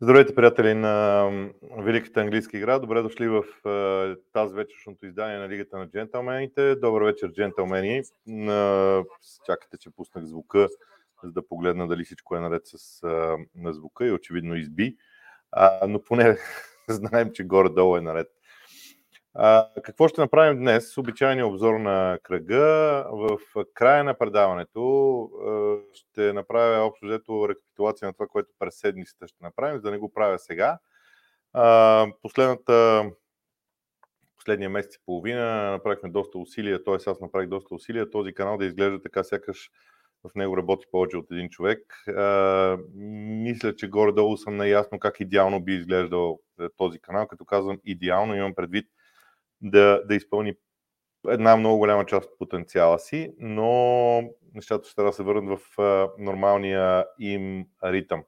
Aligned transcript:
Здравейте, 0.00 0.34
приятели 0.34 0.74
на 0.74 1.28
Великата 1.78 2.20
английска 2.20 2.56
игра. 2.56 2.78
Добре 2.78 3.02
дошли 3.02 3.28
в 3.28 3.44
тази 4.32 4.54
вечершното 4.54 5.06
издание 5.06 5.38
на 5.38 5.48
Лигата 5.48 5.78
на 5.78 5.88
джентълмените. 5.88 6.74
Добър 6.74 7.02
вечер, 7.02 7.32
джентълмени. 7.32 8.02
Чакате, 9.46 9.78
че 9.80 9.90
пуснах 9.90 10.24
звука, 10.24 10.68
за 11.24 11.32
да 11.32 11.48
погледна 11.48 11.88
дали 11.88 12.04
всичко 12.04 12.36
е 12.36 12.40
наред 12.40 12.62
с 12.64 13.02
на 13.54 13.72
звука 13.72 14.06
и 14.06 14.12
очевидно 14.12 14.56
изби. 14.56 14.96
но 15.88 16.02
поне 16.02 16.36
знаем, 16.88 17.30
че 17.32 17.44
горе-долу 17.44 17.96
е 17.96 18.00
наред. 18.00 18.28
Какво 19.82 20.08
ще 20.08 20.20
направим 20.20 20.58
днес? 20.58 20.98
Обичайния 20.98 21.46
обзор 21.46 21.74
на 21.74 22.18
кръга. 22.22 23.04
В 23.12 23.38
края 23.74 24.04
на 24.04 24.18
предаването 24.18 25.30
ще 25.92 26.32
направя 26.32 26.84
общо 26.84 27.06
взето 27.06 27.48
рекапитулация 27.48 28.06
на 28.06 28.12
това, 28.12 28.26
което 28.26 28.48
през 28.58 28.80
седмицата 28.80 29.28
ще 29.28 29.44
направим, 29.44 29.76
за 29.76 29.82
да 29.82 29.90
не 29.90 29.98
го 29.98 30.12
правя 30.12 30.38
сега. 30.38 30.78
Последната 32.22 33.04
последния 34.36 34.70
месец 34.70 34.94
и 34.94 35.04
половина 35.06 35.70
направихме 35.70 36.08
доста 36.08 36.38
усилия, 36.38 36.84
т.е. 36.84 36.94
аз 36.94 37.20
направих 37.20 37.48
доста 37.48 37.74
усилия 37.74 38.10
този 38.10 38.34
канал 38.34 38.56
да 38.56 38.64
изглежда 38.64 39.02
така, 39.02 39.24
сякаш 39.24 39.70
в 40.24 40.34
него 40.34 40.56
работи 40.56 40.86
повече 40.90 41.16
от 41.16 41.26
един 41.30 41.48
човек. 41.48 42.04
Мисля, 42.94 43.76
че 43.76 43.88
горе-долу 43.88 44.36
съм 44.36 44.56
наясно 44.56 44.98
как 44.98 45.20
идеално 45.20 45.60
би 45.60 45.72
изглеждал 45.72 46.38
е, 46.60 46.66
този 46.76 46.98
канал. 46.98 47.26
Като 47.26 47.44
казвам 47.44 47.78
идеално, 47.84 48.34
имам 48.34 48.54
предвид 48.54 48.86
да, 49.60 50.02
да 50.04 50.14
изпълни 50.14 50.54
една 51.28 51.56
много 51.56 51.78
голяма 51.78 52.06
част 52.06 52.30
от 52.30 52.38
потенциала 52.38 52.98
си, 52.98 53.34
но 53.38 54.22
нещата 54.54 54.86
ще 54.86 54.94
трябва 54.94 55.10
да 55.10 55.16
се 55.16 55.22
върнат 55.22 55.58
в 55.58 55.76
нормалния 56.18 57.04
им 57.20 57.66
ритъм. 57.84 58.24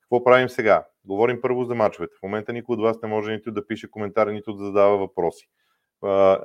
Какво 0.00 0.24
правим 0.24 0.48
сега? 0.48 0.86
Говорим 1.04 1.40
първо 1.40 1.64
за 1.64 1.74
мачовете. 1.74 2.14
В 2.20 2.22
момента 2.22 2.52
никой 2.52 2.74
от 2.74 2.82
вас 2.82 3.02
не 3.02 3.08
може 3.08 3.32
нито 3.32 3.52
да 3.52 3.66
пише 3.66 3.90
коментари, 3.90 4.32
нито 4.32 4.52
да 4.52 4.64
задава 4.64 4.98
въпроси. 4.98 5.48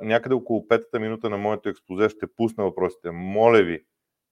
Някъде 0.02 0.34
около 0.34 0.68
петата 0.68 1.00
минута 1.00 1.30
на 1.30 1.38
моето 1.38 1.68
експозе 1.68 2.08
ще 2.08 2.26
пусна 2.36 2.64
въпросите. 2.64 3.10
Моля 3.10 3.62
ви, 3.62 3.84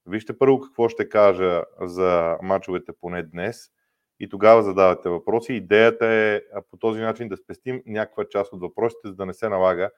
вижте 0.07 0.39
първо 0.39 0.61
какво 0.61 0.89
ще 0.89 1.09
кажа 1.09 1.63
за 1.81 2.39
мачовете 2.43 2.93
поне 3.01 3.23
днес 3.23 3.71
и 4.21 4.29
тогава 4.29 4.63
задавате 4.63 5.09
въпроси. 5.09 5.53
Идеята 5.53 6.07
е 6.07 6.41
по 6.71 6.77
този 6.77 7.01
начин 7.01 7.29
да 7.29 7.37
спестим 7.37 7.83
някаква 7.87 8.25
част 8.25 8.53
от 8.53 8.61
въпросите, 8.61 9.09
за 9.09 9.15
да 9.15 9.27
не 9.27 9.35
се 9.35 9.49
налага 9.49 9.91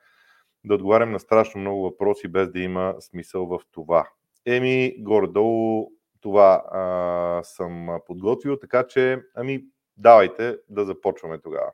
да 0.64 0.74
отговарям 0.74 1.12
на 1.12 1.20
страшно 1.20 1.60
много 1.60 1.82
въпроси, 1.82 2.28
без 2.28 2.50
да 2.50 2.60
има 2.60 2.94
смисъл 3.00 3.46
в 3.46 3.60
това. 3.72 4.08
Еми, 4.46 4.94
горе-долу 4.98 5.90
това 6.20 6.64
а, 6.70 7.44
съм 7.44 7.88
подготвил, 8.06 8.58
така 8.58 8.86
че, 8.86 9.22
ами, 9.34 9.64
давайте 9.96 10.58
да 10.68 10.84
започваме 10.84 11.38
тогава. 11.38 11.70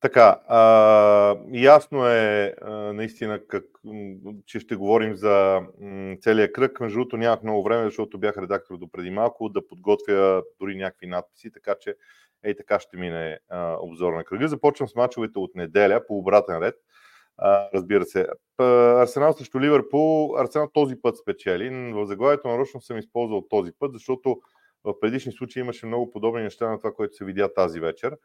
Така, 0.00 0.40
а, 0.48 1.36
ясно 1.52 2.06
е 2.06 2.54
а, 2.62 2.70
наистина, 2.70 3.46
как, 3.46 3.64
че 4.46 4.60
ще 4.60 4.76
говорим 4.76 5.16
за 5.16 5.60
м, 5.80 6.16
целия 6.20 6.52
кръг. 6.52 6.80
Между 6.80 6.98
другото 6.98 7.16
нямах 7.16 7.42
много 7.42 7.62
време, 7.62 7.84
защото 7.84 8.18
бях 8.18 8.36
редактор 8.38 8.76
до 8.78 8.88
преди 8.88 9.10
малко 9.10 9.48
да 9.48 9.66
подготвя 9.66 10.42
дори 10.60 10.76
някакви 10.76 11.06
надписи, 11.06 11.52
така 11.52 11.74
че 11.80 11.94
ей 12.44 12.56
така 12.56 12.80
ще 12.80 12.96
мине 12.96 13.38
а, 13.48 13.76
обзор 13.80 14.12
на 14.12 14.24
кръга. 14.24 14.48
Започвам 14.48 14.88
с 14.88 14.94
мачовете 14.94 15.38
от 15.38 15.54
неделя 15.54 16.06
по 16.06 16.18
обратен 16.18 16.58
ред. 16.58 16.74
А, 17.36 17.68
разбира 17.74 18.04
се. 18.04 18.26
Арсенал 18.58 19.32
срещу 19.32 19.60
Ливърпул. 19.60 20.36
Арсенал 20.38 20.68
този 20.74 20.96
път 21.02 21.16
спечели. 21.16 21.92
В 21.92 22.06
заглавието 22.06 22.48
нарочно 22.48 22.80
съм 22.80 22.98
използвал 22.98 23.46
този 23.50 23.72
път, 23.78 23.92
защото 23.92 24.40
в 24.84 25.00
предишни 25.00 25.32
случаи 25.32 25.60
имаше 25.60 25.86
много 25.86 26.10
подобни 26.10 26.42
неща 26.42 26.70
на 26.70 26.78
това, 26.78 26.92
което 26.92 27.14
се 27.14 27.24
видя 27.24 27.54
тази 27.54 27.80
вечер 27.80 28.16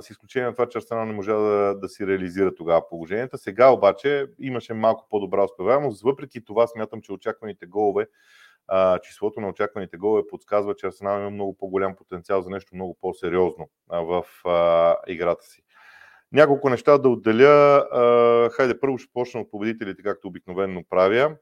с 0.00 0.10
изключение 0.10 0.46
на 0.46 0.52
това, 0.52 0.68
че 0.68 0.78
Арсенал 0.78 1.04
не 1.04 1.12
можа 1.12 1.34
да, 1.34 1.74
да 1.74 1.88
си 1.88 2.06
реализира 2.06 2.54
тогава 2.54 2.88
положенията. 2.88 3.38
Сега 3.38 3.70
обаче 3.70 4.26
имаше 4.38 4.74
малко 4.74 5.06
по-добра 5.10 5.44
успеваемост. 5.44 6.02
Въпреки 6.02 6.44
това 6.44 6.66
смятам, 6.66 7.00
че 7.00 7.12
очакваните 7.12 7.66
голове, 7.66 8.06
а, 8.68 8.98
числото 8.98 9.40
на 9.40 9.48
очакваните 9.48 9.96
голове 9.96 10.22
подсказва, 10.30 10.74
че 10.74 10.86
Арсенал 10.86 11.20
има 11.20 11.30
много 11.30 11.56
по-голям 11.56 11.96
потенциал 11.96 12.42
за 12.42 12.50
нещо 12.50 12.74
много 12.74 12.98
по-сериозно 13.00 13.68
а, 13.88 14.00
в 14.00 14.24
а, 14.44 14.96
играта 15.06 15.44
си. 15.44 15.62
Няколко 16.32 16.68
неща 16.68 16.98
да 16.98 17.08
отделя. 17.08 17.86
А, 17.92 18.50
хайде, 18.50 18.80
първо 18.80 18.98
ще 18.98 19.12
почна 19.12 19.40
от 19.40 19.50
победителите, 19.50 20.02
както 20.02 20.28
обикновено 20.28 20.84
правя. 20.90 21.36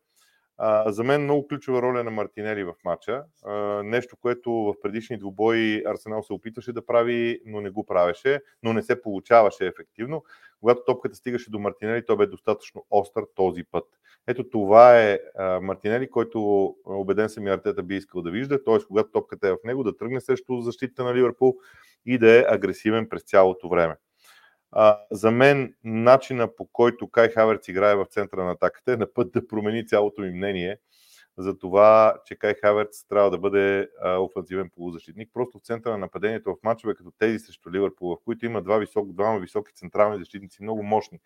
За 0.87 1.05
мен 1.05 1.23
много 1.23 1.49
ключова 1.49 1.83
роля 1.83 2.05
на 2.05 2.11
Мартинели 2.11 2.65
в 2.65 2.75
матча. 2.85 3.25
Нещо, 3.85 4.17
което 4.17 4.53
в 4.53 4.75
предишни 4.83 5.19
двубои 5.19 5.83
Арсенал 5.87 6.23
се 6.23 6.33
опитваше 6.33 6.73
да 6.73 6.87
прави, 6.87 7.41
но 7.47 7.61
не 7.61 7.71
го 7.71 7.87
правеше, 7.87 8.41
но 8.63 8.73
не 8.73 8.83
се 8.83 9.03
получаваше 9.03 9.67
ефективно. 9.67 10.25
Когато 10.61 10.83
топката 10.87 11.17
стигаше 11.17 11.51
до 11.51 11.59
Мартинели, 11.59 12.07
той 12.07 12.17
бе 12.17 12.27
достатъчно 12.27 12.87
остър 12.91 13.25
този 13.35 13.65
път. 13.65 13.85
Ето 14.27 14.49
това 14.49 15.01
е 15.01 15.19
а, 15.39 15.61
Мартинели, 15.61 16.11
който 16.11 16.41
убеден 16.87 17.29
съм 17.29 17.47
и 17.47 17.51
Артета 17.51 17.83
би 17.83 17.97
искал 17.97 18.23
да 18.23 18.31
вижда, 18.31 18.65
т.е. 18.65 18.79
когато 18.89 19.11
топката 19.11 19.49
е 19.49 19.53
в 19.53 19.59
него, 19.65 19.85
да 19.85 19.97
тръгне 19.97 20.21
срещу 20.21 20.61
защита 20.61 21.05
на 21.05 21.15
Ливърпул 21.15 21.57
и 22.07 22.19
да 22.19 22.39
е 22.39 22.45
агресивен 22.49 23.09
през 23.09 23.23
цялото 23.23 23.69
време. 23.69 23.97
А, 24.73 24.99
за 25.11 25.31
мен 25.31 25.75
начина 25.85 26.57
по 26.57 26.67
който 26.67 27.09
Кай 27.09 27.29
Хаверц 27.29 27.69
играе 27.69 27.97
в 27.97 28.07
центъра 28.07 28.45
на 28.45 28.51
атаката 28.51 28.93
е 28.93 28.97
на 28.97 29.13
път 29.13 29.33
да 29.33 29.49
промени 29.49 29.87
цялото 29.87 30.23
ми 30.23 30.31
мнение 30.31 30.79
за 31.39 31.59
това, 31.59 32.15
че 32.25 32.37
Кай 32.37 32.55
Хаверц 32.55 33.05
трябва 33.09 33.31
да 33.31 33.39
бъде 33.39 33.89
а, 34.03 34.19
офанзивен 34.19 34.71
полузащитник. 34.75 35.31
Просто 35.35 35.59
в 35.59 35.63
центъра 35.63 35.93
на 35.93 35.99
нападението 35.99 36.51
в 36.51 36.63
мачове 36.63 36.95
като 36.95 37.11
тези 37.19 37.39
срещу 37.39 37.71
Ливърпул, 37.71 38.17
в 38.17 38.25
които 38.25 38.47
има 38.47 38.63
два 38.63 38.79
висок, 38.79 39.13
двама 39.13 39.41
високи 39.41 39.73
централни 39.75 40.19
защитници, 40.19 40.63
много 40.63 40.83
мощни 40.83 41.19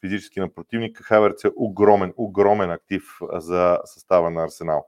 физически 0.00 0.40
на 0.40 0.54
противника, 0.54 1.02
Хаверц 1.02 1.44
е 1.44 1.50
огромен, 1.56 2.12
огромен 2.16 2.70
актив 2.70 3.02
за 3.32 3.78
състава 3.84 4.30
на 4.30 4.44
Арсенал. 4.44 4.86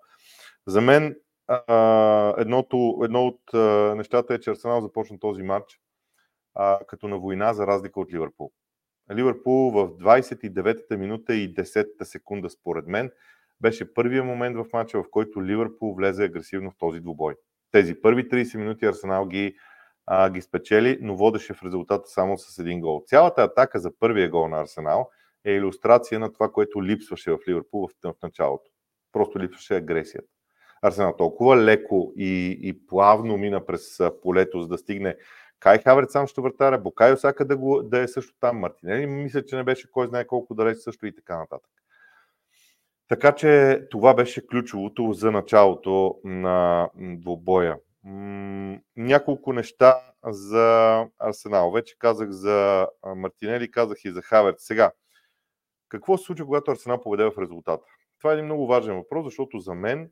За 0.67 0.81
мен 0.81 1.17
а, 1.47 2.35
едното, 2.39 3.01
едно 3.05 3.27
от 3.27 3.55
а, 3.55 3.59
нещата 3.97 4.35
е, 4.35 4.41
че 4.41 4.51
Арсенал 4.51 4.81
започна 4.81 5.19
този 5.19 5.43
матч 5.43 5.81
а, 6.55 6.79
като 6.89 7.09
на 7.09 7.19
война, 7.19 7.53
за 7.53 7.67
разлика 7.67 8.01
от 8.01 8.13
Ливърпул. 8.13 8.53
Ливърпул 9.13 9.71
в 9.71 9.89
29-та 9.89 10.97
минута 10.97 11.35
и 11.35 11.55
10-та 11.55 12.05
секунда, 12.05 12.51
според 12.51 12.87
мен, 12.87 13.11
беше 13.61 13.95
първият 13.95 14.27
момент 14.27 14.57
в 14.57 14.67
матча, 14.73 15.03
в 15.03 15.11
който 15.11 15.45
Ливърпул 15.45 15.95
влезе 15.95 16.25
агресивно 16.25 16.71
в 16.71 16.79
този 16.79 17.01
двубой. 17.01 17.35
Тези 17.71 17.95
първи 18.01 18.29
30 18.29 18.59
минути 18.59 18.87
Арсенал 18.87 19.27
ги, 19.27 19.57
а, 20.07 20.31
ги 20.31 20.43
спечели, 20.43 20.99
но 21.01 21.17
водеше 21.17 21.55
в 21.55 21.63
резултата 21.63 22.09
само 22.09 22.39
с 22.39 22.59
един 22.59 22.81
гол. 22.81 23.03
Цялата 23.07 23.43
атака 23.43 23.79
за 23.79 23.99
първия 23.99 24.31
гол 24.31 24.49
на 24.49 24.61
Арсенал 24.61 25.11
е 25.45 25.53
иллюстрация 25.53 26.21
на 26.21 26.33
това, 26.33 26.53
което 26.53 26.85
липсваше 26.85 27.31
в 27.31 27.39
Ливърпул 27.49 27.89
в, 27.89 28.13
в 28.13 28.23
началото. 28.23 28.71
Просто 29.13 29.39
липсваше 29.39 29.75
агресията. 29.75 30.29
Арсенал 30.83 31.17
толкова 31.17 31.57
леко 31.57 32.13
и, 32.17 32.59
и 32.63 32.87
плавно 32.87 33.37
мина 33.37 33.67
през 33.67 33.99
полето, 34.23 34.63
за 34.63 34.69
да 34.69 34.79
стигне 34.79 35.17
Кай 35.63 35.79
Хаверт 35.79 36.11
сам 36.11 36.27
ще 36.27 36.41
вратаря, 36.41 36.79
Букай 36.79 37.13
Осака 37.13 37.45
да, 37.45 37.57
го, 37.57 37.83
да 37.83 38.01
е 38.01 38.09
също 38.09 38.35
там, 38.41 38.59
Мартинели 38.59 39.07
мисля, 39.07 39.45
че 39.45 39.57
не 39.57 39.65
беше 39.65 39.91
кой 39.91 40.07
знае 40.07 40.27
колко 40.27 40.55
далеч 40.55 40.79
също 40.79 41.07
и 41.07 41.15
така 41.15 41.39
нататък. 41.39 41.71
Така 43.09 43.35
че 43.35 43.83
това 43.91 44.15
беше 44.15 44.47
ключовото 44.47 45.13
за 45.13 45.31
началото 45.31 46.21
на 46.25 46.89
двобоя. 46.95 47.79
Няколко 48.97 49.53
неща 49.53 50.01
за 50.25 50.99
Арсенал. 51.19 51.73
Вече 51.73 51.99
казах 51.99 52.31
за 52.31 52.89
Мартинели, 53.17 53.71
казах 53.71 54.05
и 54.05 54.11
за 54.11 54.23
Хаверт. 54.23 54.61
Сега, 54.61 54.93
какво 55.89 56.19
се 56.19 56.25
случва, 56.25 56.47
когато 56.47 56.71
Арсенал 56.71 57.01
поведе 57.01 57.25
в 57.25 57.39
резултата? 57.39 57.85
Това 58.19 58.31
е 58.31 58.35
един 58.35 58.45
много 58.45 58.67
важен 58.67 58.97
въпрос, 58.97 59.25
защото 59.25 59.59
за 59.59 59.75
мен 59.75 60.11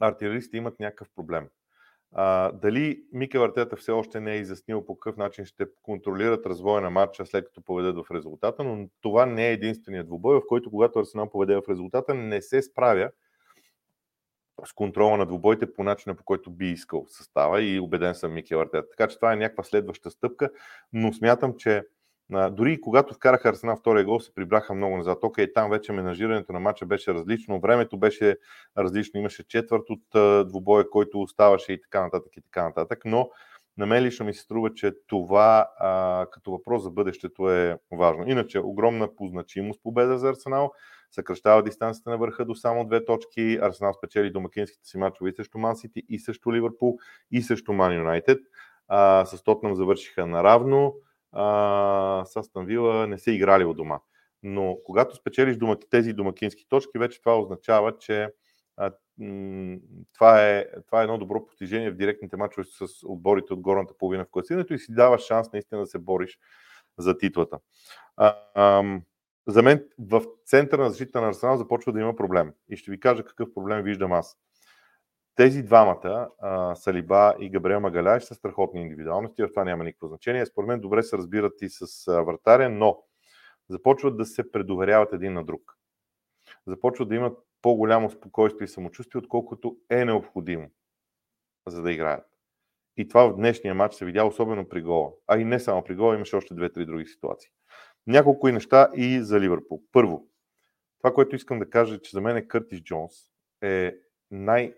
артилеристите 0.00 0.56
имат 0.56 0.80
някакъв 0.80 1.08
проблем. 1.16 1.48
А, 2.12 2.52
дали 2.52 3.02
Микел 3.12 3.44
Артета 3.44 3.76
все 3.76 3.92
още 3.92 4.20
не 4.20 4.32
е 4.32 4.38
изяснил 4.38 4.86
по 4.86 4.98
какъв 4.98 5.16
начин 5.16 5.44
ще 5.44 5.66
контролират 5.82 6.46
развоя 6.46 6.80
на 6.80 6.90
матча 6.90 7.26
след 7.26 7.44
като 7.44 7.62
поведат 7.62 7.96
в 7.96 8.10
резултата, 8.10 8.64
но 8.64 8.88
това 9.00 9.26
не 9.26 9.48
е 9.48 9.52
единственият 9.52 10.06
двубой, 10.06 10.36
в 10.36 10.42
който 10.48 10.70
когато 10.70 10.98
Арсенал 10.98 11.30
поведе 11.30 11.56
в 11.56 11.68
резултата, 11.70 12.14
не 12.14 12.42
се 12.42 12.62
справя 12.62 13.10
с 14.64 14.72
контрола 14.72 15.16
на 15.16 15.26
двубоите 15.26 15.72
по 15.72 15.84
начина 15.84 16.14
по 16.14 16.24
който 16.24 16.50
би 16.50 16.70
искал 16.70 17.06
състава 17.08 17.62
и 17.62 17.80
убеден 17.80 18.14
съм 18.14 18.34
Микел 18.34 18.60
Артета. 18.60 18.88
Така 18.90 19.08
че 19.08 19.16
това 19.16 19.32
е 19.32 19.36
някаква 19.36 19.64
следваща 19.64 20.10
стъпка, 20.10 20.50
но 20.92 21.12
смятам, 21.12 21.54
че 21.56 21.82
дори 22.30 22.80
когато 22.80 23.14
вкараха 23.14 23.48
Арсенал 23.48 23.76
втория 23.76 24.04
гол, 24.04 24.20
се 24.20 24.34
прибраха 24.34 24.74
много 24.74 24.96
назад. 24.96 25.18
Окей, 25.22 25.52
там 25.52 25.70
вече 25.70 25.92
менажирането 25.92 26.52
на 26.52 26.60
матча 26.60 26.86
беше 26.86 27.14
различно, 27.14 27.60
времето 27.60 27.98
беше 27.98 28.36
различно, 28.78 29.20
имаше 29.20 29.48
четвърт 29.48 29.84
от 29.90 30.48
двубоя, 30.48 30.90
който 30.90 31.20
оставаше 31.20 31.72
и 31.72 31.80
така 31.80 32.02
нататък 32.02 32.36
и 32.36 32.40
така 32.40 32.62
нататък, 32.62 33.02
но 33.04 33.30
на 33.78 33.86
мен 33.86 34.04
лично 34.04 34.26
ми 34.26 34.34
се 34.34 34.40
струва, 34.40 34.74
че 34.74 34.92
това 35.06 35.70
а, 35.78 36.26
като 36.30 36.50
въпрос 36.50 36.82
за 36.82 36.90
бъдещето 36.90 37.50
е 37.50 37.78
важно. 37.92 38.24
Иначе, 38.28 38.60
огромна 38.60 39.14
по 39.16 39.26
значимост 39.26 39.82
победа 39.82 40.18
за 40.18 40.28
Арсенал, 40.28 40.72
съкръщава 41.10 41.62
дистанцията 41.62 42.10
на 42.10 42.18
върха 42.18 42.44
до 42.44 42.54
само 42.54 42.86
две 42.86 43.04
точки. 43.04 43.58
Арсенал 43.62 43.92
спечели 43.92 44.30
домакинските 44.30 44.88
си 44.88 44.98
мачове 44.98 45.30
и 45.30 45.32
срещу 45.32 45.58
Ман 45.58 45.76
Сити, 45.76 46.02
и 46.08 46.18
срещу 46.18 46.52
Ливърпул, 46.52 46.98
и 47.30 47.42
срещу 47.42 47.72
Ман 47.72 47.94
Юнайтед. 47.94 48.38
С 49.24 49.42
Тотнам 49.44 49.74
завършиха 49.74 50.26
наравно. 50.26 50.94
С 52.24 52.36
Астан 52.36 52.66
Вила 52.66 53.06
не 53.06 53.18
са 53.18 53.30
играли 53.30 53.64
от 53.64 53.76
дома. 53.76 54.00
Но 54.42 54.78
когато 54.84 55.16
спечелиш 55.16 55.56
домак... 55.56 55.78
тези 55.90 56.12
домакински 56.12 56.66
точки, 56.68 56.98
вече 56.98 57.20
това 57.20 57.40
означава, 57.40 57.98
че 57.98 58.28
а, 58.76 58.92
м- 59.18 59.76
това, 60.14 60.48
е, 60.48 60.66
това 60.86 61.00
е 61.00 61.04
едно 61.04 61.18
добро 61.18 61.46
постижение 61.46 61.90
в 61.90 61.96
директните 61.96 62.36
мачове 62.36 62.64
с 62.64 62.86
отборите 63.04 63.52
от 63.52 63.60
горната 63.60 63.94
половина 63.98 64.24
в 64.24 64.30
класирането 64.30 64.74
и 64.74 64.78
си 64.78 64.94
дава 64.94 65.18
шанс 65.18 65.52
наистина 65.52 65.80
да 65.80 65.86
се 65.86 65.98
бориш 65.98 66.38
за 66.98 67.18
титлата. 67.18 67.58
А, 68.16 68.36
а, 68.54 69.00
за 69.46 69.62
мен 69.62 69.84
в 69.98 70.22
центъра 70.46 70.82
на 70.82 70.90
защита 70.90 71.20
на 71.20 71.28
Арсенал 71.28 71.56
започва 71.56 71.92
да 71.92 72.00
има 72.00 72.16
проблем. 72.16 72.52
И 72.68 72.76
ще 72.76 72.90
ви 72.90 73.00
кажа 73.00 73.24
какъв 73.24 73.54
проблем 73.54 73.82
виждам 73.82 74.12
аз. 74.12 74.36
Тези 75.38 75.62
двамата, 75.62 76.28
Салиба 76.74 77.34
и 77.40 77.50
Габриел 77.50 77.80
Магаляш, 77.80 78.24
са 78.24 78.34
страхотни 78.34 78.80
индивидуалности, 78.80 79.42
в 79.42 79.48
това 79.48 79.64
няма 79.64 79.84
никакво 79.84 80.08
значение. 80.08 80.46
Според 80.46 80.68
мен 80.68 80.80
добре 80.80 81.02
се 81.02 81.18
разбират 81.18 81.62
и 81.62 81.68
с 81.68 82.04
вратаря, 82.06 82.68
но 82.68 83.02
започват 83.68 84.16
да 84.16 84.24
се 84.24 84.52
предоверяват 84.52 85.12
един 85.12 85.32
на 85.32 85.44
друг. 85.44 85.76
Започват 86.66 87.08
да 87.08 87.14
имат 87.14 87.38
по-голямо 87.62 88.10
спокойствие 88.10 88.64
и 88.64 88.68
самочувствие, 88.68 89.18
отколкото 89.18 89.76
е 89.90 90.04
необходимо, 90.04 90.70
за 91.66 91.82
да 91.82 91.92
играят. 91.92 92.24
И 92.96 93.08
това 93.08 93.28
в 93.28 93.36
днешния 93.36 93.74
матч 93.74 93.94
се 93.94 94.04
видя 94.04 94.24
особено 94.24 94.68
при 94.68 94.82
гола. 94.82 95.12
А 95.26 95.38
и 95.38 95.44
не 95.44 95.60
само 95.60 95.84
при 95.84 95.94
гола, 95.94 96.14
имаше 96.14 96.36
още 96.36 96.54
две-три 96.54 96.86
други 96.86 97.06
ситуации. 97.06 97.50
Няколко 98.06 98.48
и 98.48 98.52
неща 98.52 98.88
и 98.96 99.20
за 99.22 99.40
Ливърпул. 99.40 99.82
Първо, 99.92 100.28
това, 100.98 101.14
което 101.14 101.36
искам 101.36 101.58
да 101.58 101.70
кажа, 101.70 102.00
че 102.00 102.10
за 102.10 102.20
мен 102.20 102.36
е 102.36 102.48
Къртис 102.48 102.80
Джонс 102.80 103.12
е 103.62 103.96
най- 104.30 104.74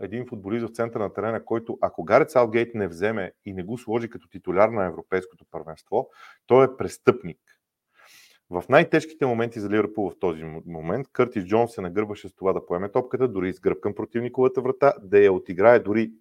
един 0.00 0.26
футболист 0.26 0.66
в 0.66 0.74
центъра 0.74 1.02
на 1.02 1.12
терена, 1.12 1.44
който 1.44 1.78
ако 1.80 2.04
Гарет 2.04 2.30
Салгейт 2.30 2.74
не 2.74 2.88
вземе 2.88 3.32
и 3.44 3.52
не 3.52 3.62
го 3.62 3.78
сложи 3.78 4.10
като 4.10 4.28
титуляр 4.28 4.68
на 4.68 4.86
Европейското 4.86 5.44
първенство, 5.50 6.08
той 6.46 6.64
е 6.64 6.76
престъпник. 6.78 7.38
В 8.50 8.64
най-тежките 8.68 9.26
моменти 9.26 9.60
за 9.60 9.70
Ливърпул 9.70 10.10
в 10.10 10.18
този 10.18 10.44
момент 10.66 11.06
Къртис 11.12 11.44
Джонс 11.44 11.72
се 11.72 11.80
нагърбваше 11.80 12.28
с 12.28 12.34
това 12.34 12.52
да 12.52 12.66
поеме 12.66 12.92
топката, 12.92 13.28
дори 13.28 13.52
с 13.52 13.60
гръб 13.60 13.80
към 13.80 13.94
противниковата 13.94 14.60
врата, 14.60 14.94
да 15.02 15.18
я 15.18 15.32
отиграе 15.32 15.78
дори 15.78 16.12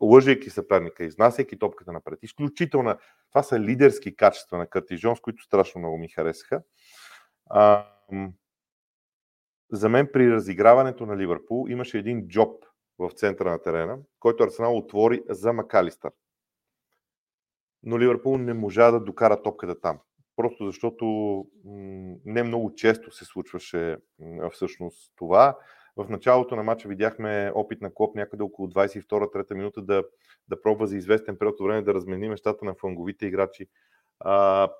лъжейки 0.00 0.50
съперника, 0.50 1.04
изнасяйки 1.04 1.58
топката 1.58 1.92
напред. 1.92 2.18
Изключително. 2.22 2.96
Това 3.28 3.42
са 3.42 3.60
лидерски 3.60 4.16
качества 4.16 4.58
на 4.58 4.66
Кърти 4.66 4.98
Джонс, 4.98 5.20
които 5.20 5.42
страшно 5.42 5.78
много 5.78 5.98
ми 5.98 6.08
харесаха. 6.08 6.62
За 9.72 9.88
мен 9.88 10.08
при 10.12 10.30
разиграването 10.30 11.06
на 11.06 11.16
Ливърпул 11.16 11.66
имаше 11.68 11.98
един 11.98 12.28
джоб 12.28 12.64
в 12.98 13.10
центъра 13.10 13.50
на 13.50 13.62
терена, 13.62 13.98
който 14.20 14.44
Арсенал 14.44 14.76
отвори 14.76 15.22
за 15.28 15.52
Макалистър. 15.52 16.10
Но 17.82 17.98
Ливърпул 17.98 18.38
не 18.38 18.54
можа 18.54 18.90
да 18.90 19.00
докара 19.00 19.42
топката 19.42 19.80
там. 19.80 19.98
Просто 20.36 20.66
защото 20.66 21.04
не 22.24 22.42
много 22.42 22.74
често 22.74 23.10
се 23.10 23.24
случваше 23.24 23.96
всъщност 24.52 25.12
това. 25.16 25.58
В 25.96 26.08
началото 26.08 26.56
на 26.56 26.62
матча 26.62 26.88
видяхме 26.88 27.52
опит 27.54 27.80
на 27.80 27.94
Клоп 27.94 28.16
някъде 28.16 28.42
около 28.42 28.68
22-3 28.68 29.54
минута 29.54 29.82
да, 29.82 30.04
да 30.48 30.62
пробва 30.62 30.86
за 30.86 30.96
известен 30.96 31.36
период 31.36 31.60
от 31.60 31.66
време 31.66 31.82
да 31.82 31.94
размени 31.94 32.28
местата 32.28 32.64
на 32.64 32.74
фланговите 32.74 33.26
играчи. 33.26 33.66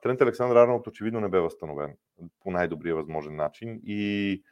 Трент 0.03 0.21
Александър 0.21 0.57
Арнолд 0.57 0.87
очевидно 0.87 1.21
не 1.21 1.29
бе 1.29 1.41
възстановен 1.41 1.97
по 2.41 2.51
най-добрия 2.51 2.97
възможен 2.97 3.37
начин 3.37 3.81
и 3.85 4.43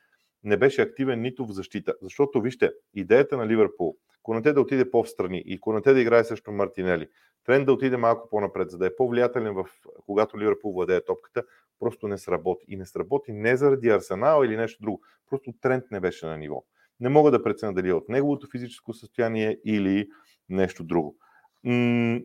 не 0.44 0.56
беше 0.56 0.82
активен 0.82 1.20
нито 1.20 1.46
в 1.46 1.52
защита. 1.52 1.94
Защото, 2.02 2.40
вижте, 2.40 2.72
идеята 2.94 3.36
на 3.36 3.46
Ливърпул, 3.46 3.96
Конате 4.22 4.52
да 4.52 4.60
отиде 4.60 4.90
по-встрани 4.90 5.42
и 5.46 5.60
Конате 5.60 5.92
да 5.92 6.00
играе 6.00 6.24
също 6.24 6.52
Мартинели, 6.52 7.08
Тренд 7.48 7.66
да 7.66 7.72
отиде 7.72 7.96
малко 7.96 8.28
по-напред, 8.28 8.70
за 8.70 8.78
да 8.78 8.86
е 8.86 8.96
по-влиятелен 8.96 9.54
в 9.54 9.66
когато 10.06 10.40
Ливърпул 10.40 10.72
владее 10.72 11.04
топката, 11.04 11.44
просто 11.78 12.08
не 12.08 12.18
сработи. 12.18 12.64
И 12.68 12.76
не 12.76 12.86
сработи 12.86 13.32
не 13.32 13.56
заради 13.56 13.88
Арсенал 13.88 14.44
или 14.44 14.56
нещо 14.56 14.82
друго. 14.82 15.00
Просто 15.30 15.52
тренд 15.60 15.84
не 15.90 16.00
беше 16.00 16.26
на 16.26 16.36
ниво. 16.36 16.64
Не 17.00 17.08
мога 17.08 17.30
да 17.30 17.42
преценя 17.42 17.74
дали 17.74 17.88
е 17.88 17.92
от 17.92 18.08
неговото 18.08 18.46
физическо 18.52 18.94
състояние 18.94 19.58
или 19.64 20.08
нещо 20.48 20.84
друго. 20.84 21.16
М- 21.64 22.20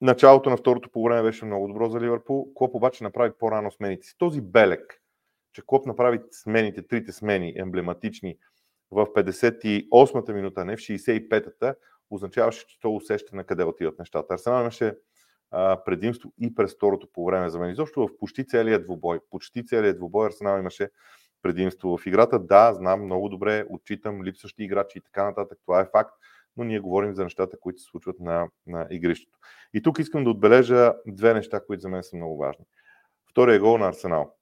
началото 0.00 0.50
на 0.50 0.56
второто 0.56 0.90
по 0.90 1.04
време 1.04 1.22
беше 1.22 1.44
много 1.44 1.68
добро 1.68 1.88
за 1.88 2.00
Ливърпул. 2.00 2.54
Клоп 2.54 2.74
обаче 2.74 3.04
направи 3.04 3.32
по-рано 3.38 3.70
смените 3.70 4.06
си. 4.06 4.14
Този 4.18 4.40
белек, 4.40 5.02
че 5.56 5.62
Клоп 5.66 5.86
направи 5.86 6.20
смените, 6.30 6.86
трите 6.86 7.12
смени, 7.12 7.54
емблематични, 7.56 8.38
в 8.90 9.06
58-та 9.06 10.32
минута, 10.32 10.64
не 10.64 10.76
в 10.76 10.80
65-та, 10.80 11.74
означаваше, 12.10 12.66
че 12.66 12.80
то 12.80 12.94
усеща 12.94 13.36
на 13.36 13.44
къде 13.44 13.64
отиват 13.64 13.98
нещата. 13.98 14.34
Арсенал 14.34 14.60
имаше 14.60 14.96
а, 15.50 15.84
предимство 15.84 16.32
и 16.40 16.54
през 16.54 16.74
второто 16.74 17.08
по 17.12 17.26
време 17.26 17.50
за 17.50 17.58
мен. 17.58 17.70
Изобщо 17.70 18.06
в 18.06 18.18
почти 18.18 18.46
целият 18.46 18.84
двубой, 18.84 19.20
почти 19.30 19.66
целият 19.66 19.96
двубой 19.96 20.26
Арсенал 20.26 20.58
имаше 20.58 20.90
предимство 21.42 21.98
в 21.98 22.06
играта. 22.06 22.38
Да, 22.38 22.74
знам 22.74 23.04
много 23.04 23.28
добре, 23.28 23.64
отчитам 23.70 24.24
липсващи 24.24 24.64
играчи 24.64 24.98
и 24.98 25.02
така 25.02 25.24
нататък. 25.24 25.58
Това 25.66 25.80
е 25.80 25.88
факт, 25.92 26.14
но 26.56 26.64
ние 26.64 26.80
говорим 26.80 27.14
за 27.14 27.24
нещата, 27.24 27.58
които 27.60 27.80
се 27.80 27.86
случват 27.86 28.20
на, 28.20 28.48
на 28.66 28.86
игрището. 28.90 29.38
И 29.74 29.82
тук 29.82 29.98
искам 29.98 30.24
да 30.24 30.30
отбележа 30.30 30.94
две 31.06 31.34
неща, 31.34 31.60
които 31.66 31.80
за 31.80 31.88
мен 31.88 32.02
са 32.02 32.16
много 32.16 32.36
важни. 32.36 32.64
Втория 33.30 33.60
гол 33.60 33.78
на 33.78 33.88
Арсенал. 33.88 34.35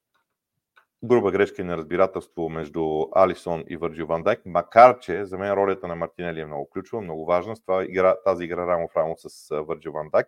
Груба 1.03 1.31
грешка 1.31 1.61
и 1.61 1.65
неразбирателство 1.65 2.49
между 2.49 3.05
Алисон 3.15 3.63
и 3.67 3.77
Върджил 3.77 4.07
Ван 4.07 4.23
Дайк, 4.23 4.41
макар 4.45 4.99
че 4.99 5.25
за 5.25 5.37
мен 5.37 5.53
ролята 5.53 5.87
на 5.87 5.95
Мартинели 5.95 6.39
е 6.39 6.45
много 6.45 6.69
ключова, 6.69 7.01
много 7.01 7.25
важна. 7.25 7.55
С 7.55 7.61
това 7.61 7.83
игра, 7.83 8.15
тази 8.25 8.43
игра 8.43 8.67
рамо 8.67 8.87
в 8.87 8.97
рамо 8.97 9.15
с 9.17 9.55
Върджил 9.61 9.91
Ван 9.91 10.09
Дайк. 10.09 10.27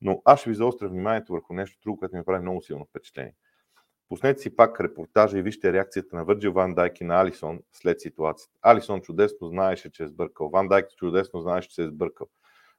Но 0.00 0.22
аз 0.24 0.40
ще 0.40 0.50
ви 0.50 0.56
заостря 0.56 0.88
вниманието 0.88 1.32
върху 1.32 1.54
нещо 1.54 1.78
друго, 1.82 1.98
което 1.98 2.16
ми 2.16 2.24
прави 2.24 2.42
много 2.42 2.62
силно 2.62 2.84
впечатление. 2.84 3.34
Пуснете 4.08 4.40
си 4.40 4.56
пак 4.56 4.80
репортажа 4.80 5.38
и 5.38 5.42
вижте 5.42 5.72
реакцията 5.72 6.16
на 6.16 6.24
Върджил 6.24 6.52
Ван 6.52 6.74
Дайк 6.74 7.00
и 7.00 7.04
на 7.04 7.20
Алисон 7.20 7.60
след 7.72 8.00
ситуацията. 8.00 8.58
Алисон 8.62 9.00
чудесно 9.00 9.48
знаеше, 9.48 9.92
че 9.92 10.02
е 10.02 10.08
сбъркал. 10.08 10.48
Ван 10.48 10.68
Дайк 10.68 10.86
чудесно 10.96 11.40
знаеше, 11.40 11.68
че 11.68 11.74
се 11.74 11.82
е 11.82 11.88
сбъркал. 11.88 12.26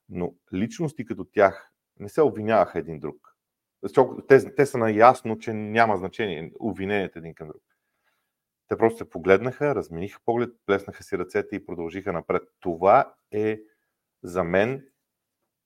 Но 0.09 0.33
личности 0.53 1.05
като 1.05 1.25
тях 1.25 1.71
не 1.99 2.09
се 2.09 2.21
обвиняваха 2.21 2.79
един 2.79 2.99
друг. 2.99 3.36
Те, 4.27 4.55
те 4.55 4.65
са 4.65 4.77
наясно, 4.77 5.39
че 5.39 5.53
няма 5.53 5.97
значение 5.97 6.51
обвинението 6.59 7.19
един 7.19 7.33
към 7.33 7.47
друг. 7.47 7.61
Те 8.67 8.77
просто 8.77 8.97
се 8.97 9.09
погледнаха, 9.09 9.75
размениха 9.75 10.19
поглед, 10.25 10.49
плеснаха 10.65 11.03
си 11.03 11.17
ръцете 11.17 11.55
и 11.55 11.65
продължиха 11.65 12.13
напред. 12.13 12.43
Това 12.59 13.13
е 13.31 13.59
за 14.23 14.43
мен 14.43 14.85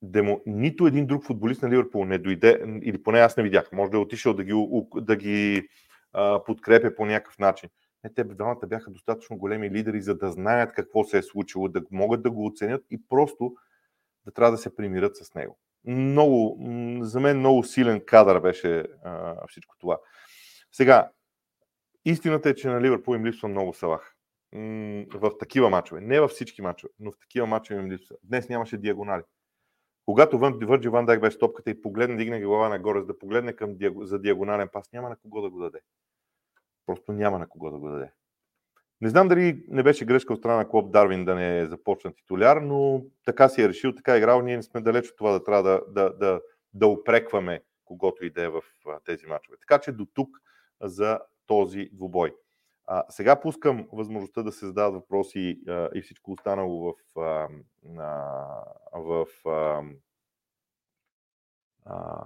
демо, 0.02 0.42
нито 0.46 0.86
един 0.86 1.06
друг 1.06 1.24
футболист 1.24 1.62
на 1.62 1.70
Ливърпул 1.70 2.04
не 2.04 2.18
дойде, 2.18 2.80
или 2.82 3.02
поне 3.02 3.18
аз 3.18 3.36
не 3.36 3.42
видях, 3.42 3.72
може 3.72 3.90
да 3.90 3.96
е 3.96 4.00
отишъл 4.00 4.34
да 4.34 4.44
ги, 4.44 4.52
да 4.96 5.16
ги 5.16 5.68
а, 6.12 6.44
подкрепя 6.44 6.94
по 6.94 7.06
някакъв 7.06 7.38
начин. 7.38 7.70
Не, 8.04 8.14
те 8.14 8.24
двамата 8.24 8.66
бяха 8.66 8.90
достатъчно 8.90 9.38
големи 9.38 9.70
лидери, 9.70 10.02
за 10.02 10.14
да 10.14 10.30
знаят 10.30 10.72
какво 10.72 11.04
се 11.04 11.18
е 11.18 11.22
случило, 11.22 11.68
да 11.68 11.82
могат 11.90 12.22
да 12.22 12.30
го 12.30 12.46
оценят 12.46 12.84
и 12.90 13.02
просто 13.08 13.54
да 14.24 14.32
трябва 14.32 14.52
да 14.52 14.58
се 14.58 14.76
примират 14.76 15.16
с 15.16 15.34
него. 15.34 15.58
Много, 15.84 16.58
за 17.00 17.20
мен 17.20 17.38
много 17.38 17.64
силен 17.64 18.02
кадър 18.06 18.40
беше 18.40 18.84
а, 19.04 19.46
всичко 19.46 19.76
това. 19.78 19.98
Сега, 20.72 21.10
истината 22.04 22.48
е, 22.48 22.54
че 22.54 22.68
на 22.68 22.80
Ливърпул 22.80 23.14
им 23.14 23.26
липсва 23.26 23.48
много 23.48 23.74
салах. 23.74 24.14
в 25.14 25.38
такива 25.38 25.70
мачове. 25.70 26.00
Не 26.00 26.20
във 26.20 26.30
всички 26.30 26.62
мачове, 26.62 26.92
но 26.98 27.12
в 27.12 27.18
такива 27.18 27.46
мачове 27.46 27.80
им 27.80 27.90
липсва. 27.90 28.16
Днес 28.22 28.48
нямаше 28.48 28.78
диагонали. 28.78 29.22
Когато 30.06 30.38
Върджи 30.38 30.88
Ван 30.88 31.06
Дайк 31.06 31.20
беше 31.20 31.38
топката 31.38 31.70
и 31.70 31.82
погледне, 31.82 32.16
дигне 32.16 32.44
глава 32.44 32.68
нагоре, 32.68 33.00
за 33.00 33.06
да 33.06 33.18
погледне 33.18 33.52
към, 33.52 33.76
за 34.00 34.18
диагонален 34.18 34.68
пас, 34.72 34.92
няма 34.92 35.08
на 35.08 35.16
кого 35.16 35.40
да 35.40 35.50
го 35.50 35.60
даде. 35.60 35.80
Просто 36.86 37.12
няма 37.12 37.38
на 37.38 37.48
кого 37.48 37.70
да 37.70 37.78
го 37.78 37.88
даде. 37.88 38.10
Не 39.02 39.08
знам 39.08 39.28
дали 39.28 39.64
не 39.68 39.82
беше 39.82 40.04
грешка 40.04 40.32
от 40.32 40.38
страна 40.38 40.56
на 40.56 40.68
Клоп 40.68 40.92
Дарвин 40.92 41.24
да 41.24 41.34
не 41.34 41.66
започна 41.66 42.12
титуляр, 42.12 42.56
но 42.56 43.02
така 43.24 43.48
си 43.48 43.62
е 43.62 43.68
решил, 43.68 43.94
така 43.94 44.14
е 44.14 44.18
играл. 44.18 44.42
Ние 44.42 44.56
не 44.56 44.62
сме 44.62 44.80
далеч 44.80 45.08
от 45.08 45.16
това 45.16 45.32
да 45.32 45.44
трябва 45.44 45.62
да, 45.62 45.80
да, 45.88 46.16
да, 46.16 46.40
да 46.74 46.86
опрекваме 46.86 47.62
когото 47.84 48.24
и 48.24 48.30
да 48.30 48.42
е 48.42 48.48
в 48.48 48.62
тези 49.04 49.26
мачове. 49.26 49.56
Така 49.60 49.78
че 49.78 49.92
до 49.92 50.06
тук 50.14 50.28
за 50.80 51.20
този 51.46 51.90
двубой. 51.92 52.34
А, 52.86 53.04
сега 53.08 53.40
пускам 53.40 53.88
възможността 53.92 54.42
да 54.42 54.52
се 54.52 54.66
задават 54.66 54.94
въпроси 54.94 55.60
а, 55.68 55.88
и 55.94 56.02
всичко 56.02 56.32
останало 56.32 56.94
в, 57.16 57.20
а, 57.20 57.48
в 58.92 59.26
а, 59.46 59.82
а, 61.84 62.22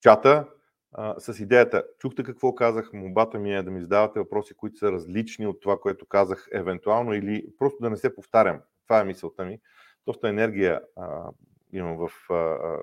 чата 0.00 0.48
а, 0.94 1.20
с 1.20 1.40
идеята. 1.40 1.84
Чухте 1.98 2.22
какво 2.22 2.54
казах, 2.54 2.90
мобата 2.92 3.38
ми 3.38 3.54
е 3.54 3.62
да 3.62 3.70
ми 3.70 3.80
задавате 3.80 4.18
въпроси, 4.18 4.54
които 4.54 4.78
са 4.78 4.92
различни 4.92 5.46
от 5.46 5.60
това, 5.60 5.78
което 5.80 6.06
казах 6.06 6.48
евентуално 6.52 7.14
или 7.14 7.46
просто 7.58 7.78
да 7.80 7.90
не 7.90 7.96
се 7.96 8.14
повтарям. 8.14 8.60
Това 8.86 9.00
е 9.00 9.04
мисълта 9.04 9.44
ми. 9.44 9.60
Доста 10.06 10.28
енергия 10.28 10.80
а, 10.96 11.30
имам 11.72 11.96
в, 11.96 12.32
а, 12.32 12.78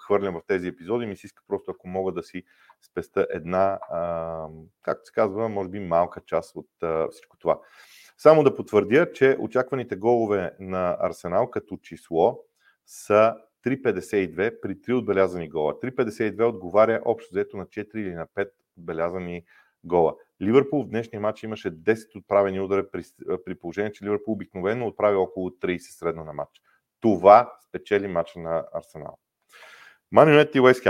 хвърлям 0.00 0.34
в 0.34 0.42
тези 0.46 0.68
епизоди, 0.68 1.06
ми 1.06 1.16
се 1.16 1.26
иска 1.26 1.42
просто 1.48 1.70
ако 1.70 1.88
мога 1.88 2.12
да 2.12 2.22
си 2.22 2.42
спеста 2.82 3.26
една, 3.30 3.78
а, 3.90 4.46
както 4.82 5.06
се 5.06 5.12
казва, 5.12 5.48
може 5.48 5.68
би 5.68 5.80
малка 5.80 6.20
част 6.26 6.56
от 6.56 6.68
а, 6.82 7.08
всичко 7.10 7.36
това. 7.36 7.60
Само 8.18 8.44
да 8.44 8.56
потвърдя, 8.56 9.12
че 9.12 9.36
очакваните 9.40 9.96
голове 9.96 10.56
на 10.60 10.96
Арсенал 11.00 11.50
като 11.50 11.76
число 11.76 12.40
са 12.86 13.36
3,52 13.66 14.60
при 14.60 14.74
3 14.74 14.98
отбелязани 14.98 15.48
гола. 15.48 15.80
3,52 15.80 16.48
отговаря 16.48 17.02
общо 17.04 17.28
взето 17.32 17.56
на 17.56 17.66
4 17.66 17.96
или 17.96 18.14
на 18.14 18.26
5 18.26 18.50
отбелязани 18.78 19.42
гола. 19.84 20.14
Ливърпул 20.42 20.84
в 20.84 20.88
днешния 20.88 21.20
матч 21.20 21.42
имаше 21.42 21.70
10 21.70 22.16
отправени 22.16 22.60
удара 22.60 22.90
при, 22.90 23.02
при 23.44 23.54
положение, 23.54 23.92
че 23.92 24.04
Ливърпул 24.04 24.32
обикновено 24.32 24.86
отправя 24.86 25.18
около 25.18 25.50
30 25.50 25.78
средно 25.78 26.24
на 26.24 26.32
матч. 26.32 26.62
Това 27.00 27.52
спечели 27.68 28.08
матча 28.08 28.38
на 28.38 28.64
Арсенал. 28.72 29.18
Ман 30.12 30.28
Юнайтед 30.28 30.54
и 30.54 30.60
Уест. 30.60 30.86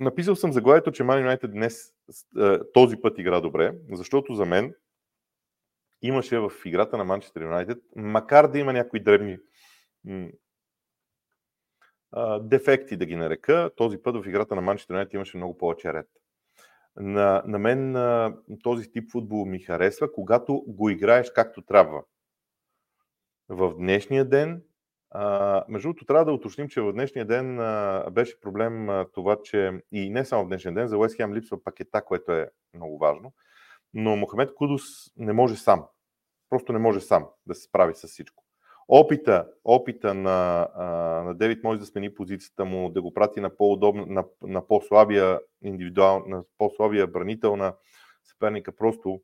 Написал 0.00 0.36
съм 0.36 0.52
заглавието, 0.52 0.92
че 0.92 1.04
Ман 1.04 1.18
Юнайтед 1.18 1.52
днес 1.52 1.92
този 2.74 2.96
път 2.96 3.18
игра 3.18 3.40
добре, 3.40 3.74
защото 3.92 4.34
за 4.34 4.44
мен 4.44 4.74
имаше 6.02 6.38
в 6.38 6.52
играта 6.64 6.96
на 6.96 7.04
Манчестър 7.04 7.42
Юнайтед, 7.42 7.78
макар 7.96 8.48
да 8.48 8.58
има 8.58 8.72
някои 8.72 9.00
дефекти, 12.40 12.96
да 12.96 13.06
ги 13.06 13.16
нарека, 13.16 13.70
този 13.76 14.02
път 14.02 14.24
в 14.24 14.28
играта 14.28 14.54
на 14.54 14.60
Манчестър 14.60 14.94
Юнайтед 14.94 15.14
имаше 15.14 15.36
много 15.36 15.58
повече 15.58 15.92
ред. 15.92 16.06
На, 16.96 17.42
на 17.46 17.58
мен 17.58 17.96
този 18.62 18.90
тип 18.90 19.10
футбол 19.12 19.44
ми 19.44 19.58
харесва, 19.58 20.12
когато 20.12 20.64
го 20.66 20.90
играеш 20.90 21.30
както 21.30 21.62
трябва. 21.62 22.02
В 23.48 23.74
днешния 23.74 24.24
ден, 24.24 24.62
а, 25.10 25.64
между 25.68 25.88
другото, 25.88 26.04
трябва 26.04 26.24
да 26.24 26.32
уточним, 26.32 26.68
че 26.68 26.80
в 26.80 26.92
днешния 26.92 27.24
ден 27.24 27.60
а, 27.60 28.04
беше 28.12 28.40
проблем 28.40 28.88
а, 28.88 29.06
това, 29.12 29.36
че 29.42 29.72
и 29.92 30.10
не 30.10 30.24
само 30.24 30.44
в 30.44 30.48
днешния 30.48 30.74
ден, 30.74 30.88
за 30.88 30.98
Уест 30.98 31.16
Хем 31.16 31.34
липсва 31.34 31.64
пакета, 31.64 32.04
което 32.04 32.32
е 32.32 32.50
много 32.74 32.98
важно, 32.98 33.32
но 33.94 34.16
Мохамед 34.16 34.54
Кудус 34.54 34.82
не 35.16 35.32
може 35.32 35.56
сам. 35.56 35.84
Просто 36.50 36.72
не 36.72 36.78
може 36.78 37.00
сам 37.00 37.26
да 37.46 37.54
се 37.54 37.62
справи 37.62 37.94
с 37.94 38.06
всичко. 38.06 38.45
Опита, 38.88 39.48
опита 39.64 40.14
на, 40.14 40.68
на 41.24 41.34
Девид 41.34 41.64
може 41.64 41.80
да 41.80 41.86
смени 41.86 42.14
позицията 42.14 42.64
му, 42.64 42.90
да 42.90 43.02
го 43.02 43.14
прати 43.14 43.40
на, 43.40 43.56
по-удобна, 43.56 44.06
на, 44.06 44.24
на 44.42 44.66
по-слабия 44.66 45.40
индивидуал, 45.62 46.24
на 46.26 46.42
по-слабия 46.58 47.06
бранител 47.06 47.56
на 47.56 47.74
съперника, 48.24 48.76
просто 48.76 49.20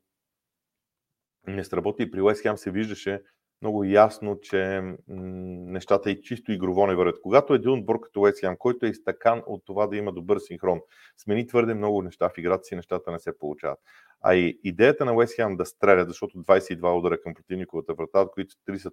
не 1.47 1.63
сработи. 1.63 2.11
При 2.11 2.21
Уест 2.21 2.41
Хем 2.41 2.57
се 2.57 2.71
виждаше 2.71 3.21
много 3.61 3.83
ясно, 3.83 4.39
че 4.41 4.81
нещата 5.07 6.11
и 6.11 6.21
чисто 6.21 6.51
игрово 6.51 6.87
не 6.87 6.95
вървят. 6.95 7.21
Когато 7.21 7.53
един 7.53 7.71
отбор 7.71 7.99
като 7.99 8.21
Уест 8.21 8.39
Хем, 8.39 8.55
който 8.59 8.85
е 8.85 8.89
изтъкан 8.89 9.43
от 9.47 9.65
това 9.65 9.87
да 9.87 9.97
има 9.97 10.13
добър 10.13 10.39
синхрон, 10.39 10.81
смени 11.17 11.47
твърде 11.47 11.73
много 11.73 12.01
неща 12.01 12.29
в 12.29 12.37
играта 12.37 12.63
си, 12.63 12.75
нещата 12.75 13.11
не 13.11 13.19
се 13.19 13.37
получават. 13.37 13.79
А 14.23 14.35
и 14.35 14.59
идеята 14.63 15.05
на 15.05 15.13
Уест 15.13 15.35
Хем 15.35 15.57
да 15.57 15.65
стрелят, 15.65 16.07
защото 16.07 16.37
22 16.37 16.97
удара 16.97 17.21
към 17.21 17.33
противниковата 17.33 17.93
врата, 17.93 18.21
от 18.21 18.31
които 18.31 18.55
3 18.69 18.77
са, 18.77 18.91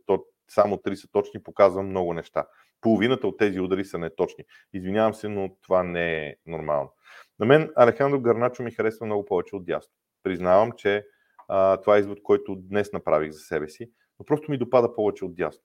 само 0.49 0.77
3 0.77 0.95
са 0.95 1.09
точни, 1.13 1.43
показва 1.43 1.83
много 1.83 2.15
неща. 2.15 2.47
Половината 2.81 3.27
от 3.27 3.39
тези 3.39 3.61
удари 3.61 3.85
са 3.85 3.99
неточни. 3.99 4.45
Извинявам 4.73 5.15
се, 5.15 5.29
но 5.29 5.57
това 5.63 5.83
не 5.83 6.27
е 6.27 6.35
нормално. 6.47 6.93
На 7.39 7.47
мен 7.47 7.71
Алехандро 7.77 8.21
Гарначо 8.21 8.63
ми 8.63 8.71
харесва 8.71 9.07
много 9.07 9.25
повече 9.25 9.57
от 9.57 9.65
дясно. 9.65 9.93
Признавам, 10.23 10.73
че 10.73 11.05
а, 11.49 11.77
това 11.77 11.97
е 11.97 12.01
извод, 12.01 12.23
който 12.23 12.57
днес 12.57 12.93
направих 12.93 13.31
за 13.31 13.39
себе 13.39 13.69
си, 13.69 13.91
но 14.19 14.25
просто 14.25 14.51
ми 14.51 14.59
допада 14.59 14.95
повече 14.95 15.25
от 15.25 15.35
дясно. 15.35 15.63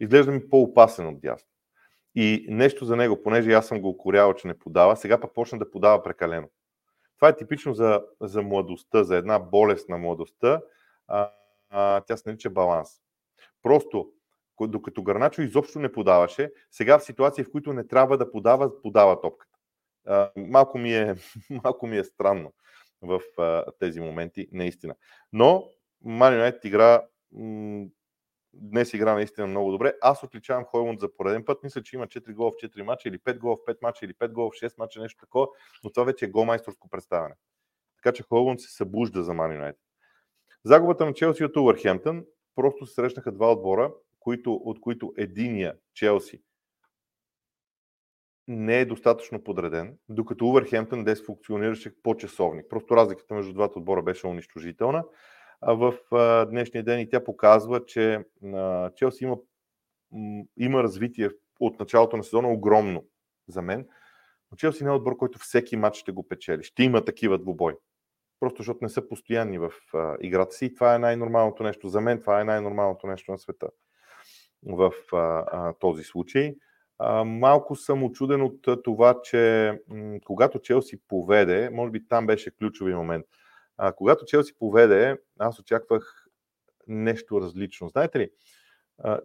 Изглежда 0.00 0.32
ми 0.32 0.48
по-опасен 0.48 1.06
от 1.06 1.20
дясно. 1.20 1.48
И 2.14 2.46
нещо 2.48 2.84
за 2.84 2.96
него, 2.96 3.22
понеже 3.22 3.52
аз 3.52 3.66
съм 3.66 3.80
го 3.80 3.88
укорявал, 3.88 4.34
че 4.34 4.48
не 4.48 4.58
подава, 4.58 4.96
сега 4.96 5.20
пък 5.20 5.34
почна 5.34 5.58
да 5.58 5.70
подава 5.70 6.02
прекалено. 6.02 6.48
Това 7.16 7.28
е 7.28 7.36
типично 7.36 7.74
за, 7.74 8.02
за 8.20 8.42
младостта, 8.42 9.04
за 9.04 9.16
една 9.16 9.38
болест 9.38 9.88
на 9.88 9.98
младостта. 9.98 10.60
А, 11.08 11.30
а, 11.70 12.00
тя 12.00 12.16
се 12.16 12.28
нарича 12.28 12.50
баланс. 12.50 12.88
Просто, 13.62 14.12
докато 14.60 15.02
Гарначо 15.02 15.42
изобщо 15.42 15.78
не 15.78 15.92
подаваше, 15.92 16.52
сега 16.70 16.98
в 16.98 17.04
ситуации, 17.04 17.44
в 17.44 17.50
които 17.50 17.72
не 17.72 17.86
трябва 17.86 18.18
да 18.18 18.30
подава, 18.30 18.82
подава 18.82 19.20
топката. 19.20 19.58
А, 20.06 20.30
малко, 20.36 20.78
ми 20.78 20.94
е, 20.94 21.14
малко 21.64 21.86
ми 21.86 21.98
е 21.98 22.04
странно 22.04 22.52
в 23.02 23.20
а, 23.38 23.64
тези 23.78 24.00
моменти, 24.00 24.48
наистина. 24.52 24.94
Но 25.32 25.68
Ман 26.04 26.52
игра 26.64 27.02
днес 28.60 28.94
игра 28.94 29.14
наистина 29.14 29.46
много 29.46 29.70
добре. 29.70 29.94
Аз 30.02 30.22
отличавам 30.22 30.64
Хойлунд 30.64 31.00
за 31.00 31.16
пореден 31.16 31.44
път. 31.44 31.62
Мисля, 31.62 31.82
че 31.82 31.96
има 31.96 32.06
4 32.06 32.34
гола 32.34 32.50
в 32.50 32.54
4 32.54 32.82
мача 32.82 33.08
или 33.08 33.18
5 33.18 33.38
гола 33.38 33.56
в 33.56 33.64
5 33.66 33.76
мача 33.82 34.04
или 34.04 34.14
5 34.14 34.32
гола 34.32 34.50
в 34.50 34.54
6 34.54 34.78
мача, 34.78 35.00
нещо 35.00 35.20
такова, 35.20 35.48
но 35.84 35.90
това 35.90 36.04
вече 36.04 36.24
е 36.24 36.28
голмайсторско 36.28 36.88
представяне. 36.88 37.34
Така 37.96 38.14
че 38.16 38.22
Хойлунд 38.22 38.60
се 38.60 38.72
събужда 38.72 39.22
за 39.22 39.34
Ман 39.34 39.52
Юнайтед. 39.52 39.80
Загубата 40.64 41.06
на 41.06 41.14
Челси 41.14 41.44
от 41.44 41.56
Увърхемптън 41.56 42.24
просто 42.54 42.86
се 42.86 42.94
срещнаха 42.94 43.32
два 43.32 43.52
отбора, 43.52 43.92
които, 44.20 44.54
от 44.54 44.80
които 44.80 45.12
единия 45.16 45.74
Челси 45.94 46.42
не 48.48 48.80
е 48.80 48.84
достатъчно 48.84 49.44
подреден, 49.44 49.98
докато 50.08 50.46
Увърхемптън 50.46 51.04
днес 51.04 51.26
функционираше 51.26 52.02
по-часовник. 52.02 52.66
Просто 52.68 52.96
разликата 52.96 53.34
между 53.34 53.52
двата 53.52 53.78
отбора 53.78 54.02
беше 54.02 54.26
унищожителна 54.26 55.04
в 55.62 55.94
днешния 56.50 56.84
ден 56.84 57.00
и 57.00 57.08
тя 57.08 57.24
показва, 57.24 57.86
че 57.86 58.24
Челси 58.96 59.24
има, 59.24 59.36
има 60.56 60.82
развитие 60.82 61.30
от 61.60 61.80
началото 61.80 62.16
на 62.16 62.24
сезона 62.24 62.48
огромно 62.48 63.04
за 63.48 63.62
мен. 63.62 63.86
Но 64.50 64.56
Челси 64.56 64.84
не 64.84 64.90
е 64.90 64.92
отбор, 64.92 65.16
който 65.16 65.38
всеки 65.38 65.76
матч 65.76 65.96
ще 65.96 66.12
го 66.12 66.28
печели. 66.28 66.62
Ще 66.62 66.82
има 66.82 67.04
такива 67.04 67.38
двубой. 67.38 67.76
Просто 68.40 68.62
защото 68.62 68.78
не 68.82 68.88
са 68.88 69.08
постоянни 69.08 69.58
в 69.58 69.70
играта 70.20 70.54
си. 70.54 70.64
И 70.64 70.74
това 70.74 70.94
е 70.94 70.98
най-нормалното 70.98 71.62
нещо. 71.62 71.88
За 71.88 72.00
мен 72.00 72.20
това 72.20 72.40
е 72.40 72.44
най-нормалното 72.44 73.06
нещо 73.06 73.32
на 73.32 73.38
света 73.38 73.68
в 74.66 74.92
а, 75.12 75.16
а, 75.52 75.72
този 75.72 76.02
случай. 76.04 76.54
А, 76.98 77.24
малко 77.24 77.76
съм 77.76 78.04
очуден 78.04 78.42
от 78.42 78.82
това, 78.84 79.20
че 79.22 79.72
м- 79.88 80.18
когато 80.24 80.58
Челси 80.58 81.00
поведе, 81.08 81.70
може 81.70 81.90
би 81.90 82.08
там 82.08 82.26
беше 82.26 82.56
ключови 82.56 82.94
момент. 82.94 83.26
А, 83.78 83.92
когато 83.92 84.24
Челси 84.24 84.52
поведе, 84.58 85.18
аз 85.38 85.58
очаквах 85.58 86.26
нещо 86.86 87.40
различно. 87.40 87.88
Знаете 87.88 88.18
ли, 88.18 88.30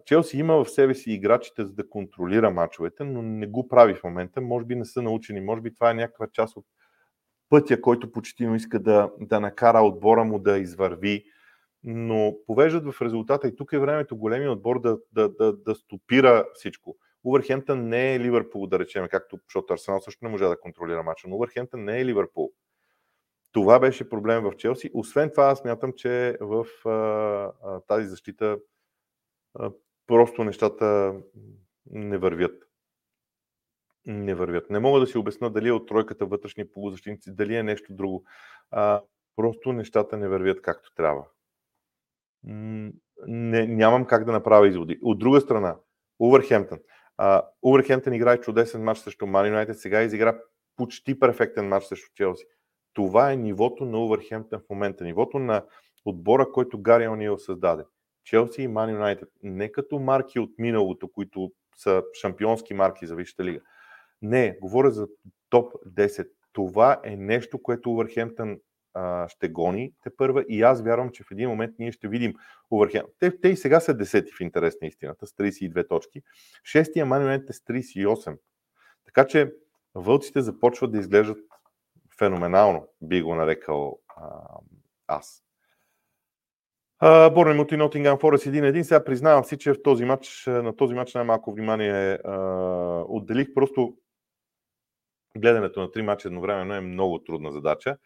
Челси 0.04 0.38
има 0.38 0.64
в 0.64 0.70
себе 0.70 0.94
си 0.94 1.12
играчите 1.12 1.64
за 1.64 1.72
да 1.72 1.88
контролира 1.88 2.50
мачовете, 2.50 3.04
но 3.04 3.22
не 3.22 3.46
го 3.46 3.68
прави 3.68 3.94
в 3.94 4.04
момента. 4.04 4.40
Може 4.40 4.66
би 4.66 4.74
не 4.74 4.84
са 4.84 5.02
научени, 5.02 5.40
може 5.40 5.62
би 5.62 5.74
това 5.74 5.90
е 5.90 5.94
някаква 5.94 6.26
част 6.32 6.56
от 6.56 6.64
пътя, 7.48 7.80
който 7.80 8.12
почти 8.12 8.44
иска 8.44 8.78
да, 8.78 9.10
да 9.20 9.40
накара 9.40 9.80
отбора 9.80 10.24
му 10.24 10.38
да 10.38 10.58
извърви, 10.58 11.24
но 11.84 12.36
повеждат 12.46 12.94
в 12.94 13.02
резултата 13.02 13.48
и 13.48 13.56
тук 13.56 13.72
е 13.72 13.78
времето 13.78 14.16
големия 14.16 14.52
отбор 14.52 14.80
да, 14.80 14.98
да, 15.12 15.28
да, 15.28 15.52
да 15.52 15.74
стопира 15.74 16.46
всичко. 16.54 16.96
Увърхемптън 17.24 17.88
не 17.88 18.14
е 18.14 18.20
Ливърпул, 18.20 18.66
да 18.66 18.78
речем, 18.78 19.08
както, 19.10 19.38
защото 19.48 19.72
Арсенал 19.72 20.00
също 20.00 20.24
не 20.24 20.30
може 20.30 20.44
да 20.44 20.60
контролира 20.60 21.02
мача, 21.02 21.28
но 21.28 21.36
Увърхемптън 21.36 21.84
не 21.84 22.00
е 22.00 22.04
Ливърпул. 22.04 22.52
Това 23.52 23.78
беше 23.78 24.08
проблем 24.08 24.42
в 24.42 24.56
Челси. 24.56 24.90
Освен 24.94 25.30
това, 25.30 25.44
аз 25.44 25.64
мятам, 25.64 25.92
че 25.92 26.36
в 26.40 26.66
а, 26.84 26.90
а, 27.64 27.80
тази 27.80 28.06
защита 28.06 28.58
а, 29.54 29.70
просто 30.06 30.44
нещата 30.44 31.14
не 31.86 32.18
вървят. 32.18 32.62
Не 34.06 34.34
вървят. 34.34 34.70
Не 34.70 34.78
мога 34.78 35.00
да 35.00 35.06
си 35.06 35.18
обясна 35.18 35.50
дали 35.50 35.68
е 35.68 35.72
от 35.72 35.88
тройката 35.88 36.26
вътрешни 36.26 36.70
полузащитници, 36.70 37.34
дали 37.34 37.56
е 37.56 37.62
нещо 37.62 37.94
друго. 37.94 38.24
А, 38.70 39.02
просто 39.36 39.72
нещата 39.72 40.16
не 40.16 40.28
вървят 40.28 40.62
както 40.62 40.94
трябва. 40.94 41.24
Не, 43.26 43.66
нямам 43.66 44.04
как 44.04 44.24
да 44.24 44.32
направя 44.32 44.68
изводи. 44.68 44.98
От 45.02 45.18
друга 45.18 45.40
страна, 45.40 45.76
Увърхемптън. 46.18 46.78
Увърхемптън 47.62 48.14
играе 48.14 48.40
чудесен 48.40 48.82
матч 48.82 49.00
срещу 49.00 49.26
Ман 49.26 49.46
Юнайтед, 49.46 49.78
сега 49.78 50.02
изигра 50.02 50.40
почти 50.76 51.18
перфектен 51.18 51.68
матч 51.68 51.86
срещу 51.86 52.14
Челси. 52.14 52.44
Това 52.92 53.32
е 53.32 53.36
нивото 53.36 53.84
на 53.84 53.98
Увърхемптън 54.04 54.60
в 54.60 54.70
момента. 54.70 55.04
Нивото 55.04 55.38
на 55.38 55.64
отбора, 56.04 56.52
който 56.52 56.82
Гари 56.82 57.08
Онил 57.08 57.38
създаде. 57.38 57.84
Челси 58.24 58.62
и 58.62 58.68
Ман 58.68 58.90
Юнайтед. 58.90 59.28
Не 59.42 59.72
като 59.72 59.98
марки 59.98 60.38
от 60.38 60.50
миналото, 60.58 61.08
които 61.08 61.52
са 61.76 62.02
шампионски 62.20 62.74
марки 62.74 63.06
за 63.06 63.16
Висшата 63.16 63.44
лига. 63.44 63.60
Не, 64.22 64.58
говоря 64.60 64.90
за 64.90 65.08
топ 65.50 65.72
10. 65.86 66.28
Това 66.52 67.00
е 67.04 67.16
нещо, 67.16 67.62
което 67.62 67.90
Увърхемптън 67.90 68.58
ще 69.28 69.48
гони 69.48 69.94
те 70.02 70.16
първа 70.16 70.44
и 70.48 70.62
аз 70.62 70.82
вярвам, 70.82 71.10
че 71.10 71.24
в 71.24 71.30
един 71.30 71.48
момент 71.48 71.74
ние 71.78 71.92
ще 71.92 72.08
видим 72.08 72.34
Увърхемптън. 72.70 73.12
Те, 73.18 73.40
те 73.40 73.48
и 73.48 73.56
сега 73.56 73.80
са 73.80 73.94
10 73.94 74.36
в 74.36 74.40
интерес 74.40 74.74
на 74.82 74.88
истината, 74.88 75.26
с 75.26 75.32
32 75.32 75.88
точки. 75.88 76.22
Шестия 76.64 77.06
Ман 77.06 77.30
е 77.30 77.42
с 77.50 77.60
38. 77.60 78.38
Така 79.04 79.26
че 79.26 79.52
вълците 79.94 80.40
започват 80.40 80.92
да 80.92 80.98
изглеждат 80.98 81.38
феноменално, 82.18 82.88
би 83.02 83.22
го 83.22 83.34
нарекал 83.34 83.98
а, 84.16 84.28
аз. 85.06 85.42
Борнемут 87.34 87.72
и 87.72 87.76
Нотингам 87.76 88.18
Форест 88.18 88.46
един 88.46 88.64
един. 88.64 88.84
Сега 88.84 89.04
признавам 89.04 89.44
си, 89.44 89.58
че 89.58 89.72
в 89.72 89.82
този 89.82 90.04
матч, 90.04 90.44
на 90.46 90.76
този 90.76 90.94
матч 90.94 91.14
най-малко 91.14 91.52
внимание 91.52 92.18
а, 92.24 92.36
отделих. 93.08 93.54
Просто 93.54 93.96
гледането 95.38 95.80
на 95.80 95.90
три 95.90 96.02
матча 96.02 96.28
едновременно 96.28 96.74
е 96.74 96.80
много 96.80 97.18
трудна 97.18 97.52
задача. 97.52 97.96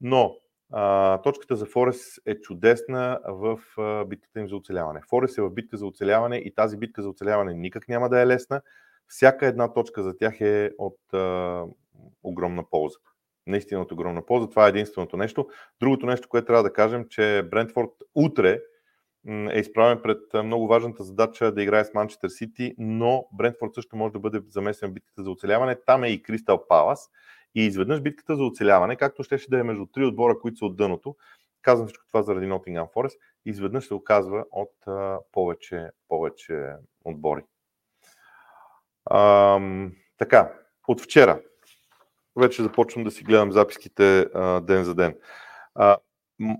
Но 0.00 0.36
а, 0.72 1.22
точката 1.22 1.56
за 1.56 1.66
Форест 1.66 2.20
е 2.26 2.40
чудесна 2.40 3.20
в 3.28 3.60
а, 3.78 4.04
битката 4.04 4.40
им 4.40 4.48
за 4.48 4.56
оцеляване. 4.56 5.00
Форест 5.10 5.38
е 5.38 5.42
в 5.42 5.50
битка 5.50 5.76
за 5.76 5.86
оцеляване 5.86 6.36
и 6.36 6.54
тази 6.54 6.76
битка 6.76 7.02
за 7.02 7.08
оцеляване 7.08 7.54
никак 7.54 7.88
няма 7.88 8.08
да 8.08 8.20
е 8.20 8.26
лесна. 8.26 8.62
Всяка 9.08 9.46
една 9.46 9.72
точка 9.72 10.02
за 10.02 10.16
тях 10.16 10.40
е 10.40 10.70
от 10.78 10.98
а, 11.12 11.62
огромна 12.22 12.64
полза. 12.70 12.98
Наистина 13.46 13.80
от 13.80 13.92
огромна 13.92 14.26
полза. 14.26 14.50
Това 14.50 14.66
е 14.66 14.68
единственото 14.68 15.16
нещо. 15.16 15.48
Другото 15.80 16.06
нещо, 16.06 16.28
което 16.28 16.46
трябва 16.46 16.62
да 16.62 16.72
кажем, 16.72 17.04
че 17.10 17.48
Брентфорд 17.50 17.90
утре 18.14 18.60
е 19.28 19.58
изправен 19.58 20.00
пред 20.02 20.18
много 20.44 20.66
важната 20.66 21.04
задача 21.04 21.52
да 21.52 21.62
играе 21.62 21.84
с 21.84 21.94
Манчестър 21.94 22.28
Сити, 22.28 22.74
но 22.78 23.26
Брентфорд 23.32 23.74
също 23.74 23.96
може 23.96 24.12
да 24.12 24.18
бъде 24.18 24.40
замесен 24.48 24.90
в 24.90 24.92
битката 24.92 25.22
за 25.22 25.30
оцеляване. 25.30 25.76
Там 25.86 26.04
е 26.04 26.08
и 26.08 26.22
Кристал 26.22 26.68
Палас. 26.68 27.10
И 27.54 27.66
изведнъж 27.66 28.00
битката 28.00 28.36
за 28.36 28.44
оцеляване, 28.44 28.96
както 28.96 29.22
щеше 29.22 29.50
да 29.50 29.58
е 29.58 29.62
между 29.62 29.86
три 29.86 30.04
отбора, 30.04 30.38
които 30.38 30.58
са 30.58 30.66
от 30.66 30.76
дъното, 30.76 31.16
казвам 31.62 31.86
всичко 31.86 32.06
това 32.06 32.22
заради 32.22 32.46
Nottingham 32.46 32.92
Forest, 32.92 33.18
изведнъж 33.44 33.86
се 33.86 33.94
оказва 33.94 34.44
от 34.50 34.72
а, 34.86 35.18
повече, 35.32 35.88
повече 36.08 36.72
отбори. 37.04 37.42
А, 39.04 39.60
така, 40.18 40.52
от 40.88 41.00
вчера 41.00 41.40
вече 42.36 42.62
започвам 42.62 43.04
да 43.04 43.10
си 43.10 43.24
гледам 43.24 43.52
записките 43.52 44.26
а, 44.34 44.60
ден 44.60 44.84
за 44.84 44.94
ден. 44.94 45.14
А, 45.74 45.96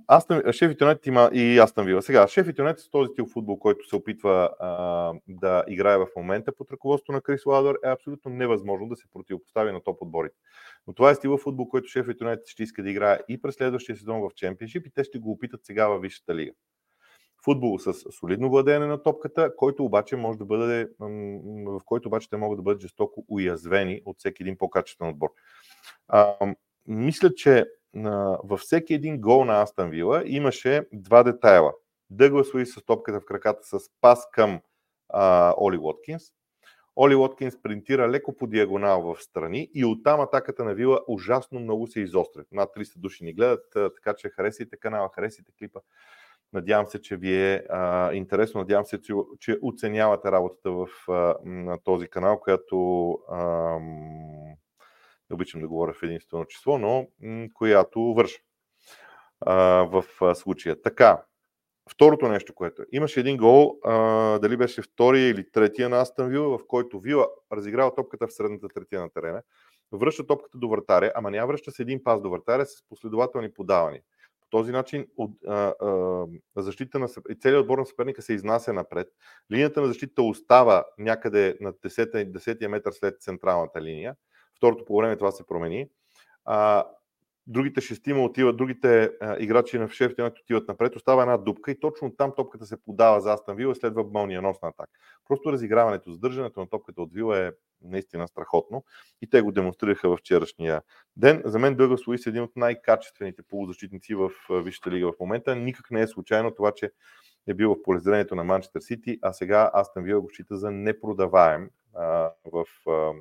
Астън, 0.07 0.53
Шеф 0.53 0.77
Юнайтед 0.81 1.07
има 1.07 1.31
и 1.33 1.59
Астън 1.59 1.87
Вила. 1.87 2.03
Сега, 2.03 2.29
Шеф 2.29 2.59
Юнайтед 2.59 2.85
с 2.85 2.91
този 2.91 3.09
стил 3.13 3.27
футбол, 3.27 3.59
който 3.59 3.89
се 3.89 3.97
опитва 3.97 4.51
а, 4.61 5.13
да 5.29 5.65
играе 5.69 5.99
в 5.99 6.07
момента 6.17 6.53
под 6.57 6.71
ръководството 6.71 7.13
на 7.13 7.21
Крис 7.21 7.47
Ладър, 7.47 7.75
е 7.85 7.89
абсолютно 7.89 8.31
невъзможно 8.31 8.89
да 8.89 8.97
се 8.97 9.05
противопостави 9.13 9.73
на 9.73 9.81
топ 9.81 10.03
отборите. 10.03 10.37
Но 10.87 10.93
това 10.93 11.11
е 11.11 11.15
стил 11.15 11.39
футбол, 11.39 11.69
който 11.69 11.89
Шеф 11.89 12.07
Юнайтед 12.21 12.47
ще 12.47 12.63
иска 12.63 12.83
да 12.83 12.91
играе 12.91 13.19
и 13.29 13.43
през 13.43 13.55
следващия 13.55 13.97
сезон 13.97 14.21
в 14.21 14.35
Чемпионшип 14.35 14.87
и 14.87 14.91
те 14.91 15.05
ще 15.05 15.19
го 15.19 15.31
опитат 15.31 15.61
сега 15.65 15.89
във 15.89 16.03
Висшата 16.03 16.35
лига. 16.35 16.53
Футбол 17.45 17.79
с 17.79 17.95
солидно 17.95 18.51
владеене 18.51 18.87
на 18.87 19.03
топката, 19.03 19.57
който 19.57 19.85
обаче 19.85 20.17
може 20.17 20.39
да 20.39 20.45
бъде, 20.45 20.89
в 21.67 21.81
който 21.85 22.09
обаче 22.09 22.31
те 22.31 22.37
могат 22.37 22.59
да 22.59 22.63
бъдат 22.63 22.83
жестоко 22.83 23.25
уязвени 23.29 24.03
от 24.05 24.19
всеки 24.19 24.43
един 24.43 24.59
по-качествен 24.59 25.09
отбор. 25.09 25.29
А, 26.09 26.37
мисля, 26.87 27.35
че 27.35 27.67
във 28.45 28.61
всеки 28.61 28.95
един 28.95 29.21
гол 29.21 29.45
на 29.45 29.63
Астан 29.63 29.91
Вила 29.91 30.23
имаше 30.27 30.87
два 30.93 31.23
детайла. 31.23 31.73
Дъглас 32.11 32.55
Луис 32.55 32.75
с 32.75 32.83
топката 32.83 33.21
в 33.21 33.25
краката 33.25 33.79
с 33.79 33.91
пас 34.01 34.29
към 34.33 34.61
а, 35.09 35.55
Оли 35.57 35.79
Уоткинс. 35.79 36.23
Оли 36.97 37.15
Уоткинс 37.15 37.63
принтира 37.63 38.09
леко 38.09 38.37
по 38.37 38.47
диагонал 38.47 39.03
в 39.03 39.23
страни 39.23 39.71
и 39.75 39.85
оттам 39.85 40.21
атаката 40.21 40.65
на 40.65 40.75
Вила 40.75 41.01
ужасно 41.09 41.61
много 41.61 41.87
се 41.87 42.01
изостря. 42.01 42.45
Над 42.53 42.71
300 42.77 42.99
души 42.99 43.25
ни 43.25 43.33
гледат, 43.33 43.65
така 43.73 44.15
че 44.19 44.29
харесайте 44.29 44.77
канала, 44.77 45.11
харесайте 45.15 45.53
клипа. 45.59 45.81
Надявам 46.55 46.87
се, 46.87 47.03
че 47.03 47.17
ви 47.17 47.37
е 47.37 47.65
а, 47.71 48.13
интересно. 48.13 48.61
Надявам 48.61 48.85
се, 48.85 49.03
че, 49.03 49.13
че 49.41 49.59
оценявате 49.63 50.33
работата 50.33 50.71
в 50.71 50.87
а, 51.09 51.35
на 51.45 51.79
този 51.85 52.09
канал, 52.09 52.41
която 52.41 52.77
не 55.31 55.35
обичам 55.35 55.61
да 55.61 55.69
говоря 55.69 55.93
в 55.93 56.03
единствено 56.03 56.45
число, 56.45 56.79
но 56.79 57.09
м- 57.23 57.49
която 57.55 58.01
върша 58.01 58.41
а, 59.41 59.55
в 59.83 60.05
а, 60.21 60.35
случая. 60.35 60.83
Така, 60.83 61.23
второто 61.91 62.29
нещо, 62.29 62.55
което 62.55 62.83
е. 62.83 62.87
Имаше 62.93 63.21
един 63.21 63.37
гол, 63.37 63.79
а, 63.85 63.95
дали 64.39 64.57
беше 64.57 64.83
втория 64.83 65.29
или 65.29 65.51
третия 65.51 65.89
на 65.89 66.01
Астън 66.01 66.29
Вила, 66.29 66.59
в 66.59 66.67
който 66.69 67.01
Вила 67.01 67.27
разиграва 67.53 67.95
топката 67.95 68.27
в 68.27 68.33
средната 68.33 68.69
третия 68.69 69.01
на 69.01 69.11
терена, 69.11 69.43
връща 69.93 70.27
топката 70.27 70.59
до 70.59 70.69
вратаря, 70.69 71.13
ама 71.15 71.31
няма 71.31 71.47
връща 71.47 71.71
с 71.71 71.79
един 71.79 72.05
пас 72.05 72.23
до 72.23 72.31
вратаря 72.31 72.67
с 72.67 72.89
последователни 72.89 73.53
подавания. 73.53 74.03
Този 74.55 74.73
начин 74.73 75.07
от, 75.17 75.31
а, 75.49 75.75
а, 75.81 76.27
защита 76.57 76.99
на 76.99 77.09
целият 77.41 77.63
отбор 77.63 77.79
на 77.79 77.87
съперника 77.87 78.23
се 78.23 78.33
изнася 78.33 78.73
напред. 78.73 79.09
Линията 79.53 79.81
на 79.81 79.87
защита 79.87 80.23
остава 80.23 80.85
някъде 80.99 81.57
на 81.61 81.73
10, 81.73 82.33
10 82.33 82.67
метър 82.67 82.93
след 82.93 83.23
централната 83.23 83.83
линия 83.83 84.17
второто 84.57 84.85
по 84.85 84.97
време 84.97 85.17
това 85.17 85.31
се 85.31 85.47
промени. 85.47 85.89
А, 86.45 86.87
другите 87.47 87.81
шестима 87.81 88.25
отиват, 88.25 88.57
другите 88.57 89.11
а, 89.21 89.37
играчи 89.39 89.79
на 89.79 89.89
Шеф 89.89 90.13
отиват 90.43 90.69
напред, 90.69 90.97
остава 90.97 91.23
една 91.23 91.37
дупка 91.37 91.71
и 91.71 91.81
точно 91.81 92.17
там 92.17 92.33
топката 92.37 92.67
се 92.67 92.83
подава 92.85 93.21
за 93.21 93.33
Астан 93.33 93.57
Вила 93.57 93.73
и 93.73 93.75
следва 93.75 94.05
носна 94.43 94.69
атака. 94.69 94.99
Просто 95.29 95.53
разиграването, 95.53 96.13
задържането 96.13 96.61
на 96.61 96.67
топката 96.67 97.03
от 97.03 97.13
Вила 97.13 97.39
е 97.39 97.51
наистина 97.83 98.29
страхотно 98.29 98.85
и 99.23 99.31
те 99.31 99.43
го 99.43 99.53
демонстрираха 99.53 100.09
във 100.09 100.19
вчерашния 100.19 100.83
ден. 101.17 101.43
За 101.45 101.59
мен 101.59 101.77
Дъгас 101.77 102.07
Луис 102.07 102.27
е 102.27 102.29
един 102.29 102.43
от 102.43 102.57
най-качествените 102.57 103.43
полузащитници 103.43 104.15
в 104.15 104.31
Висшата 104.51 104.91
лига 104.91 105.13
в 105.13 105.21
момента. 105.21 105.57
Никак 105.57 105.91
не 105.91 106.01
е 106.01 106.07
случайно 106.07 106.55
това, 106.55 106.73
че 106.73 106.91
е 107.47 107.55
бил 107.55 107.75
в 107.75 107.83
полезрението 107.83 108.35
на 108.35 108.45
Манчестър 108.45 108.81
Сити, 108.81 109.19
а 109.23 109.33
сега 109.33 109.71
Астан 109.75 110.05
Вила 110.05 110.21
го 110.21 110.31
счита 110.31 110.57
за 110.57 110.71
непродаваем 110.71 111.71
а, 111.95 112.31
в 112.45 112.65
а, 112.89 113.13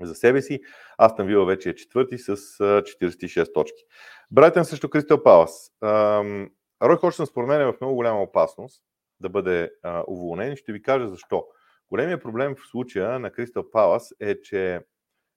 за 0.00 0.14
себе 0.14 0.42
си. 0.42 0.60
Астън 0.98 1.26
Вила 1.26 1.46
вече 1.46 1.70
е 1.70 1.74
четвърти 1.74 2.18
с 2.18 2.36
46 2.36 3.54
точки. 3.54 3.84
Брайтън 4.30 4.64
срещу 4.64 4.90
Кристал 4.90 5.22
Палас. 5.22 5.72
Рой 6.82 6.96
Ходжсън 6.96 7.26
според 7.26 7.48
мен 7.48 7.60
е 7.60 7.64
в 7.64 7.74
много 7.80 7.94
голяма 7.94 8.22
опасност 8.22 8.82
да 9.20 9.28
бъде 9.28 9.70
уволнен. 10.06 10.56
Ще 10.56 10.72
ви 10.72 10.82
кажа 10.82 11.08
защо. 11.08 11.46
Големият 11.92 12.22
проблем 12.22 12.54
в 12.54 12.66
случая 12.66 13.18
на 13.18 13.30
Кристал 13.30 13.70
Палас 13.70 14.14
е, 14.20 14.42
че 14.42 14.80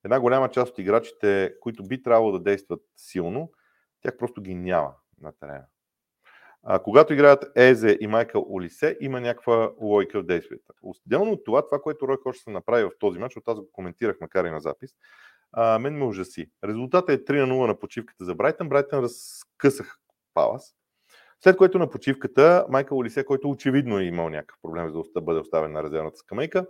една 0.04 0.20
голяма 0.20 0.50
част 0.50 0.72
от 0.72 0.80
играчите, 0.80 1.54
които 1.62 1.88
би 1.88 2.04
трябвало 2.04 2.32
да 2.32 2.40
действат 2.40 2.82
силно, 2.98 3.52
тях 4.02 4.18
просто 4.18 4.42
ги 4.42 4.56
няма 4.56 4.94
на 5.22 5.32
терена. 5.32 5.66
А, 6.64 6.80
когато 6.80 7.14
играят 7.14 7.46
Езе 7.56 7.98
и 8.02 8.08
Майкъл 8.08 8.46
Олисе, 8.50 8.98
има 9.02 9.22
някаква 9.22 9.72
логика 9.82 10.22
в 10.22 10.26
действията. 10.26 10.74
Отделно 10.82 11.32
от 11.32 11.46
това, 11.46 11.66
това, 11.66 11.82
което 11.82 12.08
Рой 12.08 12.18
Хош 12.24 12.38
се 12.38 12.50
направи 12.50 12.84
в 12.84 12.92
този 13.00 13.20
матч, 13.20 13.38
от 13.38 13.48
аз 13.48 13.60
го 13.60 13.72
коментирах, 13.72 14.18
макар 14.22 14.46
и 14.46 14.52
на 14.52 14.60
запис, 14.60 14.92
а, 15.52 15.80
мен 15.80 15.98
ме 15.98 16.06
ужаси. 16.06 16.52
Резултатът 16.64 17.10
е 17.10 17.26
3 17.26 17.46
на 17.46 17.54
0 17.54 17.68
на 17.68 17.80
почивката 17.80 18.26
за 18.26 18.36
Брайтън. 18.36 18.70
Брайтън 18.70 19.04
разкъсах 19.04 19.98
Палас. 20.34 20.76
След 21.44 21.58
което 21.58 21.80
на 21.80 21.90
почивката 21.90 22.66
Майкъл 22.70 22.98
Олисе, 22.98 23.26
който 23.26 23.50
очевидно 23.50 24.00
е 24.00 24.04
имал 24.04 24.30
някакъв 24.30 24.58
проблем 24.62 24.90
за 24.90 25.02
да 25.16 25.22
бъде 25.22 25.40
оставен 25.40 25.72
на 25.72 25.84
резервната 25.84 26.18
скамейка, 26.18 26.68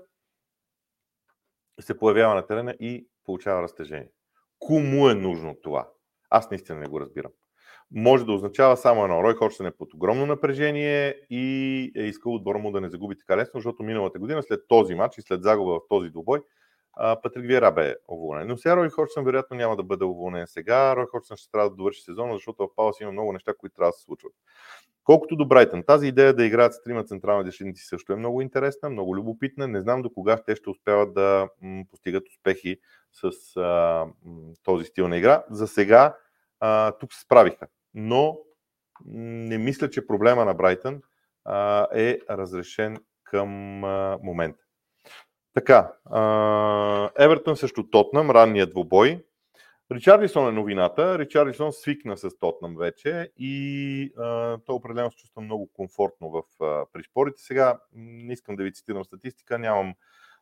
се 1.80 1.98
появява 1.98 2.36
на 2.36 2.48
терена 2.48 2.76
и 2.80 3.08
получава 3.24 3.62
разтежение. 3.62 4.12
Кому 4.60 5.10
е 5.10 5.16
нужно 5.16 5.56
това? 5.64 5.90
Аз 6.30 6.52
наистина 6.52 6.80
не 6.80 6.88
го 6.88 7.00
разбирам 7.00 7.32
може 7.92 8.26
да 8.26 8.32
означава 8.32 8.78
само 8.78 9.04
едно. 9.04 9.24
Рой 9.24 9.36
Ходжсън 9.36 9.66
е 9.66 9.72
под 9.72 9.94
огромно 9.94 10.26
напрежение 10.26 11.22
и 11.30 11.92
е 11.96 12.02
искал 12.02 12.34
отбора 12.34 12.60
му 12.60 12.72
да 12.72 12.82
не 12.82 12.90
загуби 12.90 13.18
така 13.18 13.38
лесно, 13.38 13.60
защото 13.60 13.84
миналата 13.84 14.20
година 14.20 14.44
след 14.44 14.68
този 14.68 14.96
матч 14.96 15.18
и 15.18 15.22
след 15.22 15.44
загуба 15.44 15.74
в 15.74 15.88
този 15.90 16.10
двубой 16.10 16.42
Патрик 16.96 17.46
Виера 17.46 17.72
бе 17.72 17.96
уволнен. 18.08 18.48
Но 18.48 18.58
сега 18.58 18.76
Рой 18.76 18.90
Ходжсън 18.90 19.26
вероятно 19.26 19.58
няма 19.58 19.76
да 19.76 19.84
бъде 19.84 20.04
уволнен 20.04 20.48
сега. 20.48 20.96
Рой 20.96 21.06
Ходжсън 21.06 21.38
ще 21.38 21.52
трябва 21.52 21.70
да 21.70 21.76
довърши 21.76 22.02
сезона, 22.02 22.34
защото 22.34 22.64
в 22.64 22.76
Палас 22.76 23.00
има 23.02 23.12
много 23.12 23.34
неща, 23.34 23.54
които 23.58 23.76
трябва 23.76 23.90
да 23.90 23.94
се 23.94 24.04
случват. 24.04 24.34
Колкото 25.04 25.36
до 25.36 25.48
Брайтън, 25.48 25.84
тази 25.84 26.08
идея 26.08 26.34
да 26.34 26.46
играят 26.46 26.74
с 26.74 26.84
трима 26.84 27.04
централни 27.04 27.46
защитници 27.46 27.84
също 27.84 28.14
е 28.14 28.16
много 28.16 28.42
интересна, 28.42 28.90
много 28.90 29.16
любопитна. 29.16 29.68
Не 29.68 29.82
знам 29.82 30.02
до 30.02 30.14
кога 30.14 30.38
те 30.38 30.56
ще 30.56 30.70
успяват 30.70 31.14
да 31.14 31.50
постигат 31.92 32.30
успехи 32.30 32.78
с 33.12 33.58
а, 33.58 34.06
този 34.64 34.86
стил 34.86 35.08
на 35.08 35.18
игра. 35.18 35.44
За 35.50 35.68
сега 35.68 36.18
а, 36.60 36.92
тук 36.92 37.14
се 37.14 37.22
справиха. 37.22 37.68
Но 37.94 38.38
не 39.06 39.58
мисля, 39.58 39.90
че 39.90 40.08
проблема 40.08 40.46
на 40.46 40.54
Брайтън 40.54 41.02
а, 41.46 41.88
е 41.94 42.20
разрешен 42.30 42.98
към 43.24 43.84
а, 43.84 44.20
момента. 44.24 44.65
Така, 45.56 45.94
Евертън 47.20 47.56
също 47.56 47.90
Тотнам, 47.90 48.32
ранният 48.32 48.70
двубой. 48.70 49.26
Ричарлисон 49.92 50.48
е 50.48 50.52
новината. 50.52 51.20
Ричарлисон 51.20 51.74
свикна 51.74 52.18
с 52.18 52.38
Тотнам 52.40 52.76
вече 52.76 53.32
и 53.38 54.14
а, 54.18 54.58
той 54.66 54.76
определено 54.76 55.12
се 55.12 55.18
чувства 55.18 55.42
много 55.42 55.70
комфортно 55.74 56.30
в, 56.30 56.64
а, 56.64 56.86
при 56.94 57.04
спорите. 57.04 57.42
Сега 57.42 57.80
не 57.94 58.34
искам 58.34 58.56
да 58.56 58.64
ви 58.64 58.74
цитирам 58.74 59.04
статистика, 59.04 59.60
нямам, 59.60 59.94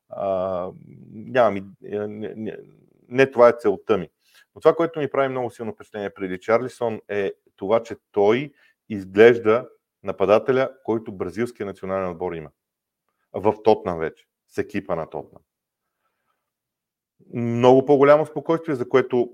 а, 0.10 0.70
нямам 1.12 1.76
не, 1.82 2.34
не, 2.36 2.58
не 3.10 3.32
това 3.32 3.50
е 3.50 3.58
целта 3.60 3.98
ми. 3.98 4.10
Но 4.56 4.62
това, 4.62 4.76
което 4.76 5.00
ми 5.00 5.10
прави 5.10 5.28
много 5.28 5.50
силно 5.50 5.74
впечатление 5.74 6.14
при 6.14 6.30
Ричарлисон 6.30 7.02
е 7.10 7.34
това, 7.56 7.84
че 7.84 7.96
той 8.12 8.54
изглежда 8.90 9.70
нападателя, 10.04 10.70
който 10.84 11.12
бразилския 11.12 11.66
национален 11.66 12.10
отбор 12.10 12.34
има. 12.34 12.50
В 13.34 13.56
Тотнам 13.64 14.00
вече, 14.00 14.26
с 14.56 14.58
екипа 14.58 14.96
на 14.96 15.10
Тотнам. 15.10 15.42
Много 17.34 17.86
по-голямо 17.86 18.26
спокойствие, 18.26 18.76
за 18.76 18.90
което 18.90 19.30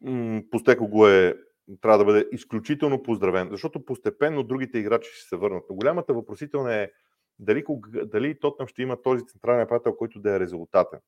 м- 0.00 0.42
Постеко 0.50 0.88
го 0.88 1.08
е 1.08 1.34
трябва 1.80 1.98
да 1.98 2.04
бъде 2.04 2.28
изключително 2.32 3.02
поздравен, 3.02 3.48
защото 3.50 3.84
постепенно 3.84 4.42
другите 4.42 4.78
играчи 4.78 5.10
ще 5.12 5.28
се 5.28 5.36
върнат. 5.36 5.64
Но 5.70 5.76
голямата 5.76 6.14
въпросителна 6.14 6.74
е 6.74 6.90
дали, 7.38 7.64
дали 8.04 8.38
Тотнам 8.38 8.68
ще 8.68 8.82
има 8.82 9.02
този 9.02 9.26
централен 9.26 9.60
нападател, 9.60 9.96
който 9.96 10.20
да 10.20 10.36
е 10.36 10.40
резултатен. 10.40 11.00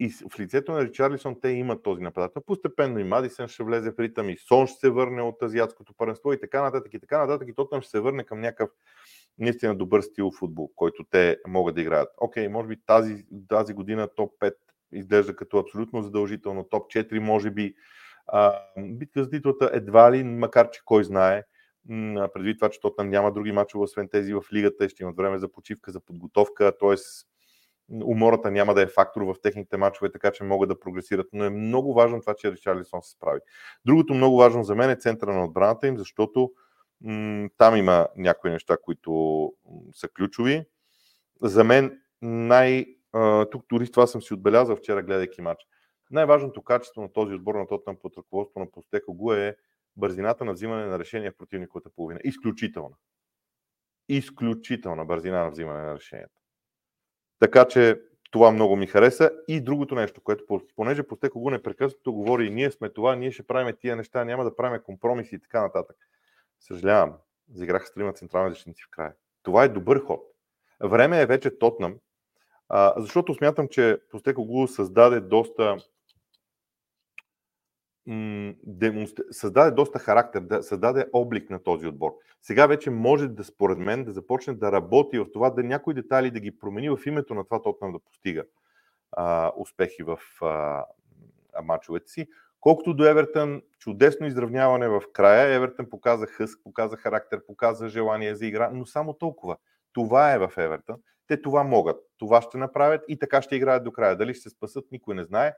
И 0.00 0.08
в 0.08 0.40
лицето 0.40 0.72
на 0.72 0.84
Ричарлисон 0.84 1.40
те 1.40 1.48
имат 1.48 1.82
този 1.82 2.02
нападател. 2.02 2.42
Постепенно 2.46 2.98
и 2.98 3.04
Мадисън 3.04 3.48
ще 3.48 3.62
влезе 3.64 3.92
в 3.92 3.98
ритъм, 3.98 4.28
и 4.30 4.38
Сон 4.38 4.66
ще 4.66 4.78
се 4.78 4.90
върне 4.90 5.22
от 5.22 5.42
азиатското 5.42 5.94
паренство 5.94 6.32
и 6.32 6.40
така 6.40 6.62
нататък, 6.62 6.94
и 6.94 7.00
така 7.00 7.18
нататък. 7.18 7.48
И 7.48 7.54
Тотнам 7.54 7.80
ще 7.80 7.90
се 7.90 8.00
върне 8.00 8.24
към 8.24 8.40
някакъв 8.40 8.70
наистина 9.38 9.74
добър 9.76 10.00
стил 10.00 10.30
футбол, 10.30 10.70
който 10.76 11.04
те 11.10 11.38
могат 11.48 11.74
да 11.74 11.80
играят. 11.80 12.08
Окей, 12.18 12.48
може 12.48 12.68
би 12.68 12.76
тази, 12.86 13.26
тази 13.48 13.74
година 13.74 14.08
топ 14.16 14.32
5 14.40 14.54
изглежда 14.92 15.36
като 15.36 15.58
абсолютно 15.58 16.02
задължително, 16.02 16.64
топ 16.64 16.90
4 16.90 17.18
може 17.18 17.50
би. 17.50 17.74
А, 18.26 18.60
битка 18.78 19.24
за 19.24 19.30
титлата 19.30 19.70
едва 19.72 20.12
ли, 20.12 20.24
макар 20.24 20.70
че 20.70 20.80
кой 20.84 21.04
знае, 21.04 21.42
предвид 22.34 22.58
това, 22.58 22.68
че 22.68 22.80
Тотнам 22.80 23.10
няма 23.10 23.32
други 23.32 23.52
мачове, 23.52 23.84
освен 23.84 24.08
тези 24.08 24.34
в 24.34 24.42
лигата, 24.52 24.88
ще 24.88 25.02
имат 25.02 25.16
време 25.16 25.38
за 25.38 25.52
почивка, 25.52 25.90
за 25.92 26.00
подготовка, 26.00 26.72
т.е. 26.80 26.94
умората 28.04 28.50
няма 28.50 28.74
да 28.74 28.82
е 28.82 28.86
фактор 28.86 29.22
в 29.22 29.34
техните 29.42 29.76
мачове, 29.76 30.12
така 30.12 30.30
че 30.30 30.44
могат 30.44 30.68
да 30.68 30.80
прогресират. 30.80 31.26
Но 31.32 31.44
е 31.44 31.50
много 31.50 31.94
важно 31.94 32.20
това, 32.20 32.34
че 32.34 32.52
Ричарлисон 32.52 33.02
се 33.02 33.10
справи. 33.10 33.40
Другото 33.84 34.14
много 34.14 34.36
важно 34.36 34.64
за 34.64 34.74
мен 34.74 34.90
е 34.90 34.96
центъра 34.96 35.34
на 35.34 35.44
отбраната 35.44 35.86
им, 35.86 35.98
защото 35.98 36.52
там 37.58 37.76
има 37.76 38.08
някои 38.16 38.50
неща, 38.50 38.76
които 38.82 39.52
са 39.92 40.08
ключови. 40.08 40.64
За 41.42 41.64
мен 41.64 42.00
най... 42.22 42.86
Тук 43.50 43.64
дори 43.68 43.90
това 43.90 44.06
съм 44.06 44.22
си 44.22 44.34
отбелязал 44.34 44.76
вчера, 44.76 45.02
гледайки 45.02 45.42
матч. 45.42 45.66
Най-важното 46.10 46.62
качество 46.62 47.02
на 47.02 47.12
този 47.12 47.34
отбор 47.34 47.54
на 47.54 47.66
Тотнам 47.66 47.96
под 47.96 48.16
ръководство 48.16 48.60
на 48.60 48.70
Постеко 48.70 49.14
го 49.14 49.32
е 49.32 49.56
бързината 49.96 50.44
на 50.44 50.52
взимане 50.52 50.86
на 50.86 50.98
решение 50.98 51.30
в 51.30 51.36
противниковата 51.36 51.90
половина. 51.90 52.20
Изключителна. 52.24 52.96
Изключителна 54.08 55.04
бързина 55.04 55.44
на 55.44 55.50
взимане 55.50 55.82
на 55.82 55.94
решението. 55.94 56.40
Така 57.38 57.68
че 57.68 58.00
това 58.30 58.50
много 58.50 58.76
ми 58.76 58.86
хареса. 58.86 59.30
И 59.48 59.60
другото 59.60 59.94
нещо, 59.94 60.20
което, 60.20 60.44
понеже 60.76 61.02
Постеко 61.02 61.40
го 61.40 61.50
непрекъснато 61.50 62.12
говори, 62.12 62.50
ние 62.50 62.70
сме 62.70 62.90
това, 62.90 63.16
ние 63.16 63.30
ще 63.30 63.46
правим 63.46 63.76
тия 63.80 63.96
неща, 63.96 64.24
няма 64.24 64.44
да 64.44 64.56
правим 64.56 64.80
компромиси 64.84 65.34
и 65.34 65.38
така 65.38 65.62
нататък. 65.62 65.96
Съжалявам, 66.60 67.14
заиграха 67.52 67.86
с 67.86 67.92
трима 67.94 68.12
централни 68.12 68.50
защитници 68.50 68.82
в 68.82 68.90
края. 68.90 69.14
Това 69.42 69.64
е 69.64 69.68
добър 69.68 70.00
ход. 70.00 70.20
Време 70.80 71.20
е 71.22 71.26
вече 71.26 71.58
Тотнам, 71.58 71.94
защото 72.96 73.34
смятам, 73.34 73.68
че 73.68 74.00
Постеко 74.10 74.44
го 74.44 74.68
създаде 74.68 75.20
доста 75.20 75.76
създаде 79.30 79.70
доста 79.70 79.98
характер, 79.98 80.40
да 80.40 80.62
създаде 80.62 81.06
облик 81.12 81.50
на 81.50 81.62
този 81.62 81.86
отбор. 81.86 82.12
Сега 82.42 82.66
вече 82.66 82.90
може 82.90 83.28
да, 83.28 83.44
според 83.44 83.78
мен, 83.78 84.04
да 84.04 84.12
започне 84.12 84.54
да 84.54 84.72
работи 84.72 85.18
в 85.18 85.32
това, 85.32 85.50
да 85.50 85.62
някои 85.62 85.94
детайли 85.94 86.30
да 86.30 86.40
ги 86.40 86.58
промени 86.58 86.90
в 86.90 86.98
името 87.06 87.34
на 87.34 87.44
това 87.44 87.62
Тотнам 87.62 87.92
да 87.92 87.98
постига 87.98 88.44
а, 89.12 89.52
успехи 89.56 90.02
в 90.02 90.18
а, 90.42 90.84
мачовете 91.62 92.10
си. 92.10 92.28
Колкото 92.66 92.94
до 92.94 93.04
Евертън, 93.04 93.62
чудесно 93.78 94.26
изравняване 94.26 94.88
в 94.88 95.02
края. 95.12 95.54
Евертън 95.54 95.90
показа 95.90 96.26
хъск, 96.26 96.60
показа 96.64 96.96
характер, 96.96 97.46
показа 97.46 97.88
желание 97.88 98.34
за 98.34 98.46
игра, 98.46 98.70
но 98.70 98.86
само 98.86 99.14
толкова. 99.14 99.56
Това 99.92 100.32
е 100.32 100.38
в 100.38 100.52
Евертън. 100.56 100.96
Те 101.26 101.42
това 101.42 101.62
могат. 101.62 101.96
Това 102.18 102.42
ще 102.42 102.58
направят 102.58 103.04
и 103.08 103.18
така 103.18 103.42
ще 103.42 103.56
играят 103.56 103.84
до 103.84 103.92
края. 103.92 104.16
Дали 104.16 104.34
ще 104.34 104.42
се 104.42 104.50
спасат, 104.50 104.84
никой 104.92 105.14
не 105.14 105.24
знае. 105.24 105.54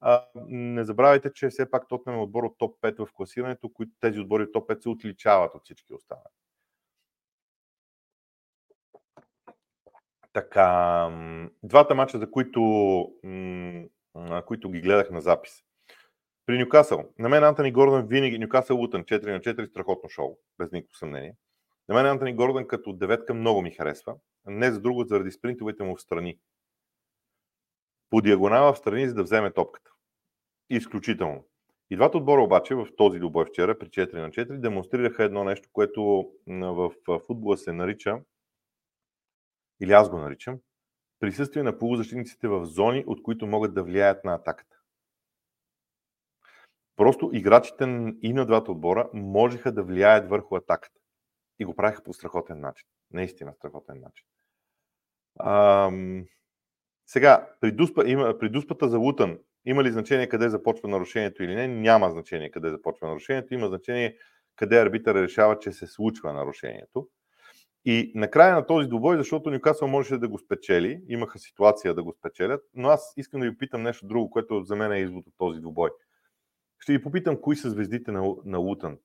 А, 0.00 0.24
не 0.48 0.84
забравяйте, 0.84 1.32
че 1.32 1.48
все 1.48 1.70
пак 1.70 1.88
Тотнем 1.88 2.16
е 2.16 2.18
отбор 2.18 2.44
от 2.44 2.58
топ 2.58 2.80
5 2.80 3.06
в 3.06 3.12
класирането, 3.12 3.68
които 3.68 3.92
тези 4.00 4.20
отбори 4.20 4.42
от 4.42 4.52
топ 4.52 4.70
5 4.70 4.82
се 4.82 4.88
отличават 4.88 5.54
от 5.54 5.64
всички 5.64 5.94
останали. 5.94 6.24
Така, 10.32 11.10
двата 11.62 11.94
мача, 11.94 12.18
за 12.18 12.30
които, 12.30 12.60
които 14.46 14.70
ги 14.70 14.80
гледах 14.80 15.10
на 15.10 15.20
запис. 15.20 15.62
При 16.46 16.58
Нюкасъл. 16.58 17.12
На 17.18 17.28
мен 17.28 17.44
Антони 17.44 17.72
Гордън 17.72 18.06
винаги, 18.06 18.38
Нюкасъл 18.38 18.76
Лутън 18.76 19.04
4 19.04 19.32
на 19.32 19.40
4, 19.40 19.66
страхотно 19.66 20.08
шоу, 20.08 20.38
без 20.58 20.72
никакво 20.72 20.96
съмнение. 20.96 21.36
На 21.88 21.94
мен 21.94 22.06
Антони 22.06 22.34
Гордън 22.34 22.66
като 22.66 22.92
деветка 22.92 23.34
много 23.34 23.62
ми 23.62 23.70
харесва. 23.70 24.14
Не 24.46 24.70
за 24.70 24.80
друго, 24.80 25.04
заради 25.04 25.30
спринтовете 25.30 25.82
му 25.82 25.96
в 25.96 26.02
страни. 26.02 26.38
По 28.10 28.20
диагонала 28.20 28.72
в 28.72 28.78
страни, 28.78 29.08
за 29.08 29.14
да 29.14 29.22
вземе 29.22 29.52
топката 29.52 29.92
изключително. 30.76 31.44
И 31.90 31.96
двата 31.96 32.18
отбора 32.18 32.42
обаче 32.42 32.74
в 32.74 32.88
този 32.96 33.18
добой 33.18 33.44
вчера 33.44 33.78
при 33.78 33.88
4 33.88 34.14
на 34.14 34.30
4 34.30 34.60
демонстрираха 34.60 35.24
едно 35.24 35.44
нещо, 35.44 35.68
което 35.72 36.30
в 36.46 36.92
футбола 37.26 37.56
се 37.56 37.72
нарича, 37.72 38.20
или 39.80 39.92
аз 39.92 40.10
го 40.10 40.18
наричам, 40.18 40.58
присъствие 41.20 41.62
на 41.62 41.78
полузащитниците 41.78 42.48
в 42.48 42.64
зони, 42.64 43.04
от 43.06 43.22
които 43.22 43.46
могат 43.46 43.74
да 43.74 43.82
влияят 43.82 44.24
на 44.24 44.34
атаката. 44.34 44.81
Просто 46.96 47.30
играчите 47.32 47.84
и 48.22 48.32
на 48.32 48.46
двата 48.46 48.72
отбора 48.72 49.10
можеха 49.12 49.72
да 49.72 49.82
влияят 49.82 50.28
върху 50.28 50.56
атаката. 50.56 51.00
И 51.58 51.64
го 51.64 51.74
правиха 51.74 52.02
по 52.02 52.12
страхотен 52.12 52.60
начин. 52.60 52.88
Наистина 53.12 53.54
страхотен 53.54 54.00
начин. 54.00 54.26
Ам... 55.40 56.24
Сега, 57.06 57.48
при, 57.60 57.72
дуспа, 57.72 58.04
има, 58.06 58.38
при 58.38 58.48
дуспата 58.48 58.88
за 58.88 58.98
Лутън 58.98 59.38
има 59.64 59.84
ли 59.84 59.92
значение 59.92 60.28
къде 60.28 60.48
започва 60.48 60.88
нарушението 60.88 61.42
или 61.42 61.54
не? 61.54 61.68
Няма 61.68 62.10
значение 62.10 62.50
къде 62.50 62.70
започва 62.70 63.08
нарушението. 63.08 63.54
Има 63.54 63.68
значение 63.68 64.16
къде 64.56 64.80
арбитър 64.80 65.14
решава, 65.14 65.58
че 65.58 65.72
се 65.72 65.86
случва 65.86 66.32
нарушението. 66.32 67.08
И 67.84 68.12
накрая 68.14 68.54
на 68.54 68.66
този 68.66 68.88
двубой, 68.88 69.16
защото 69.16 69.50
Нюкасъл 69.50 69.88
можеше 69.88 70.18
да 70.18 70.28
го 70.28 70.38
спечели, 70.38 71.02
имаха 71.08 71.38
ситуация 71.38 71.94
да 71.94 72.02
го 72.02 72.12
спечелят, 72.18 72.62
но 72.74 72.88
аз 72.88 73.12
искам 73.16 73.40
да 73.40 73.50
ви 73.50 73.58
питам 73.58 73.82
нещо 73.82 74.06
друго, 74.06 74.30
което 74.30 74.62
за 74.62 74.76
мен 74.76 74.92
е 74.92 75.00
извод 75.00 75.26
от 75.26 75.34
този 75.38 75.60
двубой. 75.60 75.90
Ще 76.82 76.92
ви 76.92 77.02
попитам 77.02 77.40
кои 77.40 77.56
са 77.56 77.70
звездите 77.70 78.12
на, 78.12 78.34
на 78.44 78.58
Лутън. 78.58 78.98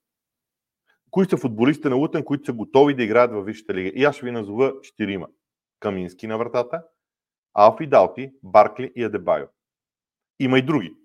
Кои 1.10 1.26
са 1.26 1.36
футболистите 1.36 1.88
на 1.88 1.96
Лутън, 1.96 2.24
които 2.24 2.44
са 2.44 2.52
готови 2.52 2.94
да 2.94 3.02
играят 3.02 3.32
във 3.32 3.46
Висшата 3.46 3.74
лига? 3.74 3.88
И 3.94 4.04
аз 4.04 4.16
ще 4.16 4.26
ви 4.26 4.32
назова 4.32 4.80
четирима. 4.82 5.28
Камински 5.80 6.26
на 6.26 6.38
вратата, 6.38 6.84
Алфи 7.54 7.86
Далти, 7.86 8.32
Баркли 8.42 8.92
и 8.96 9.04
Адебайо. 9.04 9.46
Има 10.40 10.58
и 10.58 10.62
други. 10.62 10.96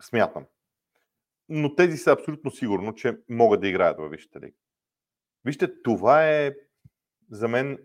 Смятам. 0.00 0.44
Но 1.48 1.74
тези 1.74 1.96
са 1.96 2.12
абсолютно 2.12 2.50
сигурно, 2.50 2.94
че 2.94 3.18
могат 3.28 3.60
да 3.60 3.68
играят 3.68 3.98
във 3.98 4.10
Висшата 4.10 4.40
лига. 4.40 4.56
Вижте, 5.44 5.82
това 5.82 6.28
е 6.28 6.54
за 7.30 7.48
мен 7.48 7.78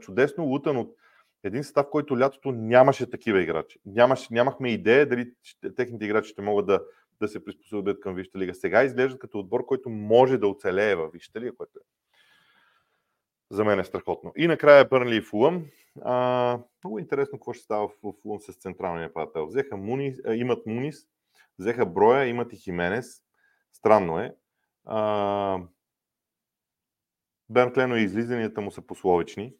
чудесно 0.00 0.44
лутан 0.44 0.76
от 0.76 0.96
един 1.44 1.64
състав, 1.64 1.86
който 1.90 2.18
лятото 2.18 2.52
нямаше 2.52 3.10
такива 3.10 3.42
играчи. 3.42 3.78
Нямаше, 3.86 4.34
нямахме 4.34 4.72
идея 4.72 5.08
дали 5.08 5.32
техните 5.76 6.04
играчи 6.04 6.30
ще 6.30 6.42
могат 6.42 6.66
да, 6.66 6.80
да 7.20 7.28
се 7.28 7.44
приспособят 7.44 8.00
към 8.00 8.14
Висшата 8.14 8.38
лига. 8.38 8.54
Сега 8.54 8.82
изглеждат 8.82 9.18
като 9.20 9.38
отбор, 9.38 9.64
който 9.66 9.90
може 9.90 10.38
да 10.38 10.48
оцелее 10.48 10.94
във 10.94 11.12
Висшата 11.12 11.40
лига, 11.40 11.56
което 11.56 11.78
е 11.78 11.82
за 13.50 13.64
мен 13.64 13.80
е 13.80 13.84
страхотно. 13.84 14.32
И 14.36 14.46
накрая 14.46 14.88
Бърнли 14.88 15.16
и 15.16 15.22
Фулъм. 15.22 15.66
А, 16.02 16.58
много 16.84 16.98
интересно 16.98 17.38
какво 17.38 17.52
ще 17.52 17.64
става 17.64 17.88
в 17.88 18.12
Фулъм 18.22 18.40
с 18.40 18.52
централния 18.52 19.02
нападател. 19.02 19.46
Взеха 19.46 19.76
Мунис, 19.76 20.18
а, 20.26 20.34
имат 20.34 20.66
Мунис, 20.66 21.06
взеха 21.58 21.86
Броя, 21.86 22.26
имат 22.26 22.52
и 22.52 22.56
Хименес. 22.56 23.22
Странно 23.72 24.18
е. 24.18 24.36
А, 24.84 25.60
Берн 27.50 27.72
Клено 27.72 27.96
и 27.96 28.02
излизанията 28.02 28.60
му 28.60 28.70
са 28.70 28.82
пословични. 28.82 29.54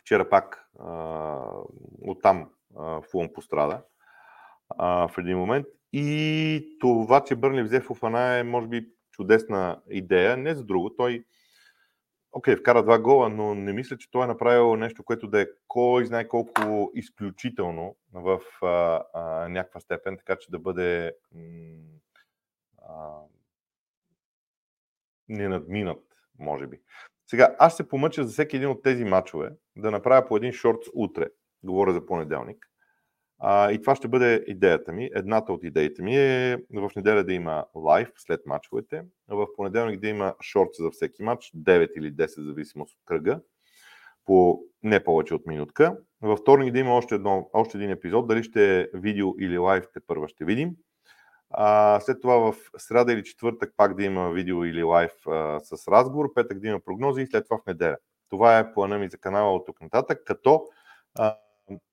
Вчера 0.00 0.28
пак 0.28 0.68
а, 0.78 1.62
оттам 2.00 2.50
а, 2.76 3.02
Фулъм 3.02 3.32
пострада 3.32 3.82
а, 4.68 5.08
в 5.08 5.18
един 5.18 5.38
момент. 5.38 5.66
И 5.92 6.76
това, 6.80 7.24
че 7.24 7.36
Бърнли 7.36 7.62
взе 7.62 7.80
Фуфана 7.80 8.38
е, 8.38 8.42
може 8.42 8.66
би, 8.66 8.88
чудесна 9.10 9.82
идея. 9.90 10.36
Не 10.36 10.54
за 10.54 10.64
друго. 10.64 10.96
Той 10.96 11.24
окей, 12.32 12.56
вкара 12.56 12.82
два 12.82 12.98
гола, 12.98 13.28
но 13.28 13.54
не 13.54 13.72
мисля, 13.72 13.98
че 13.98 14.10
той 14.10 14.24
е 14.24 14.26
направил 14.26 14.76
нещо, 14.76 15.04
което 15.04 15.26
да 15.26 15.42
е 15.42 15.46
кой 15.68 16.06
знае 16.06 16.28
колко 16.28 16.90
изключително 16.94 17.96
в 18.12 18.40
а, 18.62 19.02
а, 19.14 19.48
някаква 19.48 19.80
степен, 19.80 20.16
така 20.16 20.36
че 20.36 20.50
да 20.50 20.58
бъде 20.58 21.16
а, 22.88 23.20
ненадминат, 25.28 26.04
може 26.38 26.66
би. 26.66 26.80
Сега, 27.26 27.56
аз 27.58 27.76
се 27.76 27.88
помъча 27.88 28.24
за 28.24 28.32
всеки 28.32 28.56
един 28.56 28.68
от 28.68 28.82
тези 28.82 29.04
матчове 29.04 29.50
да 29.76 29.90
направя 29.90 30.26
по 30.28 30.36
един 30.36 30.52
шортс 30.52 30.88
утре. 30.94 31.26
Говоря 31.62 31.92
за 31.92 32.06
понеделник. 32.06 32.71
А, 33.44 33.72
и 33.72 33.80
това 33.80 33.96
ще 33.96 34.08
бъде 34.08 34.44
идеята 34.46 34.92
ми. 34.92 35.10
Едната 35.14 35.52
от 35.52 35.64
идеите 35.64 36.02
ми 36.02 36.16
е 36.16 36.56
в 36.74 36.90
неделя 36.96 37.24
да 37.24 37.32
има 37.32 37.64
лайв 37.74 38.10
след 38.16 38.40
мачовете, 38.46 39.02
в 39.28 39.46
понеделник 39.56 40.00
да 40.00 40.08
има 40.08 40.34
шорт 40.42 40.68
за 40.78 40.90
всеки 40.90 41.22
матч, 41.22 41.52
9 41.56 41.92
или 41.96 42.12
10, 42.12 42.42
в 42.42 42.46
зависимост 42.46 42.94
от 42.94 43.02
кръга, 43.04 43.40
по 44.24 44.62
не 44.82 45.04
повече 45.04 45.34
от 45.34 45.46
минутка. 45.46 45.96
Във 46.20 46.38
вторник 46.38 46.72
да 46.72 46.78
има 46.78 46.94
още, 46.94 47.14
едно, 47.14 47.50
още 47.52 47.78
един 47.78 47.90
епизод, 47.90 48.28
дали 48.28 48.42
ще 48.42 48.80
е 48.80 48.86
видео 48.94 49.34
или 49.40 49.58
лайв, 49.58 49.84
те 49.94 50.00
първа 50.06 50.28
ще 50.28 50.44
видим. 50.44 50.70
А, 51.50 52.00
след 52.00 52.20
това 52.20 52.36
в 52.36 52.54
среда 52.76 53.12
или 53.12 53.24
четвъртък 53.24 53.74
пак 53.76 53.96
да 53.96 54.04
има 54.04 54.30
видео 54.30 54.64
или 54.64 54.82
лайв 54.82 55.12
а, 55.26 55.60
с 55.60 55.88
разговор, 55.88 56.34
петък 56.34 56.60
да 56.60 56.68
има 56.68 56.80
прогнози 56.80 57.22
и 57.22 57.26
след 57.26 57.44
това 57.44 57.58
в 57.58 57.66
неделя. 57.66 57.96
Това 58.28 58.58
е 58.58 58.72
плана 58.72 58.98
ми 58.98 59.08
за 59.08 59.18
канала 59.18 59.54
от 59.54 59.66
тук 59.66 59.80
нататък, 59.80 60.22
като 60.24 60.66
а, 61.18 61.36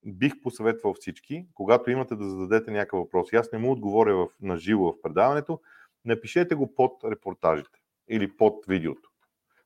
бих 0.06 0.42
посъветвал 0.42 0.94
всички, 0.94 1.48
когато 1.54 1.92
имате 1.92 2.16
да 2.16 2.30
зададете 2.30 2.72
някакъв 2.72 3.00
въпрос, 3.00 3.34
аз 3.34 3.52
не 3.52 3.60
му 3.60 3.72
отговоря 3.72 4.16
в, 4.16 4.28
на 4.42 4.58
живо 4.58 4.92
в 4.92 5.02
предаването, 5.02 5.62
напишете 6.06 6.56
го 6.56 6.76
под 6.76 7.04
репортажите 7.04 7.80
или 8.10 8.38
под 8.38 8.66
видеото. 8.68 9.10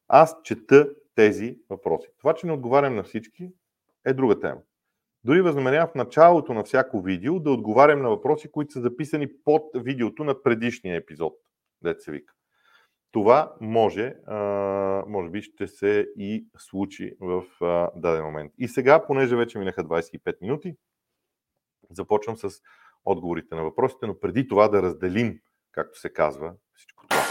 Аз 0.08 0.36
чета 0.44 0.90
тези 1.16 1.58
въпроси. 1.70 2.08
Това, 2.20 2.34
че 2.34 2.48
не 2.48 2.54
отговарям 2.54 2.96
на 2.96 3.04
всички, 3.04 3.52
е 4.06 4.14
друга 4.14 4.40
тема. 4.40 4.62
Дори 5.24 5.42
възнамерявам 5.42 5.88
в 5.88 5.96
началото 5.96 6.54
на 6.54 6.64
всяко 6.64 7.02
видео 7.02 7.40
да 7.40 7.52
отговарям 7.52 8.02
на 8.02 8.10
въпроси, 8.10 8.52
които 8.52 8.74
са 8.74 8.82
записани 8.82 9.28
под 9.44 9.64
видеото 9.76 10.24
на 10.24 10.44
предишния 10.44 10.96
епизод, 10.96 11.34
дете 11.82 12.00
се 12.00 12.12
вика. 12.12 12.34
Това 13.14 13.54
може, 13.62 14.16
може 15.08 15.30
би 15.30 15.42
ще 15.42 15.68
се 15.68 16.08
и 16.18 16.48
случи 16.58 17.16
в 17.20 17.44
даден 17.96 18.24
момент. 18.24 18.54
И 18.58 18.68
сега, 18.68 19.06
понеже 19.06 19.36
вече 19.36 19.60
минаха 19.60 19.84
25 19.84 20.42
минути, 20.42 20.76
започвам 21.90 22.38
с 22.38 22.50
отговорите 23.06 23.56
на 23.56 23.64
въпросите, 23.64 24.08
но 24.08 24.20
преди 24.20 24.48
това 24.48 24.68
да 24.68 24.82
разделим, 24.82 25.40
както 25.72 26.00
се 26.00 26.14
казва, 26.14 26.54
всичко 26.74 27.08
това. 27.08 27.24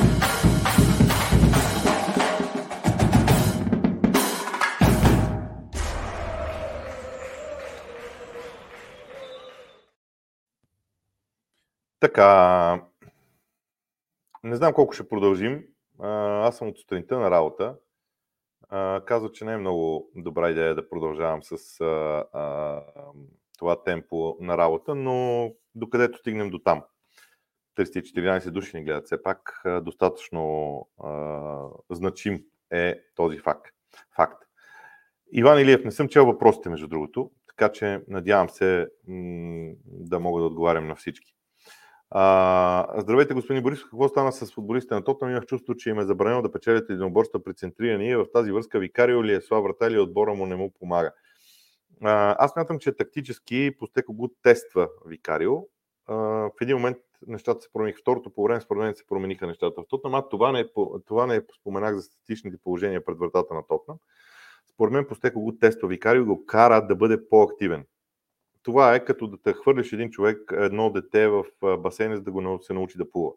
Така, 12.00 12.82
не 14.44 14.56
знам 14.56 14.72
колко 14.72 14.92
ще 14.92 15.08
продължим. 15.08 15.71
Аз 15.98 16.58
съм 16.58 16.68
от 16.68 16.78
сутринта 16.78 17.18
на 17.18 17.30
работа. 17.30 17.76
Казва, 19.06 19.32
че 19.32 19.44
не 19.44 19.52
е 19.52 19.56
много 19.56 20.10
добра 20.16 20.50
идея 20.50 20.74
да 20.74 20.88
продължавам 20.88 21.42
с 21.42 21.80
а, 21.80 22.24
а, 22.32 22.82
това 23.58 23.82
темпо 23.82 24.36
на 24.40 24.58
работа, 24.58 24.94
но 24.94 25.48
докъдето 25.74 26.18
стигнем 26.18 26.50
до 26.50 26.58
там. 26.58 26.82
314 27.76 28.50
души 28.50 28.76
ни 28.76 28.84
гледат 28.84 29.06
все 29.06 29.22
пак. 29.22 29.62
Достатъчно 29.82 30.76
а, 30.98 31.68
значим 31.90 32.44
е 32.70 33.00
този 33.14 33.38
факт. 33.38 33.74
факт. 34.16 34.42
Иван 35.32 35.60
Илиев, 35.60 35.84
не 35.84 35.90
съм 35.90 36.08
чел 36.08 36.26
въпросите, 36.26 36.68
между 36.68 36.88
другото, 36.88 37.30
така 37.48 37.72
че 37.72 38.00
надявам 38.08 38.48
се 38.48 38.88
м- 39.08 39.72
да 39.84 40.20
мога 40.20 40.40
да 40.40 40.46
отговарям 40.46 40.88
на 40.88 40.94
всички. 40.94 41.34
А, 42.14 43.00
здравейте, 43.00 43.34
господин 43.34 43.62
Борисов. 43.62 43.84
Какво 43.90 44.08
стана 44.08 44.32
с 44.32 44.52
футболистите 44.52 44.94
на 44.94 45.04
Тотнам? 45.04 45.30
Имах 45.30 45.46
чувство, 45.46 45.74
че 45.74 45.90
им 45.90 45.98
е 45.98 46.04
забранено 46.04 46.42
да 46.42 46.52
печелят 46.52 46.90
единоборства 46.90 47.42
при 47.42 47.54
центриране 47.54 48.08
и 48.08 48.16
в 48.16 48.26
тази 48.32 48.52
връзка 48.52 48.78
Викарио 48.78 49.24
ли 49.24 49.34
е 49.34 49.40
слаб 49.40 49.62
врата 49.64 49.86
или 49.86 49.98
отбора 49.98 50.34
му 50.34 50.46
не 50.46 50.56
му 50.56 50.72
помага? 50.80 51.12
А, 52.02 52.36
аз 52.38 52.56
мятам, 52.56 52.78
че 52.78 52.92
тактически 52.92 53.76
Постеко 53.78 54.14
го 54.14 54.30
тества 54.42 54.88
Викарио. 55.06 55.56
А, 56.06 56.14
в 56.16 56.52
един 56.60 56.76
момент 56.76 56.96
нещата 57.26 57.60
се 57.60 57.72
промениха. 57.72 57.98
Второто 58.00 58.30
по 58.30 58.44
време, 58.44 58.60
според 58.60 58.82
мен, 58.82 58.94
се 58.94 59.06
промениха 59.06 59.46
нещата 59.46 59.82
в 59.82 59.88
Тотнам. 59.88 60.14
А 60.14 60.28
това 60.28 60.52
не, 60.52 60.60
е, 60.60 60.64
това 61.06 61.26
не 61.26 61.36
е 61.36 61.42
споменах 61.60 61.96
за 61.96 62.02
статичните 62.02 62.56
положения 62.64 63.04
пред 63.04 63.18
вратата 63.18 63.54
на 63.54 63.66
Тотнам. 63.66 63.96
Според 64.74 64.92
мен 64.92 65.06
Постеко 65.06 65.40
го 65.40 65.58
тества 65.58 65.88
Викарио 65.88 66.26
го 66.26 66.46
кара 66.46 66.86
да 66.86 66.96
бъде 66.96 67.28
по-активен 67.28 67.84
това 68.62 68.94
е 68.94 69.04
като 69.04 69.26
да 69.26 69.42
те 69.42 69.52
хвърлиш 69.52 69.92
един 69.92 70.10
човек, 70.10 70.52
едно 70.52 70.90
дете 70.90 71.28
в 71.28 71.44
басейна, 71.78 72.16
за 72.16 72.22
да 72.22 72.32
го 72.32 72.58
се 72.62 72.72
научи 72.72 72.98
да 72.98 73.10
плува. 73.10 73.32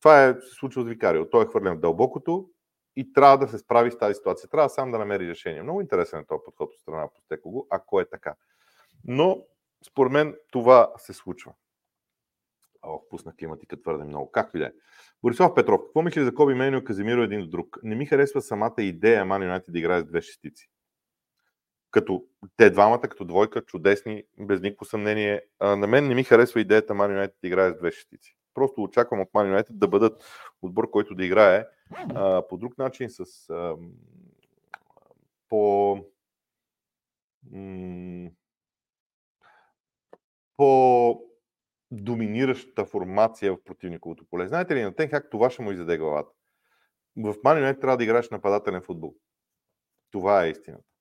Това 0.00 0.24
е, 0.24 0.34
се 0.34 0.54
случва 0.54 0.82
с 0.82 0.86
Викарио. 0.86 1.30
Той 1.30 1.44
е 1.44 1.46
хвърлен 1.46 1.76
в 1.76 1.80
дълбокото 1.80 2.48
и 2.96 3.12
трябва 3.12 3.38
да 3.38 3.48
се 3.48 3.58
справи 3.58 3.90
с 3.90 3.98
тази 3.98 4.14
ситуация. 4.14 4.50
Трябва 4.50 4.68
сам 4.68 4.90
да 4.90 4.98
намери 4.98 5.28
решение. 5.28 5.62
Много 5.62 5.80
интересен 5.80 6.20
е 6.20 6.26
този 6.26 6.40
подход 6.44 6.72
от 6.72 6.80
страна 6.80 7.08
по 7.14 7.20
Стекого, 7.20 7.66
ако 7.70 8.00
е 8.00 8.04
така. 8.04 8.34
Но, 9.04 9.44
според 9.86 10.12
мен, 10.12 10.36
това 10.50 10.92
се 10.96 11.12
случва. 11.12 11.52
Ох, 12.82 13.02
пуснах 13.10 13.36
климатика 13.36 13.80
твърде 13.80 14.04
много. 14.04 14.30
Както 14.30 14.56
и 14.56 14.60
да 14.60 14.66
е. 14.66 14.72
Борислав 15.22 15.54
Петров, 15.54 15.80
какво 15.84 16.02
мисли 16.02 16.24
за 16.24 16.34
Коби 16.34 16.54
Менио 16.54 16.80
и 16.80 16.84
Казимиро 16.84 17.22
един 17.22 17.40
до 17.40 17.46
друг? 17.46 17.78
Не 17.82 17.94
ми 17.94 18.06
харесва 18.06 18.42
самата 18.42 18.74
идея 18.78 19.24
Ман 19.24 19.42
Юнайтед 19.42 19.72
да 19.72 19.78
играе 19.78 20.00
с 20.00 20.04
две 20.04 20.22
шестици 20.22 20.70
като 21.92 22.24
те 22.56 22.70
двамата, 22.70 23.00
като 23.00 23.24
двойка, 23.24 23.64
чудесни, 23.64 24.24
без 24.38 24.60
никакво 24.60 24.84
съмнение. 24.84 25.42
А, 25.58 25.76
на 25.76 25.86
мен 25.86 26.08
не 26.08 26.14
ми 26.14 26.24
харесва 26.24 26.60
идеята 26.60 26.94
Man 26.94 27.18
United 27.18 27.34
да 27.42 27.48
играе 27.48 27.70
с 27.70 27.78
две 27.78 27.92
шестици. 27.92 28.36
Просто 28.54 28.82
очаквам 28.82 29.20
от 29.20 29.28
Man 29.28 29.60
United 29.60 29.70
да 29.70 29.88
бъдат 29.88 30.24
отбор, 30.62 30.90
който 30.90 31.14
да 31.14 31.24
играе 31.24 31.66
а, 32.14 32.48
по 32.48 32.56
друг 32.56 32.78
начин, 32.78 33.10
с 33.10 33.50
а, 33.50 33.76
по 35.48 35.96
м- 37.52 38.30
по 40.56 41.20
доминираща 41.90 42.84
формация 42.84 43.52
в 43.52 43.64
противниковото 43.64 44.24
поле. 44.24 44.48
Знаете 44.48 44.74
ли, 44.74 44.82
на 44.82 44.94
Тен 44.94 45.10
как 45.10 45.30
това 45.30 45.50
ще 45.50 45.62
му 45.62 45.72
изяде 45.72 45.98
главата? 45.98 46.30
В 47.16 47.34
Man 47.34 47.72
United 47.74 47.80
трябва 47.80 47.96
да 47.96 48.04
играеш 48.04 48.30
нападателен 48.30 48.82
футбол. 48.82 49.14
Това 50.10 50.44
е 50.44 50.50
истината. 50.50 50.91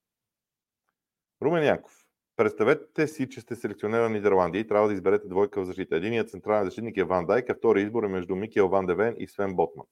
Румен 1.41 1.63
Янков. 1.63 2.05
Представете 2.35 3.07
си, 3.07 3.29
че 3.29 3.41
сте 3.41 3.55
селекционер 3.55 4.01
на 4.01 4.09
Нидерландия 4.09 4.59
и 4.59 4.67
трябва 4.67 4.87
да 4.87 4.93
изберете 4.93 5.27
двойка 5.27 5.61
в 5.61 5.65
защита. 5.65 5.95
Единият 5.95 6.29
централен 6.29 6.65
защитник 6.65 6.97
е 6.97 7.03
Ван 7.03 7.25
Дайк, 7.25 7.49
а 7.49 7.55
втори 7.55 7.81
избор 7.81 8.03
е 8.03 8.07
между 8.07 8.35
Микел 8.35 8.67
Ван 8.69 8.85
Девен 8.85 9.15
и 9.19 9.27
Свен 9.27 9.55
Ботман. 9.55 9.85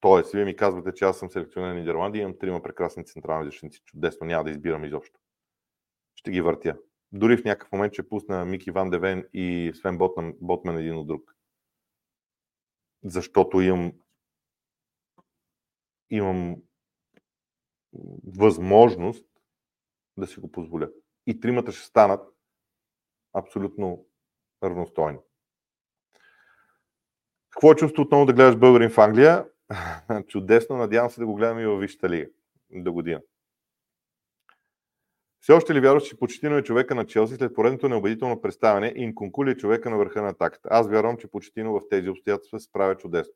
Тоест, 0.00 0.32
вие 0.32 0.44
ми 0.44 0.56
казвате, 0.56 0.94
че 0.94 1.04
аз 1.04 1.18
съм 1.18 1.30
селекционер 1.30 1.68
на 1.68 1.74
Нидерландия 1.74 2.20
и 2.20 2.22
имам 2.22 2.38
трима 2.38 2.62
прекрасни 2.62 3.04
централни 3.04 3.44
защитници. 3.44 3.82
Чудесно, 3.84 4.26
няма 4.26 4.44
да 4.44 4.50
избирам 4.50 4.84
изобщо. 4.84 5.20
Ще 6.16 6.30
ги 6.30 6.40
въртя. 6.40 6.78
Дори 7.12 7.36
в 7.36 7.44
някакъв 7.44 7.72
момент 7.72 7.92
ще 7.92 8.08
пусна 8.08 8.44
Мики 8.44 8.70
Ван 8.70 8.90
Девен 8.90 9.28
и 9.32 9.72
Свен 9.74 9.98
Ботман, 9.98 10.34
Ботман 10.40 10.78
един 10.78 10.96
от 10.96 11.06
друг. 11.06 11.34
Защото 13.04 13.60
имам 13.60 13.92
имам 16.10 16.56
възможност 18.36 19.26
да 20.16 20.26
си 20.26 20.40
го 20.40 20.52
позволя. 20.52 20.88
И 21.26 21.40
тримата 21.40 21.72
ще 21.72 21.86
станат 21.86 22.28
абсолютно 23.32 24.06
равностойни. 24.62 25.18
Какво 27.50 27.72
е 27.72 27.76
чувство 27.76 28.02
отново 28.02 28.26
да 28.26 28.32
гледаш 28.32 28.56
българин 28.56 28.90
в 28.90 28.98
Англия? 28.98 29.46
Чудесно, 30.28 30.76
надявам 30.76 31.10
се 31.10 31.20
да 31.20 31.26
го 31.26 31.34
гледам 31.34 31.58
и 31.58 31.66
във 31.66 31.80
Висшата 31.80 32.08
лига 32.08 32.30
до 32.70 32.92
година. 32.92 33.20
Все 35.40 35.52
още 35.52 35.74
ли 35.74 35.80
вярваш, 35.80 36.02
че 36.02 36.18
Почетино 36.18 36.56
е 36.56 36.62
човека 36.62 36.94
на 36.94 37.06
Челси 37.06 37.34
след 37.34 37.54
поредното 37.54 37.88
неубедително 37.88 38.40
представяне 38.40 38.92
и 38.96 39.02
Инконкули 39.02 39.50
е 39.50 39.56
човека 39.56 39.90
на 39.90 39.96
върха 39.96 40.22
на 40.22 40.28
атаката? 40.28 40.68
Аз 40.72 40.88
вярвам, 40.88 41.16
че 41.16 41.30
Почетино 41.30 41.72
в 41.72 41.88
тези 41.90 42.08
обстоятелства 42.08 42.60
се 42.60 42.68
справя 42.68 42.96
чудесно. 42.96 43.34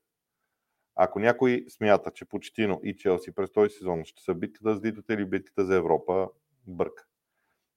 Ако 1.00 1.18
някой 1.18 1.64
смята, 1.68 2.10
че 2.10 2.24
Почтино 2.24 2.80
и 2.84 2.96
Челси 2.96 3.34
през 3.34 3.52
този 3.52 3.70
сезон 3.70 4.04
ще 4.04 4.22
са 4.22 4.34
битката 4.34 4.74
за 4.74 4.80
Дитота 4.80 5.14
или 5.14 5.24
битката 5.24 5.64
за 5.64 5.76
Европа, 5.76 6.28
бърка. 6.66 7.06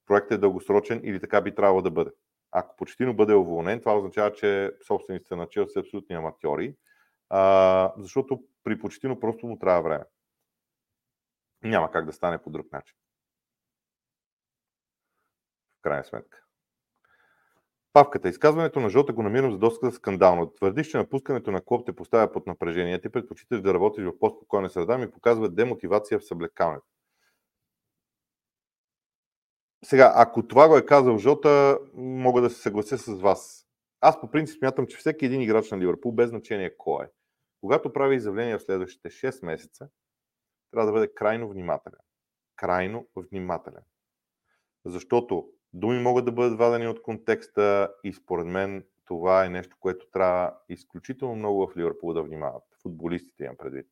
Проектът 0.05 0.31
е 0.31 0.37
дългосрочен 0.37 1.01
или 1.03 1.19
така 1.19 1.41
би 1.41 1.55
трябвало 1.55 1.81
да 1.81 1.91
бъде. 1.91 2.11
Ако 2.51 2.75
Почтино 2.75 3.15
бъде 3.15 3.33
уволнен, 3.33 3.79
това 3.79 3.97
означава, 3.97 4.33
че 4.33 4.71
собствениците 4.87 5.35
на 5.35 5.49
Челси 5.49 5.73
са 5.73 5.79
абсолютни 5.79 6.15
аматьори, 6.15 6.75
защото 7.97 8.43
при 8.63 8.79
Почтино 8.79 9.19
просто 9.19 9.47
му 9.47 9.59
трябва 9.59 9.81
време. 9.81 10.05
Няма 11.63 11.91
как 11.91 12.05
да 12.05 12.13
стане 12.13 12.41
по 12.41 12.49
друг 12.49 12.71
начин. 12.71 12.95
В 15.79 15.81
крайна 15.81 16.03
сметка. 16.03 16.43
Павката. 17.93 18.29
Изказването 18.29 18.79
на 18.79 18.89
Жота 18.89 19.13
го 19.13 19.23
намирам 19.23 19.51
за 19.51 19.57
доста 19.57 19.91
скандално. 19.91 20.53
Твърдиш, 20.53 20.87
че 20.87 20.97
напускането 20.97 21.51
на 21.51 21.61
клуб 21.61 21.85
те 21.85 21.93
поставя 21.93 22.31
под 22.31 22.47
напрежение. 22.47 23.01
Ти 23.01 23.09
предпочиташ 23.09 23.61
да 23.61 23.73
работиш 23.73 24.05
в 24.05 24.19
по-спокойна 24.19 24.69
среда, 24.69 24.97
ми 24.97 25.11
показва 25.11 25.49
демотивация 25.49 26.19
в 26.19 26.25
съблекаването. 26.25 26.85
Сега, 29.85 30.13
ако 30.15 30.47
това 30.47 30.67
го 30.67 30.77
е 30.77 30.85
казал 30.85 31.17
Жота, 31.17 31.79
мога 31.93 32.41
да 32.41 32.49
се 32.49 32.61
съглася 32.61 32.97
с 32.97 33.21
вас. 33.21 33.67
Аз 34.01 34.21
по 34.21 34.31
принцип 34.31 34.59
смятам, 34.59 34.87
че 34.87 34.97
всеки 34.97 35.25
един 35.25 35.41
играч 35.41 35.71
на 35.71 35.77
Ливърпул, 35.77 36.11
без 36.11 36.29
значение 36.29 36.77
кой 36.77 37.05
е, 37.05 37.09
когато 37.61 37.93
прави 37.93 38.15
изявление 38.15 38.57
в 38.57 38.61
следващите 38.61 39.09
6 39.09 39.45
месеца, 39.45 39.89
трябва 40.71 40.85
да 40.85 40.91
бъде 40.91 41.13
крайно 41.13 41.49
внимателен. 41.49 41.99
Крайно 42.55 43.07
внимателен. 43.15 43.83
Защото 44.85 45.49
думи 45.73 45.99
могат 45.99 46.25
да 46.25 46.31
бъдат 46.31 46.57
вадени 46.59 46.87
от 46.87 47.01
контекста 47.01 47.93
и 48.03 48.13
според 48.13 48.47
мен 48.47 48.83
това 49.05 49.45
е 49.45 49.49
нещо, 49.49 49.77
което 49.79 50.05
трябва 50.13 50.53
изключително 50.69 51.35
много 51.35 51.67
в 51.67 51.77
Ливърпул 51.77 52.13
да 52.13 52.23
внимават. 52.23 52.63
Футболистите 52.81 53.43
имам 53.43 53.57
предвид. 53.57 53.87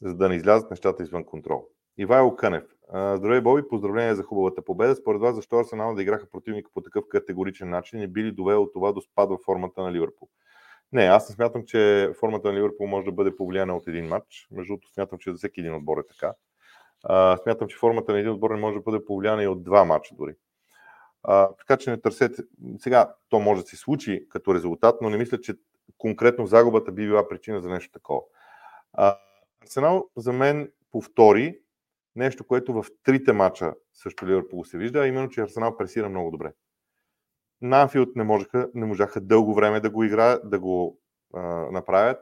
За 0.00 0.14
да 0.14 0.28
не 0.28 0.34
излязат 0.34 0.70
нещата 0.70 1.02
извън 1.02 1.24
контрол. 1.24 1.68
Ивайло 1.98 2.36
Кънев. 2.36 2.64
Здравей, 2.88 3.40
Боби, 3.40 3.68
поздравления 3.68 4.14
за 4.14 4.22
хубавата 4.22 4.64
победа. 4.64 4.96
Според 4.96 5.20
вас, 5.20 5.34
защо 5.34 5.58
Арсенал 5.58 5.94
да 5.94 6.02
играха 6.02 6.30
противника 6.30 6.70
по 6.74 6.80
такъв 6.80 7.04
категоричен 7.08 7.70
начин 7.70 8.00
и 8.00 8.06
били 8.06 8.32
довело 8.32 8.72
това 8.72 8.92
до 8.92 9.00
спад 9.00 9.30
в 9.30 9.38
формата 9.44 9.82
на 9.82 9.92
Ливърпул? 9.92 10.28
Не, 10.92 11.02
аз 11.02 11.28
не 11.28 11.34
смятам, 11.34 11.64
че 11.66 12.12
формата 12.20 12.48
на 12.48 12.58
Ливърпул 12.58 12.86
може 12.86 13.04
да 13.04 13.12
бъде 13.12 13.36
повлияна 13.36 13.76
от 13.76 13.88
един 13.88 14.06
матч. 14.06 14.48
Между 14.50 14.72
другото, 14.72 14.92
смятам, 14.92 15.18
че 15.18 15.30
за 15.30 15.36
всеки 15.36 15.60
един 15.60 15.74
отбор 15.74 15.98
е 15.98 16.06
така. 16.06 16.34
Смятам, 17.42 17.68
че 17.68 17.76
формата 17.76 18.12
на 18.12 18.18
един 18.18 18.32
отбор 18.32 18.50
не 18.50 18.60
може 18.60 18.76
да 18.76 18.82
бъде 18.82 19.04
повлияна 19.04 19.42
и 19.42 19.46
от 19.46 19.64
два 19.64 19.84
матча 19.84 20.14
дори. 20.14 20.34
А, 21.22 21.48
така 21.48 21.76
че 21.76 21.90
не 21.90 22.00
търсете. 22.00 22.42
Сега, 22.78 23.14
то 23.28 23.40
може 23.40 23.62
да 23.62 23.68
се 23.68 23.76
случи 23.76 24.26
като 24.28 24.54
резултат, 24.54 24.96
но 25.02 25.10
не 25.10 25.16
мисля, 25.16 25.40
че 25.40 25.54
конкретно 25.98 26.46
загубата 26.46 26.92
би 26.92 27.06
била 27.06 27.28
причина 27.28 27.60
за 27.60 27.68
нещо 27.68 27.92
такова. 27.92 28.20
А, 28.92 29.16
Арсенал 29.62 30.08
за 30.16 30.32
мен 30.32 30.72
повтори 30.92 31.58
нещо, 32.16 32.44
което 32.44 32.72
в 32.72 32.86
трите 33.02 33.32
мача 33.32 33.74
също 33.94 34.26
Ливърпул 34.26 34.64
се 34.64 34.78
вижда, 34.78 34.98
а 34.98 35.06
именно, 35.06 35.28
че 35.28 35.40
Арсенал 35.40 35.76
пресира 35.76 36.08
много 36.08 36.30
добре. 36.30 36.52
На 37.62 37.82
Анфилд 37.82 38.16
не, 38.16 38.24
можеха, 38.24 38.70
не 38.74 38.86
можаха 38.86 39.20
дълго 39.20 39.54
време 39.54 39.80
да 39.80 39.90
го 39.90 40.04
играят, 40.04 40.50
да 40.50 40.58
го 40.58 41.00
а, 41.34 41.40
направят. 41.70 42.18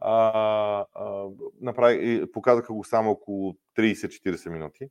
А, 0.00 0.86
а, 0.94 1.28
направи, 1.60 2.32
показаха 2.32 2.72
го 2.72 2.84
само 2.84 3.10
около 3.10 3.56
30-40 3.76 4.50
минути. 4.50 4.88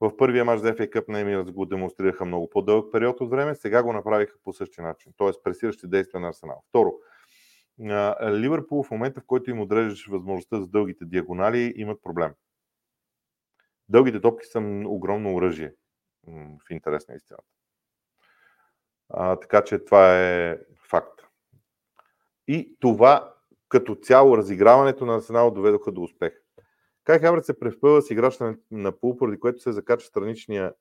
В 0.00 0.16
първия 0.16 0.44
мач 0.44 0.60
за 0.60 0.74
FA 0.74 0.90
Cup 0.90 1.08
на 1.08 1.20
Емирас 1.20 1.50
го 1.50 1.66
демонстрираха 1.66 2.24
много 2.24 2.50
по-дълъг 2.50 2.92
период 2.92 3.20
от 3.20 3.30
време, 3.30 3.54
сега 3.54 3.82
го 3.82 3.92
направиха 3.92 4.38
по 4.44 4.52
същия 4.52 4.84
начин, 4.84 5.12
т.е. 5.18 5.30
пресиращи 5.44 5.88
действия 5.88 6.20
на 6.20 6.28
Арсенал. 6.28 6.62
Второ, 6.68 6.92
Ливърпул 8.30 8.82
в 8.82 8.90
момента, 8.90 9.20
в 9.20 9.26
който 9.26 9.50
им 9.50 9.60
отрежеш 9.60 10.06
възможността 10.06 10.60
за 10.60 10.66
дългите 10.66 11.04
диагонали, 11.04 11.72
имат 11.76 12.02
проблем. 12.02 12.34
Дългите 13.88 14.20
топки 14.20 14.46
са 14.46 14.58
огромно 14.86 15.34
оръжие 15.34 15.74
в 16.26 16.70
интерес 16.70 17.08
на 17.08 17.14
истината. 17.14 17.44
А, 19.08 19.36
така 19.36 19.64
че 19.64 19.84
това 19.84 20.20
е 20.20 20.58
факт. 20.88 21.20
И 22.48 22.76
това 22.80 23.34
като 23.70 23.94
цяло 23.94 24.36
разиграването 24.36 25.06
на 25.06 25.16
Арсенал 25.16 25.50
доведоха 25.50 25.92
до 25.92 26.02
успех. 26.02 26.32
Кай 27.04 27.18
Хаврец 27.18 27.46
се 27.46 27.58
превпъва 27.58 28.02
с 28.02 28.10
играча 28.10 28.56
на 28.70 29.00
пул, 29.00 29.16
поради 29.16 29.40
което 29.40 29.62
се 29.62 29.72
закача 29.72 30.06
страничния 30.06 30.74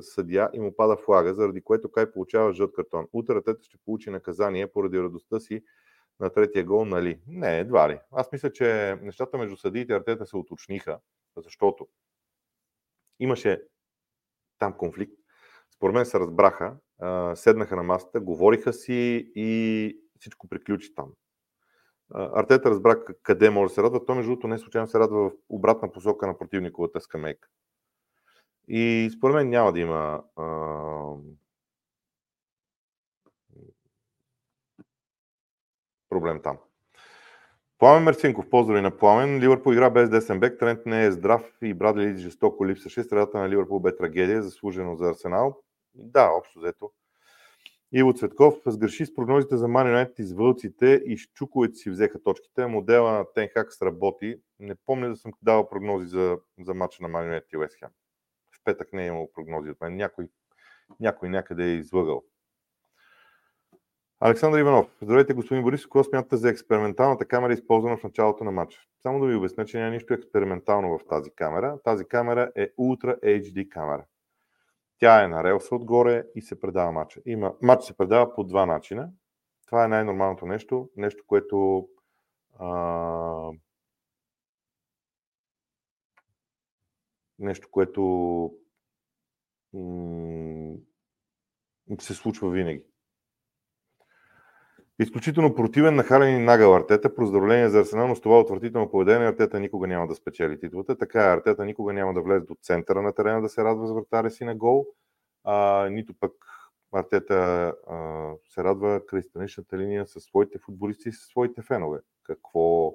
съдия 0.00 0.50
и 0.52 0.60
му 0.60 0.76
пада 0.76 0.96
флага, 0.96 1.34
заради 1.34 1.62
което 1.62 1.92
Кай 1.92 2.12
получава 2.12 2.52
жълт 2.52 2.72
картон. 2.72 3.06
Утре 3.12 3.42
Тета 3.42 3.62
ще 3.62 3.78
получи 3.84 4.10
наказание 4.10 4.72
поради 4.72 4.98
радостта 4.98 5.40
си 5.40 5.64
на 6.20 6.30
третия 6.30 6.64
гол, 6.64 6.84
нали? 6.84 7.20
Не, 7.26 7.58
едва 7.58 7.88
ли. 7.88 7.98
Аз 8.12 8.32
мисля, 8.32 8.52
че 8.52 8.98
нещата 9.02 9.38
между 9.38 9.56
съдиите 9.56 9.92
и 9.92 9.96
Артета 9.96 10.26
се 10.26 10.36
уточниха, 10.36 10.98
защото 11.36 11.88
имаше 13.20 13.62
там 14.58 14.72
конфликт. 14.72 15.12
Според 15.76 15.94
мен 15.94 16.06
се 16.06 16.20
разбраха, 16.20 16.76
седнаха 17.34 17.76
на 17.76 17.82
масата, 17.82 18.20
говориха 18.20 18.72
си 18.72 19.32
и 19.34 19.98
всичко 20.20 20.48
приключи 20.48 20.94
там. 20.94 21.12
Артета 22.10 22.70
разбра 22.70 23.04
къде 23.22 23.50
може 23.50 23.70
да 23.70 23.74
се 23.74 23.82
радва. 23.82 24.04
Той, 24.04 24.16
между 24.16 24.30
другото, 24.30 24.48
не 24.48 24.58
случайно 24.58 24.88
се 24.88 24.98
радва 24.98 25.30
в 25.30 25.32
обратна 25.48 25.92
посока 25.92 26.26
на 26.26 26.38
противниковата 26.38 27.00
скамейка. 27.00 27.48
И 28.68 29.10
според 29.16 29.34
мен 29.34 29.48
няма 29.48 29.72
да 29.72 29.80
има 29.80 30.24
а... 30.36 30.44
проблем 36.08 36.40
там. 36.42 36.58
Пламен 37.78 38.02
Мерсинков, 38.02 38.50
поздрави 38.50 38.80
на 38.80 38.96
Пламен. 38.96 39.38
Ливърпул 39.38 39.72
игра 39.72 39.90
без 39.90 40.10
десен 40.10 40.40
бек, 40.40 40.58
Трент 40.58 40.86
не 40.86 41.04
е 41.04 41.12
здрав 41.12 41.58
и 41.62 41.74
Брадли 41.74 42.16
жестоко 42.16 42.66
липсваше. 42.66 43.02
Страдата 43.02 43.38
на 43.38 43.48
Ливърпул 43.48 43.80
бе 43.80 43.96
трагедия, 43.96 44.42
заслужено 44.42 44.96
за 44.96 45.08
Арсенал. 45.08 45.62
Да, 45.94 46.30
общо 46.38 46.58
взето. 46.58 46.90
Иво 47.96 48.12
Цветков 48.14 48.54
сгреши 48.66 49.06
с 49.06 49.14
прогнозите 49.14 49.56
за 49.56 49.66
Man 49.66 49.94
United 49.94 50.20
из 50.20 50.32
вълците 50.32 51.02
и 51.06 51.16
Щуковете 51.16 51.74
си 51.74 51.90
взеха 51.90 52.22
точките. 52.22 52.66
Модела 52.66 53.12
на 53.12 53.24
Тенхак 53.34 53.72
сработи. 53.72 54.36
Не 54.60 54.74
помня 54.74 55.08
да 55.08 55.16
съм 55.16 55.32
давал 55.42 55.68
прогнози 55.68 56.06
за, 56.06 56.38
за 56.60 56.74
матча 56.74 57.02
на 57.02 57.08
Man 57.08 57.30
United 57.30 57.54
и 57.54 57.56
West 57.56 57.82
Ham. 57.82 57.88
В 58.52 58.64
петък 58.64 58.92
не 58.92 59.04
е 59.04 59.06
имал 59.06 59.30
прогнози 59.34 59.70
от 59.70 59.80
мен. 59.80 59.96
Някой, 59.96 60.28
някой 61.00 61.28
някъде 61.28 61.64
е 61.64 61.76
излъгал. 61.76 62.24
Александър 64.20 64.58
Иванов. 64.58 64.86
Здравейте, 65.02 65.34
господин 65.34 65.62
Борисов. 65.62 65.86
Какво 65.86 66.04
смятате 66.04 66.36
за 66.36 66.50
експерименталната 66.50 67.24
камера, 67.24 67.52
използвана 67.52 67.96
в 67.96 68.04
началото 68.04 68.44
на 68.44 68.50
матча? 68.50 68.80
Само 69.02 69.20
да 69.20 69.26
ви 69.26 69.34
обясня, 69.34 69.64
че 69.64 69.78
няма 69.78 69.90
нищо 69.90 70.14
експериментално 70.14 70.98
в 70.98 71.04
тази 71.08 71.30
камера. 71.30 71.78
Тази 71.84 72.04
камера 72.04 72.52
е 72.56 72.68
Ultra 72.68 73.20
HD 73.20 73.68
камера. 73.68 74.04
Тя 74.98 75.24
е 75.24 75.28
на 75.28 75.44
релса 75.44 75.74
отгоре 75.74 76.26
и 76.34 76.42
се 76.42 76.60
предава 76.60 76.92
матча. 76.92 77.20
Има, 77.26 77.54
матч 77.62 77.84
се 77.84 77.96
предава 77.96 78.34
по 78.34 78.44
два 78.44 78.66
начина. 78.66 79.10
Това 79.66 79.84
е 79.84 79.88
най-нормалното 79.88 80.46
нещо. 80.46 80.90
Нещо, 80.96 81.24
което 81.26 81.88
а, 82.58 83.50
нещо, 87.38 87.68
което 87.70 88.00
м- 89.72 90.76
се 92.00 92.14
случва 92.14 92.50
винаги. 92.50 92.84
Изключително 94.98 95.54
противен, 95.54 95.94
нахален 95.94 96.36
и 96.36 96.44
нагъл 96.44 96.74
Артета. 96.74 97.14
Поздравление 97.14 97.68
за 97.68 97.80
Арсенал, 97.80 98.08
но 98.08 98.16
с 98.16 98.20
това 98.20 98.40
отвратително 98.40 98.90
поведение 98.90 99.28
Артета 99.28 99.60
никога 99.60 99.86
няма 99.86 100.06
да 100.06 100.14
спечели 100.14 100.60
титлата. 100.60 100.98
Така 100.98 101.24
е, 101.24 101.32
Артета 101.32 101.64
никога 101.64 101.92
няма 101.92 102.14
да 102.14 102.22
влезе 102.22 102.46
до 102.46 102.54
центъра 102.62 103.02
на 103.02 103.14
терена 103.14 103.42
да 103.42 103.48
се 103.48 103.64
радва 103.64 103.86
с 103.86 103.92
вратаря 103.92 104.30
си 104.30 104.44
на 104.44 104.54
гол, 104.54 104.86
а, 105.44 105.88
нито 105.90 106.14
пък 106.20 106.32
Артета 106.92 107.34
а, 107.86 108.30
се 108.48 108.64
радва 108.64 109.06
край 109.06 109.22
страничната 109.22 109.78
линия 109.78 110.06
със 110.06 110.24
своите 110.24 110.58
футболисти 110.58 111.08
и 111.08 111.12
със 111.12 111.28
своите 111.28 111.62
фенове. 111.62 112.00
Какво... 112.22 112.94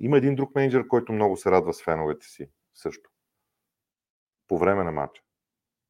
Има 0.00 0.16
един 0.16 0.34
друг 0.34 0.54
менеджер, 0.54 0.86
който 0.86 1.12
много 1.12 1.36
се 1.36 1.50
радва 1.50 1.74
с 1.74 1.82
феновете 1.82 2.26
си 2.26 2.48
също. 2.74 3.10
По 4.48 4.58
време 4.58 4.84
на 4.84 4.92
матча. 4.92 5.22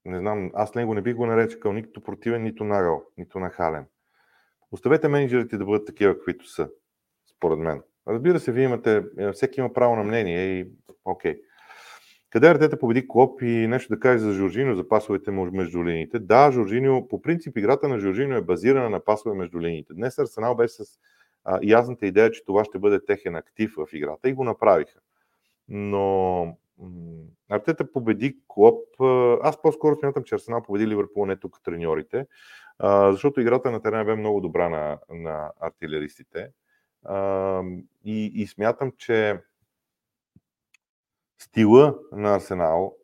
Не 0.04 0.18
знам, 0.18 0.50
аз 0.54 0.74
него 0.74 0.94
не 0.94 1.02
бих 1.02 1.14
го 1.14 1.26
наречал 1.26 1.72
нито 1.72 2.02
противен, 2.02 2.42
нито 2.42 2.64
нагъл, 2.64 3.04
нито 3.16 3.38
нахален. 3.38 3.86
Оставете 4.76 5.08
менеджерите 5.08 5.58
да 5.58 5.64
бъдат 5.64 5.86
такива, 5.86 6.14
каквито 6.14 6.48
са, 6.48 6.68
според 7.36 7.58
мен. 7.58 7.82
Разбира 8.08 8.40
се, 8.40 8.52
вие 8.52 8.64
имате, 8.64 9.04
е, 9.18 9.32
всеки 9.32 9.60
има 9.60 9.72
право 9.72 9.96
на 9.96 10.02
мнение 10.02 10.60
и 10.60 10.68
окей. 11.04 11.40
Къде 12.30 12.48
Артета 12.48 12.78
победи 12.78 13.08
Клоп 13.08 13.42
и 13.42 13.46
нещо 13.46 13.94
да 13.94 14.00
каже 14.00 14.18
за 14.18 14.32
Жоржино, 14.32 14.74
за 14.74 14.88
пасовете 14.88 15.30
между 15.30 15.84
линиите? 15.84 16.18
Да, 16.18 16.52
Жоржино, 16.52 17.08
по 17.08 17.22
принцип 17.22 17.56
играта 17.56 17.88
на 17.88 17.98
Жоржино 17.98 18.36
е 18.36 18.42
базирана 18.42 18.90
на 18.90 19.00
пасове 19.00 19.36
между 19.36 19.60
линиите. 19.60 19.94
Днес 19.94 20.18
Арсенал 20.18 20.54
беше 20.54 20.74
с 20.74 20.84
а, 21.44 21.58
ясната 21.62 22.06
идея, 22.06 22.30
че 22.30 22.44
това 22.44 22.64
ще 22.64 22.78
бъде 22.78 23.04
техен 23.04 23.36
актив 23.36 23.74
в 23.76 23.88
играта 23.92 24.28
и 24.28 24.32
го 24.32 24.44
направиха. 24.44 25.00
Но 25.68 26.56
Артета 27.50 27.92
победи 27.92 28.38
Клоп. 28.48 28.84
Аз 29.42 29.62
по-скоро 29.62 29.96
смятам, 29.96 30.24
че 30.24 30.34
Арсенал 30.34 30.62
победи 30.62 30.86
Ливърпул 30.86 31.26
не 31.26 31.36
тук 31.36 31.60
треньорите, 31.64 32.26
защото 32.82 33.40
играта 33.40 33.70
на 33.70 33.82
терена 33.82 34.04
бе 34.04 34.16
много 34.16 34.40
добра 34.40 34.68
на, 34.68 34.98
на 35.10 35.52
артилеристите. 35.60 36.50
И, 38.04 38.32
и 38.34 38.46
смятам, 38.46 38.92
че 38.98 39.40
стила 41.38 41.98
на 42.12 42.34
Арсенал 42.34 42.96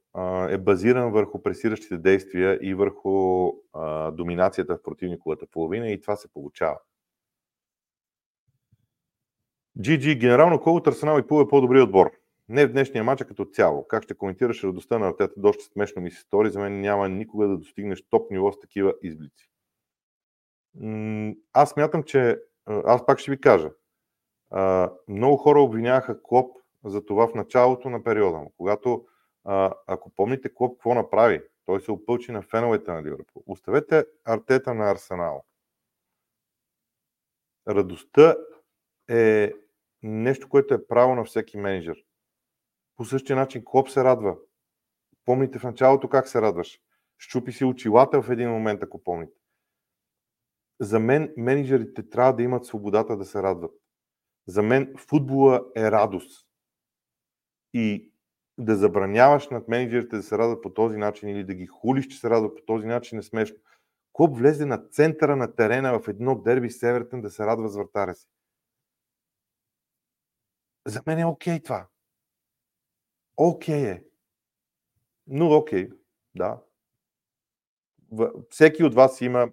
е 0.48 0.58
базиран 0.58 1.12
върху 1.12 1.42
пресиращите 1.42 1.98
действия 1.98 2.58
и 2.62 2.74
върху 2.74 3.48
а, 3.72 4.10
доминацията 4.10 4.76
в 4.76 4.82
противниковата 4.82 5.46
половина 5.46 5.88
и 5.88 6.00
това 6.00 6.16
се 6.16 6.32
получава. 6.32 6.78
GG, 9.78 10.18
генерално 10.18 10.60
колко 10.60 10.90
Арсенал 10.90 11.18
и 11.18 11.26
Пул 11.26 11.42
е 11.42 11.48
по-добри 11.48 11.80
отбор. 11.80 12.10
Не 12.48 12.66
в 12.66 12.72
днешния 12.72 13.04
матч, 13.04 13.20
а 13.20 13.24
като 13.24 13.44
цяло. 13.44 13.88
Как 13.88 14.02
ще 14.02 14.14
коментираш 14.14 14.64
радостта 14.64 14.98
на 14.98 15.08
Артета? 15.08 15.34
Доста 15.36 15.64
смешно 15.64 16.02
ми 16.02 16.10
се 16.10 16.20
стори. 16.20 16.50
За 16.50 16.60
мен 16.60 16.80
няма 16.80 17.08
никога 17.08 17.48
да 17.48 17.56
достигнеш 17.56 18.02
топ 18.10 18.30
ниво 18.30 18.52
с 18.52 18.60
такива 18.60 18.94
изблици. 19.02 19.51
Аз 21.52 21.70
смятам, 21.70 22.02
че 22.02 22.42
аз 22.66 23.06
пак 23.06 23.18
ще 23.18 23.30
ви 23.30 23.40
кажа. 23.40 23.70
Много 25.08 25.36
хора 25.36 25.60
обвиняваха 25.60 26.22
Клоп 26.22 26.56
за 26.84 27.04
това 27.04 27.28
в 27.28 27.34
началото 27.34 27.90
на 27.90 28.04
периода 28.04 28.40
когато, 28.56 29.06
ако 29.86 30.10
помните 30.16 30.54
Клоп 30.54 30.78
какво 30.78 30.94
направи, 30.94 31.42
той 31.64 31.80
се 31.80 31.92
опълчи 31.92 32.32
на 32.32 32.42
феновете 32.42 32.92
на 32.92 33.02
Ливърпул. 33.02 33.42
Оставете 33.46 34.04
Артета 34.24 34.74
на 34.74 34.90
Арсенал. 34.90 35.44
Радостта 37.68 38.36
е 39.10 39.52
нещо, 40.02 40.48
което 40.48 40.74
е 40.74 40.86
право 40.86 41.14
на 41.14 41.24
всеки 41.24 41.56
менеджер. 41.56 41.96
По 42.96 43.04
същия 43.04 43.36
начин 43.36 43.62
Клоп 43.64 43.88
се 43.88 44.04
радва. 44.04 44.36
Помните 45.24 45.58
в 45.58 45.64
началото 45.64 46.08
как 46.08 46.28
се 46.28 46.42
радваш. 46.42 46.80
Щупи 47.18 47.52
си 47.52 47.64
очилата 47.64 48.22
в 48.22 48.30
един 48.30 48.50
момент, 48.50 48.82
ако 48.82 49.02
помните. 49.02 49.38
За 50.82 51.00
мен 51.00 51.34
менеджерите 51.36 52.10
трябва 52.10 52.32
да 52.32 52.42
имат 52.42 52.66
свободата 52.66 53.16
да 53.16 53.24
се 53.24 53.42
радват. 53.42 53.74
За 54.46 54.62
мен 54.62 54.94
футбола 54.96 55.66
е 55.76 55.90
радост. 55.90 56.48
И 57.74 58.12
да 58.58 58.76
забраняваш 58.76 59.48
над 59.48 59.68
менеджерите 59.68 60.16
да 60.16 60.22
се 60.22 60.38
радват 60.38 60.62
по 60.62 60.74
този 60.74 60.96
начин 60.96 61.28
или 61.28 61.44
да 61.44 61.54
ги 61.54 61.66
хулиш, 61.66 62.06
че 62.06 62.18
се 62.18 62.30
радват 62.30 62.56
по 62.56 62.62
този 62.62 62.86
начин 62.86 63.18
е 63.18 63.22
смешно. 63.22 63.56
Клуб 64.12 64.36
влезе 64.36 64.66
на 64.66 64.78
центъра 64.88 65.36
на 65.36 65.54
терена 65.54 66.00
в 66.00 66.08
едно 66.08 66.42
дерби 66.42 66.70
с 66.70 66.82
Евертън 66.82 67.20
да 67.20 67.30
се 67.30 67.46
радва 67.46 67.68
с 67.68 67.76
вратаря 67.76 68.14
си. 68.14 68.28
За 70.86 71.02
мен 71.06 71.18
е 71.18 71.26
окей 71.26 71.62
това. 71.62 71.86
Окей 73.36 73.90
е. 73.90 74.04
Но 75.26 75.56
окей, 75.56 75.90
да. 76.34 76.62
Всеки 78.50 78.84
от 78.84 78.94
вас 78.94 79.20
има... 79.20 79.52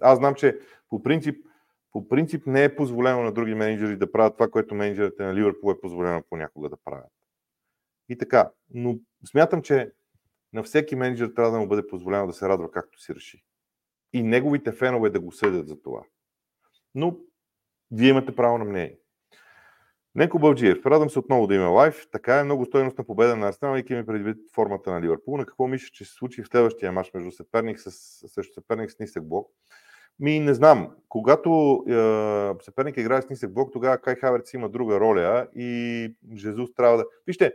Аз 0.00 0.18
знам, 0.18 0.34
че 0.34 0.58
по 0.88 1.02
принцип, 1.02 1.46
по 1.92 2.08
принцип 2.08 2.46
не 2.46 2.64
е 2.64 2.76
позволено 2.76 3.22
на 3.22 3.32
други 3.32 3.54
менеджери 3.54 3.96
да 3.96 4.12
правят 4.12 4.34
това, 4.34 4.48
което 4.48 4.74
менеджерите 4.74 5.22
на 5.22 5.34
Ливърпул 5.34 5.70
е 5.70 5.80
позволено 5.80 6.22
понякога 6.30 6.68
да 6.68 6.76
правят. 6.84 7.12
И 8.08 8.18
така. 8.18 8.50
Но 8.70 8.98
смятам, 9.30 9.62
че 9.62 9.92
на 10.52 10.62
всеки 10.62 10.96
менеджер 10.96 11.28
трябва 11.36 11.52
да 11.52 11.58
му 11.58 11.68
бъде 11.68 11.86
позволено 11.86 12.26
да 12.26 12.32
се 12.32 12.48
радва 12.48 12.70
както 12.70 13.00
си 13.00 13.14
реши. 13.14 13.44
И 14.12 14.22
неговите 14.22 14.72
фенове 14.72 15.10
да 15.10 15.20
го 15.20 15.32
съдят 15.32 15.68
за 15.68 15.82
това. 15.82 16.02
Но 16.94 17.18
вие 17.90 18.08
имате 18.08 18.36
право 18.36 18.58
на 18.58 18.64
мнение. 18.64 18.98
Неко 20.16 20.38
Бълджиев, 20.38 20.86
радвам 20.86 21.10
се 21.10 21.18
отново 21.18 21.46
да 21.46 21.54
има 21.54 21.68
лайф. 21.68 22.06
Така 22.12 22.38
е 22.38 22.44
много 22.44 22.64
стойностна 22.64 23.04
победа 23.04 23.36
на 23.36 23.48
Арсенал, 23.48 23.76
и 23.76 23.94
ми 23.94 24.06
предвид 24.06 24.36
формата 24.54 24.90
на 24.90 25.00
Ливърпул. 25.00 25.36
На 25.36 25.46
какво 25.46 25.66
мислиш, 25.66 25.90
че 25.90 26.04
се 26.04 26.12
случи 26.12 26.42
в 26.42 26.48
следващия 26.48 26.92
мач 26.92 27.10
между 27.14 27.30
съперник 27.30 27.80
с, 27.80 27.90
също 28.28 28.54
съперник 28.54 28.90
с 28.90 28.98
нисък 28.98 29.28
блок? 29.28 29.50
Ми 30.20 30.40
не 30.40 30.54
знам. 30.54 30.90
Когато 31.08 31.82
е, 31.88 31.92
съперник 32.64 32.96
играе 32.96 33.22
с 33.22 33.28
нисък 33.28 33.54
блок, 33.54 33.72
тогава 33.72 33.98
Кай 33.98 34.14
Хаверц 34.14 34.52
има 34.52 34.68
друга 34.68 35.00
роля 35.00 35.46
и 35.54 36.14
Жезус 36.36 36.74
трябва 36.74 36.96
да... 36.96 37.04
Вижте, 37.26 37.52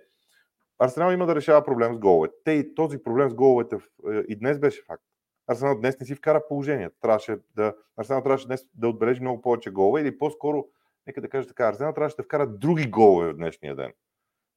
Арсенал 0.79 1.11
има 1.11 1.25
да 1.25 1.35
решава 1.35 1.65
проблем 1.65 1.95
с 1.95 1.99
головете. 1.99 2.35
Те 2.45 2.51
и 2.51 2.75
този 2.75 3.03
проблем 3.03 3.29
с 3.29 3.33
головете 3.33 3.75
е, 3.75 4.17
и 4.27 4.35
днес 4.35 4.59
беше 4.59 4.83
факт. 4.87 5.03
Арсенал 5.47 5.79
днес 5.79 5.99
не 5.99 6.05
си 6.05 6.15
вкара 6.15 6.41
положение. 6.49 6.89
Трябваше 7.01 7.37
да, 7.55 7.73
Арсенал 7.97 8.23
трябваше 8.23 8.47
днес 8.47 8.65
да 8.73 8.87
отбележи 8.87 9.21
много 9.21 9.41
повече 9.41 9.69
голове 9.69 10.01
или 10.01 10.17
по-скоро, 10.17 10.65
нека 11.07 11.21
да 11.21 11.29
кажа 11.29 11.47
така, 11.47 11.67
Арсенал 11.67 11.93
трябваше 11.93 12.15
да 12.15 12.23
вкара 12.23 12.47
други 12.47 12.89
голове 12.89 13.33
в 13.33 13.35
днешния 13.35 13.75
ден. 13.75 13.93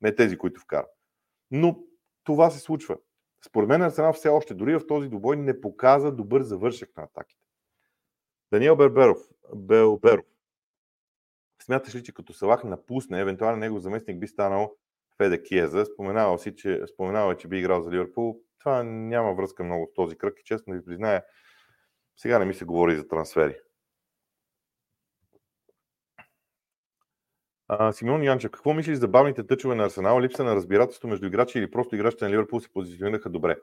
Не 0.01 0.15
тези, 0.15 0.39
които 0.39 0.61
вкара. 0.61 0.87
Но 1.51 1.85
това 2.25 2.51
се 2.51 2.59
случва. 2.59 2.99
Според 3.47 3.69
мен 3.69 3.83
Арсенал 3.83 4.13
все 4.13 4.29
още, 4.29 4.55
дори 4.55 4.77
в 4.77 4.87
този 4.87 5.09
добой, 5.09 5.37
не 5.37 5.61
показа 5.61 6.11
добър 6.11 6.43
завършек 6.43 6.97
на 6.97 7.03
атаките. 7.03 7.47
Даниел 8.53 8.77
Берберов, 8.77 9.19
Белберов. 9.55 10.27
Смяташ 11.63 11.95
ли, 11.95 12.03
че 12.03 12.15
като 12.15 12.33
Салах 12.33 12.65
напусне, 12.65 13.21
евентуално 13.21 13.57
негов 13.57 13.81
заместник 13.81 14.19
би 14.19 14.27
станал 14.27 14.77
Феде 15.17 15.43
Киеза. 15.43 15.85
Споменава 15.85 16.39
си, 16.39 16.57
че, 16.57 16.83
споменава, 16.95 17.37
че 17.37 17.49
би 17.49 17.59
играл 17.59 17.83
за 17.83 17.91
Ливърпул. 17.91 18.41
Това 18.59 18.83
няма 18.83 19.35
връзка 19.35 19.65
много 19.65 19.87
с 19.87 19.95
този 19.95 20.19
кръг 20.19 20.41
и 20.41 20.45
честно 20.45 20.75
ви 20.75 20.85
призная, 20.85 21.25
сега 22.17 22.39
не 22.39 22.45
ми 22.45 22.55
се 22.55 22.65
говори 22.65 22.97
за 22.97 23.09
трансфери. 23.09 23.57
А, 27.69 27.93
Симеон 27.93 28.23
Янчев, 28.23 28.51
какво 28.51 28.75
мислиш 28.75 28.99
за 28.99 29.09
бавните 29.09 29.47
тъчове 29.47 29.75
на 29.75 29.85
Арсенал, 29.85 30.21
липса 30.21 30.45
на 30.45 30.55
разбирателство 30.55 31.09
между 31.09 31.27
играчи 31.27 31.59
или 31.59 31.71
просто 31.71 31.95
играчите 31.95 32.25
на 32.25 32.31
Ливърпул 32.31 32.61
се 32.61 32.73
позиционираха 32.73 33.31
добре? 33.31 33.57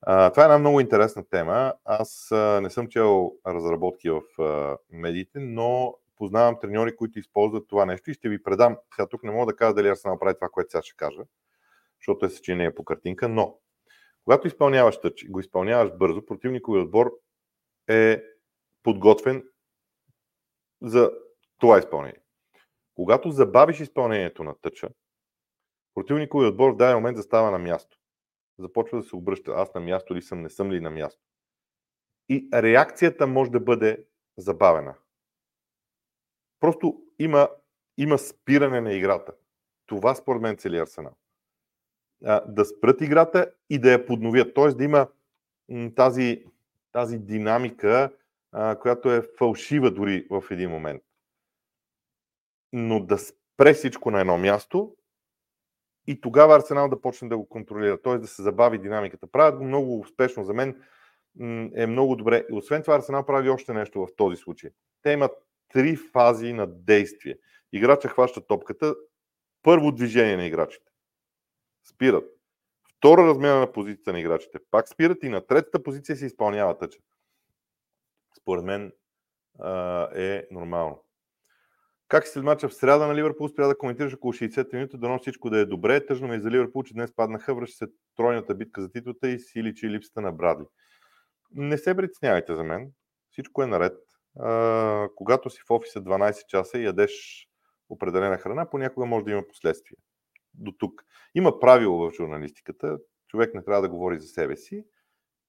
А, 0.00 0.30
това 0.30 0.42
е 0.42 0.46
една 0.46 0.58
много 0.58 0.80
интересна 0.80 1.28
тема. 1.28 1.74
Аз 1.84 2.32
а, 2.32 2.60
не 2.60 2.70
съм 2.70 2.88
чел 2.88 3.32
разработки 3.46 4.10
в 4.10 4.22
а, 4.42 4.76
медиите, 4.90 5.38
но 5.40 5.94
познавам 6.16 6.60
треньори, 6.60 6.96
които 6.96 7.18
използват 7.18 7.68
това 7.68 7.84
нещо 7.84 8.10
и 8.10 8.14
ще 8.14 8.28
ви 8.28 8.42
предам. 8.42 8.76
Сега 8.94 9.06
тук 9.06 9.22
не 9.22 9.30
мога 9.30 9.52
да 9.52 9.56
кажа 9.56 9.74
дали 9.74 9.88
Арсенал 9.88 10.18
прави 10.18 10.34
това, 10.34 10.48
което 10.48 10.70
сега 10.70 10.82
ще 10.82 10.96
кажа, 10.96 11.22
защото 12.00 12.26
е 12.26 12.30
съчинение 12.30 12.74
по 12.74 12.84
картинка, 12.84 13.28
но 13.28 13.58
когато 14.24 14.46
изпълняваш 14.46 15.00
тъч 15.00 15.22
и 15.22 15.28
го 15.28 15.40
изпълняваш 15.40 15.90
бързо, 15.96 16.26
противниковият 16.26 16.84
отбор 16.84 17.12
е 17.88 18.22
подготвен 18.82 19.44
за 20.82 21.10
това 21.58 21.78
изпълнение. 21.78 22.21
Когато 22.94 23.30
забавиш 23.30 23.80
изпълнението 23.80 24.44
на 24.44 24.54
тъча, 24.60 24.88
противниковият 25.94 26.52
отбор 26.52 26.70
в 26.70 26.76
даден 26.76 26.96
момент 26.96 27.16
застава 27.16 27.50
на 27.50 27.58
място. 27.58 27.98
Започва 28.58 28.98
да 28.98 29.04
се 29.04 29.16
обръща. 29.16 29.52
Аз 29.52 29.74
на 29.74 29.80
място 29.80 30.14
ли 30.14 30.22
съм, 30.22 30.42
не 30.42 30.50
съм 30.50 30.72
ли 30.72 30.80
на 30.80 30.90
място. 30.90 31.20
И 32.28 32.48
реакцията 32.54 33.26
може 33.26 33.50
да 33.50 33.60
бъде 33.60 34.04
забавена. 34.36 34.94
Просто 36.60 37.02
има, 37.18 37.48
има 37.98 38.18
спиране 38.18 38.80
на 38.80 38.92
играта. 38.92 39.32
Това 39.86 40.14
според 40.14 40.42
мен 40.42 40.56
цели 40.56 40.78
Арсенал. 40.78 41.16
Да 42.46 42.64
спрат 42.64 43.00
играта 43.00 43.52
и 43.70 43.78
да 43.78 43.92
я 43.92 44.06
подновят. 44.06 44.54
Т.е. 44.54 44.68
да 44.68 44.84
има 44.84 45.08
тази, 45.96 46.44
тази 46.92 47.18
динамика, 47.18 48.12
която 48.80 49.10
е 49.10 49.22
фалшива 49.38 49.90
дори 49.90 50.26
в 50.30 50.44
един 50.50 50.70
момент. 50.70 51.02
Но 52.72 53.00
да 53.00 53.18
спре 53.18 53.74
всичко 53.74 54.10
на 54.10 54.20
едно 54.20 54.38
място 54.38 54.96
и 56.06 56.20
тогава 56.20 56.56
Арсенал 56.56 56.88
да 56.88 57.00
почне 57.00 57.28
да 57.28 57.38
го 57.38 57.48
контролира, 57.48 58.02
т.е. 58.02 58.18
да 58.18 58.26
се 58.26 58.42
забави 58.42 58.78
динамиката. 58.78 59.26
Правят 59.26 59.58
го 59.58 59.64
много 59.64 60.00
успешно. 60.00 60.44
За 60.44 60.54
мен 60.54 60.82
е 61.74 61.86
много 61.86 62.16
добре. 62.16 62.46
И 62.50 62.54
освен 62.54 62.82
това 62.82 62.96
Арсенал 62.96 63.26
прави 63.26 63.50
още 63.50 63.72
нещо 63.72 64.00
в 64.00 64.16
този 64.16 64.36
случай. 64.36 64.70
Те 65.02 65.12
имат 65.12 65.32
три 65.68 65.96
фази 65.96 66.52
на 66.52 66.66
действие. 66.66 67.38
Играча 67.72 68.08
хваща 68.08 68.46
топката, 68.46 68.94
първо 69.62 69.92
движение 69.92 70.36
на 70.36 70.46
играчите. 70.46 70.90
Спират. 71.84 72.24
Втора 72.96 73.26
размяна 73.26 73.60
на 73.60 73.72
позицията 73.72 74.12
на 74.12 74.20
играчите. 74.20 74.58
Пак 74.70 74.88
спират 74.88 75.22
и 75.22 75.28
на 75.28 75.46
третата 75.46 75.82
позиция 75.82 76.16
се 76.16 76.26
изпълнява 76.26 76.78
тъча. 76.78 76.98
Според 78.40 78.64
мен 78.64 78.92
е 80.16 80.46
нормално. 80.50 81.04
Как 82.12 82.26
след 82.26 82.44
мача 82.44 82.68
в 82.68 82.74
среда 82.74 83.06
на 83.06 83.14
Ливърпул 83.14 83.48
спря 83.48 83.66
да 83.66 83.78
коментираш 83.78 84.14
около 84.14 84.32
60 84.32 84.72
минути, 84.72 84.98
дано 84.98 85.18
всичко 85.18 85.50
да 85.50 85.58
е 85.58 85.64
добре. 85.64 86.06
Тъжно 86.06 86.28
ми 86.28 86.36
е 86.36 86.40
за 86.40 86.50
Ливърпул, 86.50 86.82
че 86.82 86.94
днес 86.94 87.12
паднаха, 87.16 87.54
връща 87.54 87.76
се 87.76 87.92
тройната 88.16 88.54
битка 88.54 88.82
за 88.82 88.90
титлата 88.90 89.28
и 89.28 89.38
си 89.38 89.62
личи 89.62 89.90
липсата 89.90 90.20
на 90.20 90.32
Брадли. 90.32 90.64
Не 91.50 91.78
се 91.78 91.96
притеснявайте 91.96 92.54
за 92.54 92.64
мен. 92.64 92.92
Всичко 93.30 93.62
е 93.62 93.66
наред 93.66 93.98
а, 94.40 95.08
когато 95.16 95.50
си 95.50 95.60
в 95.68 95.70
офиса 95.70 96.02
12 96.02 96.46
часа 96.46 96.78
и 96.78 96.84
ядеш 96.84 97.46
определена 97.88 98.38
храна, 98.38 98.70
понякога 98.70 99.06
може 99.06 99.24
да 99.24 99.30
има 99.30 99.48
последствия. 99.48 99.96
До 100.54 100.72
тук. 100.72 101.04
Има 101.34 101.60
правило 101.60 101.98
в 101.98 102.14
журналистиката. 102.14 102.98
Човек 103.28 103.54
не 103.54 103.64
трябва 103.64 103.82
да 103.82 103.88
говори 103.88 104.20
за 104.20 104.26
себе 104.26 104.56
си 104.56 104.84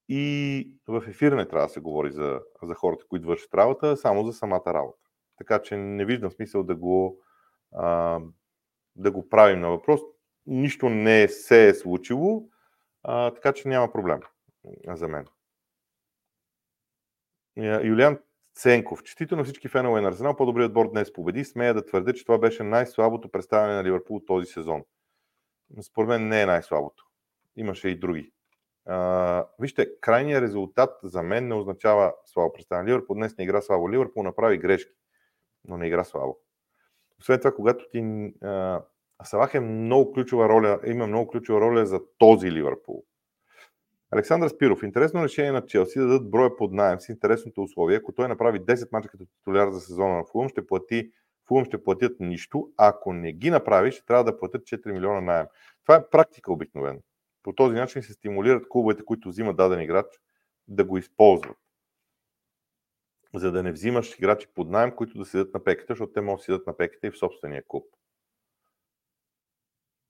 и 0.09 0.71
в 0.87 1.03
ефир 1.07 1.31
не 1.31 1.47
трябва 1.47 1.67
да 1.67 1.73
се 1.73 1.79
говори 1.79 2.11
за, 2.11 2.41
за 2.63 2.75
хората, 2.75 3.05
които 3.09 3.27
вършат 3.27 3.53
работа, 3.53 3.97
само 3.97 4.25
за 4.25 4.33
самата 4.33 4.73
работа. 4.73 5.02
Така 5.37 5.61
че 5.61 5.77
не 5.77 6.05
виждам 6.05 6.31
смисъл 6.31 6.63
да 6.63 6.75
го, 6.75 7.21
а, 7.71 8.19
да 8.95 9.11
го 9.11 9.29
правим 9.29 9.59
на 9.59 9.69
въпрос. 9.69 10.01
Нищо 10.45 10.89
не 10.89 11.27
се 11.27 11.67
е 11.67 11.73
случило, 11.73 12.49
а, 13.03 13.33
така 13.33 13.53
че 13.53 13.67
няма 13.67 13.91
проблем 13.91 14.19
за 14.87 15.07
мен. 15.07 15.25
Юлиан 17.83 18.19
Ценков. 18.55 19.03
Честито 19.03 19.35
на 19.35 19.43
всички 19.43 19.67
фенове 19.67 20.01
на 20.01 20.07
Арсенал. 20.07 20.35
По-добрият 20.35 20.69
отбор 20.69 20.91
днес 20.91 21.13
победи. 21.13 21.45
Смея 21.45 21.73
да 21.73 21.85
твърдя, 21.85 22.13
че 22.13 22.25
това 22.25 22.37
беше 22.37 22.63
най-слабото 22.63 23.29
представяне 23.29 23.73
на 23.73 23.83
Ливърпул 23.83 24.19
този 24.19 24.45
сезон. 24.45 24.83
Според 25.81 26.09
мен 26.09 26.27
не 26.27 26.41
е 26.41 26.45
най-слабото. 26.45 27.05
Имаше 27.55 27.89
и 27.89 27.99
други. 27.99 28.31
А, 28.85 29.47
вижте, 29.59 29.99
крайният 30.01 30.41
резултат 30.41 30.99
за 31.03 31.23
мен 31.23 31.47
не 31.47 31.55
означава 31.55 32.13
слабо 32.25 32.53
представяне. 32.53 32.89
Ливърпул 32.89 33.15
днес 33.15 33.37
не 33.37 33.43
игра 33.43 33.61
слабо. 33.61 33.91
Ливърпул 33.91 34.23
направи 34.23 34.57
грешки, 34.57 34.93
но 35.67 35.77
не 35.77 35.87
игра 35.87 36.03
слабо. 36.03 36.37
Освен 37.19 37.39
това, 37.39 37.51
когато 37.51 37.89
ти... 37.89 38.33
А, 38.41 38.81
Салах 39.23 39.53
е 39.53 39.59
много 39.59 40.13
ключова 40.13 40.49
роля, 40.49 40.79
има 40.85 41.07
много 41.07 41.31
ключова 41.31 41.61
роля 41.61 41.85
за 41.85 41.99
този 42.17 42.51
Ливърпул. 42.51 43.03
Александър 44.11 44.49
Спиров. 44.49 44.83
Интересно 44.83 45.23
решение 45.23 45.51
на 45.51 45.65
Челси 45.65 45.99
да 45.99 46.07
дадат 46.07 46.29
броя 46.29 46.55
под 46.55 46.71
найем 46.71 46.99
с 46.99 47.09
интересното 47.09 47.61
условие. 47.61 47.97
Ако 47.97 48.11
той 48.11 48.27
направи 48.27 48.59
10 48.59 48.91
мача 48.91 49.09
като 49.09 49.25
титуляр 49.25 49.69
за 49.69 49.81
сезона 49.81 50.17
на 50.17 50.23
Фулъм, 50.31 50.49
ще 50.49 50.67
плати 50.67 51.11
Фулъм 51.47 51.65
ще 51.65 51.83
платят 51.83 52.19
нищо. 52.19 52.69
Ако 52.77 53.13
не 53.13 53.33
ги 53.33 53.49
направи, 53.49 53.91
ще 53.91 54.05
трябва 54.05 54.23
да 54.23 54.37
платят 54.37 54.61
4 54.61 54.91
милиона 54.91 55.21
найем. 55.21 55.45
Това 55.83 55.95
е 55.95 56.09
практика 56.11 56.53
обикновено. 56.53 56.99
По 57.43 57.53
този 57.53 57.75
начин 57.75 58.03
се 58.03 58.13
стимулират 58.13 58.69
клубовете, 58.69 59.05
които 59.05 59.29
взимат 59.29 59.55
даден 59.55 59.81
играч, 59.81 60.05
да 60.67 60.83
го 60.83 60.97
използват. 60.97 61.57
За 63.35 63.51
да 63.51 63.63
не 63.63 63.71
взимаш 63.71 64.15
играчи 64.19 64.47
под 64.55 64.69
найем, 64.69 64.91
които 64.95 65.17
да 65.17 65.25
седят 65.25 65.53
на 65.53 65.63
пеката, 65.63 65.93
защото 65.93 66.13
те 66.13 66.21
могат 66.21 66.39
да 66.39 66.43
седят 66.43 66.67
на 66.67 66.77
пеката 66.77 67.07
и 67.07 67.11
в 67.11 67.17
собствения 67.17 67.63
клуб. 67.67 67.85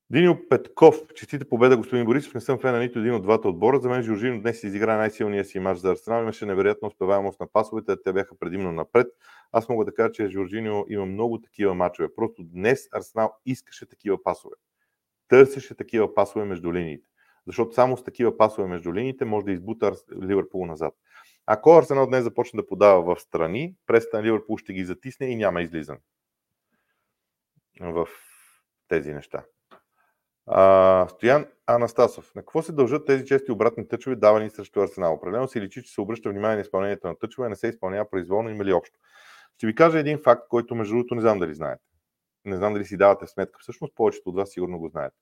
Диньо 0.10 0.40
Петков, 0.50 1.02
честите 1.16 1.50
победа, 1.50 1.78
господин 1.78 2.06
Борисов. 2.06 2.34
Не 2.34 2.42
съм 2.42 2.60
фен 2.60 2.72
на 2.72 2.80
нито 2.80 3.00
един 3.00 3.14
от 3.14 3.24
двата 3.24 3.48
отбора. 3.48 3.80
За 3.80 3.90
мен 3.90 4.04
Жоржино 4.04 4.42
днес 4.42 4.64
изигра 4.64 4.98
най-силния 4.98 5.46
си 5.46 5.60
матч 5.60 5.80
за 5.80 5.92
Арсенал. 5.92 6.22
Имаше 6.22 6.46
невероятна 6.46 6.88
успеваемост 6.88 7.40
на 7.40 7.48
пасовете, 7.48 7.96
те 8.04 8.14
бяха 8.14 8.36
предимно 8.40 8.72
напред. 8.72 9.08
Аз 9.52 9.70
мога 9.70 9.86
да 9.86 9.94
кажа, 9.94 10.12
че 10.12 10.28
Жоржино 10.28 10.86
има 10.90 11.06
много 11.06 11.42
такива 11.42 11.74
матчове. 11.74 12.16
Просто 12.16 12.44
днес 12.44 12.88
Арсенал 12.92 13.34
искаше 13.46 13.90
такива 13.90 14.24
пасове. 14.24 14.56
търсеше 15.28 15.76
такива 15.76 16.14
пасове 16.14 16.46
между 16.46 16.74
линиите. 16.74 17.08
Защото 17.48 17.74
само 17.74 17.98
с 17.98 18.04
такива 18.04 18.38
пасове 18.38 18.68
между 18.68 18.94
линиите 18.94 19.26
може 19.26 19.46
да 19.46 19.52
избута 19.52 19.92
Ливърпул 20.22 20.66
назад. 20.66 20.94
Ако 21.46 21.78
Арсенал 21.78 22.08
днес 22.08 22.24
започне 22.24 22.58
да 22.58 22.68
подава 22.68 23.16
в 23.16 23.22
страни, 23.22 23.76
преста 23.88 24.18
на 24.18 24.24
Ливърпул 24.24 24.58
ще 24.58 24.74
ги 24.74 24.86
затисне 24.86 25.28
и 25.28 25.36
няма 25.36 25.62
излизане 25.62 26.00
в 27.82 28.08
тези 28.88 29.14
неща. 29.14 29.44
А, 30.46 31.08
Стоян 31.10 31.46
Анастасов. 31.68 32.36
На 32.36 32.42
какво 32.42 32.62
се 32.62 32.72
дължат 32.72 33.06
тези 33.06 33.26
чести 33.26 33.52
обратни 33.52 33.88
тъчове, 33.88 34.16
давани 34.16 34.50
срещу 34.50 34.82
Арсенал? 34.82 35.14
Определено 35.14 35.48
се 35.48 35.62
личи, 35.62 35.84
че 35.84 35.94
се 35.94 36.02
обръща 36.02 36.30
внимание 36.30 36.56
на 36.56 36.62
изпълнението 36.62 37.08
на 37.08 37.20
тъчове, 37.20 37.50
не 37.50 37.56
се 37.56 37.68
изпълнява 37.68 38.10
произволно, 38.10 38.50
има 38.50 38.76
общо. 38.76 39.00
Ще 39.58 39.68
ви 39.68 39.76
кажа 39.76 40.00
един 40.00 40.20
факт, 40.24 40.48
който 40.50 40.76
между 40.76 40.94
другото 40.94 41.16
не 41.16 41.22
знам 41.22 41.40
дали 41.40 41.54
знаете. 41.54 41.84
Не 42.46 42.58
знам 42.58 42.74
дали 42.74 42.86
си 42.86 42.98
давате 42.98 43.28
сметка. 43.28 43.60
Всъщност 43.62 43.96
повечето 43.96 44.30
от 44.30 44.36
вас 44.36 44.50
сигурно 44.50 44.80
го 44.80 44.88
знаете. 44.88 45.16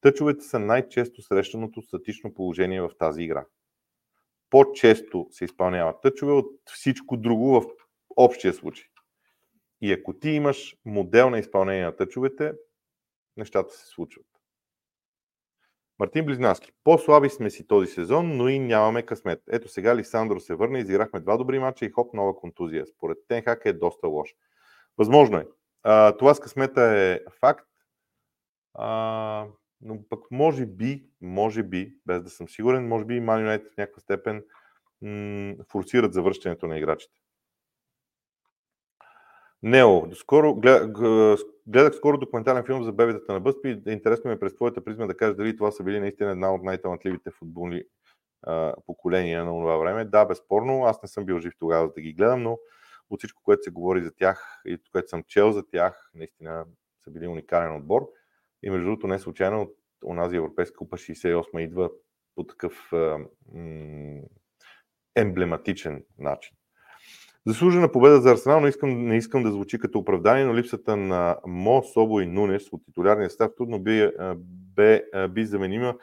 Тъчовете 0.00 0.44
са 0.44 0.58
най-често 0.58 1.22
срещаното 1.22 1.82
статично 1.82 2.34
положение 2.34 2.80
в 2.80 2.90
тази 2.98 3.22
игра. 3.22 3.44
По-често 4.50 5.26
се 5.30 5.44
изпълняват 5.44 6.00
тъчове 6.02 6.32
от 6.32 6.60
всичко 6.66 7.16
друго 7.16 7.60
в 7.60 7.64
общия 8.16 8.54
случай. 8.54 8.86
И 9.80 9.92
ако 9.92 10.12
ти 10.12 10.30
имаш 10.30 10.76
модел 10.84 11.30
на 11.30 11.38
изпълнение 11.38 11.84
на 11.84 11.96
тъчовете, 11.96 12.52
нещата 13.36 13.74
се 13.74 13.86
случват. 13.86 14.26
Мартин 15.98 16.26
Близнаски. 16.26 16.72
По-слаби 16.84 17.30
сме 17.30 17.50
си 17.50 17.66
този 17.66 17.86
сезон, 17.86 18.36
но 18.36 18.48
и 18.48 18.58
нямаме 18.58 19.02
късмет. 19.02 19.42
Ето 19.48 19.68
сега 19.68 19.96
Лисандро 19.96 20.40
се 20.40 20.54
върна, 20.54 20.78
изиграхме 20.78 21.20
два 21.20 21.36
добри 21.36 21.58
мача 21.58 21.84
и 21.84 21.90
хоп, 21.90 22.14
нова 22.14 22.36
контузия. 22.36 22.86
Според 22.86 23.18
Тенхак 23.28 23.62
е 23.64 23.72
доста 23.72 24.08
лош. 24.08 24.34
Възможно 24.98 25.38
е. 25.38 25.46
А, 25.82 26.16
това 26.16 26.34
с 26.34 26.40
късмета 26.40 26.82
е 26.82 27.20
факт. 27.40 27.68
А, 28.74 29.46
но 29.80 30.08
пък 30.08 30.30
може 30.30 30.66
би, 30.66 31.10
може 31.20 31.62
би, 31.62 31.94
без 32.06 32.22
да 32.22 32.30
съм 32.30 32.48
сигурен, 32.48 32.88
може 32.88 33.04
би 33.04 33.16
и 33.16 33.20
Man 33.20 33.46
United 33.46 33.74
в 33.74 33.76
някаква 33.76 34.00
степен 34.00 34.44
м- 35.02 35.54
форсират 35.68 36.12
завръщането 36.12 36.66
на 36.66 36.78
играчите. 36.78 37.20
Нео, 39.62 40.06
доскоро, 40.06 40.54
гледах 41.66 41.94
скоро 41.94 42.18
документален 42.18 42.64
филм 42.64 42.84
за 42.84 42.92
бебетата 42.92 43.32
на 43.32 43.40
Бъспи. 43.40 43.82
Интересно 43.86 44.28
ми 44.28 44.34
е 44.34 44.38
през 44.38 44.54
твоята 44.54 44.84
призма 44.84 45.06
да 45.06 45.16
кажеш 45.16 45.36
дали 45.36 45.56
това 45.56 45.70
са 45.70 45.84
били 45.84 46.00
наистина 46.00 46.30
една 46.30 46.54
от 46.54 46.62
най-талантливите 46.62 47.30
футболни 47.30 47.82
а, 48.42 48.74
поколения 48.86 49.44
на 49.44 49.50
това 49.50 49.76
време. 49.76 50.04
Да, 50.04 50.24
безспорно, 50.24 50.84
аз 50.84 51.02
не 51.02 51.08
съм 51.08 51.24
бил 51.24 51.38
жив 51.38 51.52
тогава 51.58 51.86
за 51.86 51.92
да 51.92 52.00
ги 52.00 52.12
гледам, 52.12 52.42
но 52.42 52.58
от 53.10 53.20
всичко, 53.20 53.42
което 53.42 53.62
се 53.62 53.70
говори 53.70 54.02
за 54.02 54.14
тях 54.14 54.60
и 54.66 54.78
което 54.92 55.08
съм 55.08 55.22
чел 55.22 55.52
за 55.52 55.66
тях, 55.66 56.10
наистина 56.14 56.64
са 57.04 57.10
били 57.10 57.26
уникален 57.26 57.76
отбор. 57.76 58.08
И 58.62 58.70
между 58.70 58.84
другото, 58.84 59.06
не 59.06 59.18
случайно 59.18 59.62
от 59.62 59.76
онази 60.04 60.36
Европейска 60.36 60.76
купа 60.76 60.96
68 60.96 61.60
идва 61.60 61.90
по 62.34 62.44
такъв 62.44 62.92
м- 62.92 64.20
емблематичен 65.16 66.04
начин. 66.18 66.56
Заслужена 67.46 67.92
победа 67.92 68.20
за 68.20 68.30
Арсенал, 68.30 68.60
но 68.60 68.66
искам, 68.66 69.06
не 69.06 69.16
искам 69.16 69.42
да 69.42 69.52
звучи 69.52 69.78
като 69.78 69.98
оправдание, 69.98 70.44
но 70.44 70.56
липсата 70.56 70.96
на 70.96 71.36
Мо, 71.46 71.82
Собо 71.82 72.20
и 72.20 72.26
Нунес 72.26 72.72
от 72.72 72.84
титулярния 72.84 73.30
състав 73.30 73.52
трудно 73.56 73.78
би, 73.78 74.10
бе, 74.76 75.02
би 75.28 75.44
заменима, 75.44 75.94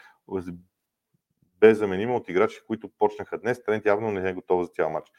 бе 1.60 1.76
заменима 1.76 2.16
от 2.16 2.30
играчи, 2.30 2.60
които 2.68 2.90
почнаха 2.98 3.38
днес. 3.38 3.64
Трент 3.64 3.86
явно 3.86 4.12
не 4.12 4.30
е 4.30 4.34
готов 4.34 4.66
за 4.66 4.68
цял 4.68 4.90
матч. 4.90 5.12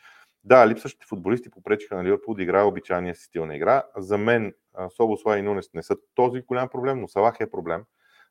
Да, 0.45 0.69
липсващите 0.69 1.07
футболисти 1.07 1.51
попречиха 1.51 1.97
на 1.97 2.05
Ливърпул 2.05 2.35
да 2.35 2.43
играе 2.43 2.63
обичайния 2.63 3.15
си 3.15 3.25
стил 3.25 3.47
на 3.47 3.57
игра. 3.57 3.83
За 3.97 4.19
мен 4.19 4.55
Собо, 4.97 5.17
Сла 5.17 5.39
и 5.39 5.43
Нунес 5.43 5.75
не 5.75 5.83
са 5.83 5.97
този 6.15 6.41
голям 6.41 6.69
проблем, 6.69 7.01
но 7.01 7.09
Салах 7.09 7.37
е 7.41 7.51
проблем. 7.51 7.85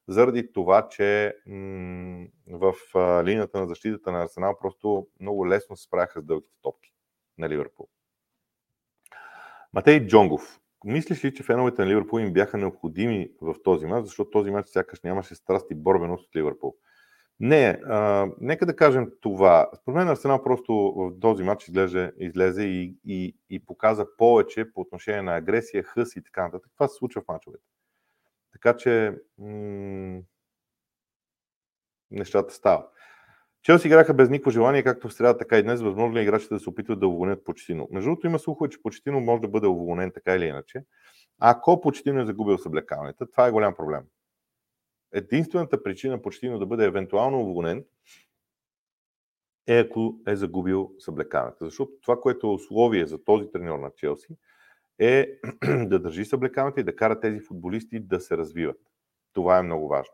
Заради 0.08 0.54
това, 0.54 0.90
че 0.90 1.36
м- 1.48 2.28
в 2.48 2.74
а, 2.96 3.24
линията 3.24 3.60
на 3.60 3.68
защитата 3.68 4.12
на 4.12 4.24
Арсенал 4.24 4.58
просто 4.62 5.08
много 5.20 5.48
лесно 5.48 5.76
се 5.76 5.84
справяха 5.84 6.22
с 6.22 6.26
дългите 6.26 6.56
топки 6.62 6.94
на 7.38 7.50
Ливърпул. 7.50 7.88
Матей 9.74 10.08
Джонгов. 10.08 10.60
Мислиш 10.86 11.26
ли, 11.26 11.34
че 11.34 11.44
феновете 11.44 11.82
на 11.82 11.88
Ливърпул 11.88 12.20
им 12.20 12.34
бяха 12.34 12.58
необходими 12.58 13.32
в 13.42 13.56
този 13.64 13.86
мач, 13.86 14.06
защото 14.06 14.32
този 14.32 14.52
мач 14.52 14.68
сякаш 14.68 15.02
нямаше 15.02 15.36
страст 15.36 15.72
и 15.72 15.76
борбеност 15.76 16.28
от 16.28 16.36
Ливърпул? 16.36 16.76
Не, 17.40 17.82
а, 17.86 18.28
нека 18.42 18.66
да 18.66 18.76
кажем 18.76 19.12
това. 19.22 19.70
Според 19.82 19.96
мен 19.96 20.10
Арсенал 20.10 20.44
просто 20.44 20.74
в 20.74 21.20
този 21.20 21.44
матч 21.44 21.68
излезе, 21.68 22.12
излезе 22.20 22.64
и, 22.64 22.96
и, 23.06 23.36
и 23.50 23.66
показа 23.66 24.06
повече 24.18 24.74
по 24.74 24.82
отношение 24.82 25.22
на 25.22 25.36
агресия, 25.36 25.84
хъс 25.84 26.16
и 26.16 26.24
така 26.24 26.44
нататък. 26.44 26.72
Това 26.74 26.88
се 26.88 26.96
случва 26.96 27.22
в 27.22 27.28
мачовете. 27.28 27.64
Така 28.52 28.78
че 28.78 29.16
м- 29.38 30.22
нещата 32.12 32.54
стават. 32.54 32.90
Челси 33.64 33.88
играха 33.88 34.14
без 34.14 34.30
никакво 34.30 34.52
желание, 34.52 34.84
както 34.84 35.10
в 35.10 35.14
среда, 35.14 35.38
така 35.38 35.58
и 35.58 35.64
днес. 35.64 35.82
Възможно 35.82 36.18
ли 36.18 36.22
играчите 36.22 36.54
да 36.54 36.60
се 36.60 36.70
опитват 36.70 37.00
да 37.00 37.08
уволнят 37.08 37.44
Почетино? 37.44 37.88
Между 37.92 38.10
другото 38.10 38.28
има 38.28 38.40
слухове, 38.40 38.70
че 38.70 38.82
Почетино 38.82 39.20
може 39.20 39.42
да 39.42 39.48
бъде 39.48 39.68
уволнен 39.68 40.12
така 40.12 40.36
или 40.36 40.46
иначе. 40.46 40.84
Ако 41.40 41.82
Почетино 41.82 42.22
е 42.22 42.26
загубил 42.26 42.58
съблекаването, 42.58 43.26
това 43.26 43.48
е 43.48 43.52
голям 43.52 43.76
проблем. 43.76 44.04
Единствената 45.12 45.84
причина 45.84 46.22
Почетино 46.22 46.60
да 46.60 46.66
бъде 46.66 46.86
евентуално 46.86 47.42
уволнен 47.42 47.86
е 49.68 49.80
ако 49.80 50.20
е 50.28 50.36
загубил 50.36 50.92
съблекаването. 51.00 51.66
Защото 51.66 51.92
това, 52.02 52.22
което 52.22 52.48
е 52.48 52.54
условие 52.54 53.06
за 53.06 53.24
този 53.24 53.52
треньор 53.52 53.80
на 53.80 53.92
Челси, 53.96 54.38
е 55.00 55.28
да 55.86 56.00
държи 56.00 56.26
съблекаването 56.26 56.80
и 56.80 56.84
да 56.84 56.96
кара 56.96 57.20
тези 57.20 57.40
футболисти 57.40 58.00
да 58.00 58.20
се 58.20 58.38
развиват. 58.38 58.80
Това 59.34 59.58
е 59.58 59.64
много 59.64 59.88
важно. 59.88 60.14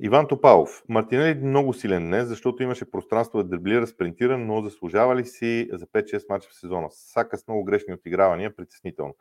Иван 0.00 0.28
Топалов. 0.28 0.84
Мартинели 0.88 1.34
много 1.34 1.72
силен 1.72 2.04
днес, 2.04 2.28
защото 2.28 2.62
имаше 2.62 2.90
пространство 2.90 3.38
да 3.38 3.48
дриблира, 3.48 3.86
спринтира, 3.86 4.38
но 4.38 4.62
заслужава 4.62 5.16
ли 5.16 5.24
си 5.24 5.68
за 5.72 5.86
5-6 5.86 6.28
мача 6.28 6.48
в 6.50 6.54
сезона? 6.54 6.88
Сака 6.90 7.38
с 7.38 7.48
много 7.48 7.64
грешни 7.64 7.94
отигравания, 7.94 8.56
притеснително. 8.56 9.16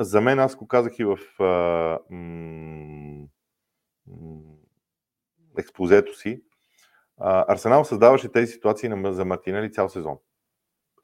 За 0.00 0.20
мен, 0.20 0.38
аз 0.38 0.56
го 0.56 0.68
казах 0.68 0.98
и 0.98 1.04
в 1.04 1.18
а, 1.42 1.44
м- 2.10 3.26
м- 4.06 4.56
експозето 5.58 6.14
си, 6.18 6.42
а, 7.16 7.52
Арсенал 7.52 7.84
създаваше 7.84 8.32
тези 8.32 8.52
ситуации 8.52 8.90
за 9.04 9.24
Мартинели 9.24 9.72
цял 9.72 9.88
сезон. 9.88 10.18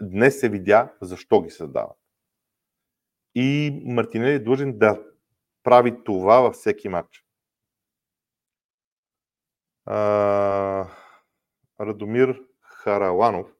Днес 0.02 0.40
се 0.40 0.48
видя 0.48 0.92
защо 1.00 1.42
ги 1.42 1.50
създава. 1.50 1.94
И 3.34 3.80
Мартинели 3.84 4.30
е 4.30 4.38
длъжен 4.38 4.78
да 4.78 5.02
прави 5.62 6.04
това 6.04 6.40
във 6.40 6.54
всеки 6.54 6.88
матч. 6.88 7.24
А, 9.86 10.88
Радомир 11.80 12.42
Хараланов. 12.62 13.54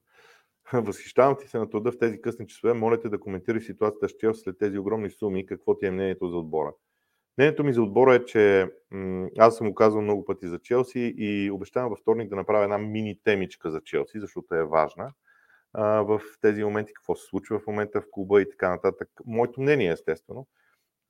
Възхищавам 0.81 1.37
ти 1.41 1.49
се 1.49 1.59
на 1.59 1.71
труда 1.71 1.93
в 1.93 1.99
тези 1.99 2.21
късни 2.21 2.47
часове. 2.47 2.75
Моля 2.75 3.01
те 3.01 3.09
да 3.09 3.21
коментираш 3.21 3.65
ситуацията 3.65 4.09
с 4.09 4.17
Челси 4.17 4.41
след 4.41 4.59
тези 4.59 4.79
огромни 4.79 5.11
суми. 5.11 5.47
Какво 5.47 5.79
ти 5.79 5.87
е 5.87 5.91
мнението 5.91 6.29
за 6.29 6.37
отбора? 6.37 6.73
Мнението 7.39 7.65
ми 7.65 7.73
за 7.73 7.83
отбора 7.83 8.15
е, 8.15 8.25
че 8.25 8.71
м- 8.91 9.29
аз 9.39 9.57
съм 9.57 9.69
го 9.69 9.75
казвал 9.75 10.03
много 10.03 10.25
пъти 10.25 10.49
за 10.49 10.59
Челси 10.59 11.15
и 11.17 11.51
обещавам 11.51 11.91
във 11.91 11.99
вторник 11.99 12.29
да 12.29 12.37
направя 12.37 12.65
една 12.65 12.79
мини 12.79 13.21
темичка 13.25 13.71
за 13.71 13.81
Челси, 13.81 14.21
защото 14.21 14.55
е 14.55 14.65
важна 14.65 15.13
а, 15.73 16.03
в 16.03 16.21
тези 16.41 16.65
моменти, 16.65 16.95
какво 16.95 17.15
се 17.15 17.27
случва 17.27 17.59
в 17.59 17.67
момента 17.67 18.01
в 18.01 18.07
клуба 18.11 18.43
и 18.43 18.51
така 18.51 18.71
нататък. 18.71 19.09
Моето 19.27 19.61
мнение, 19.61 19.93
естествено. 19.93 20.47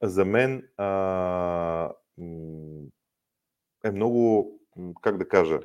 За 0.02 0.24
мен 0.24 0.68
а, 0.76 1.90
е 3.84 3.90
много 3.90 4.50
как 5.02 5.18
да 5.18 5.28
кажа, 5.28 5.60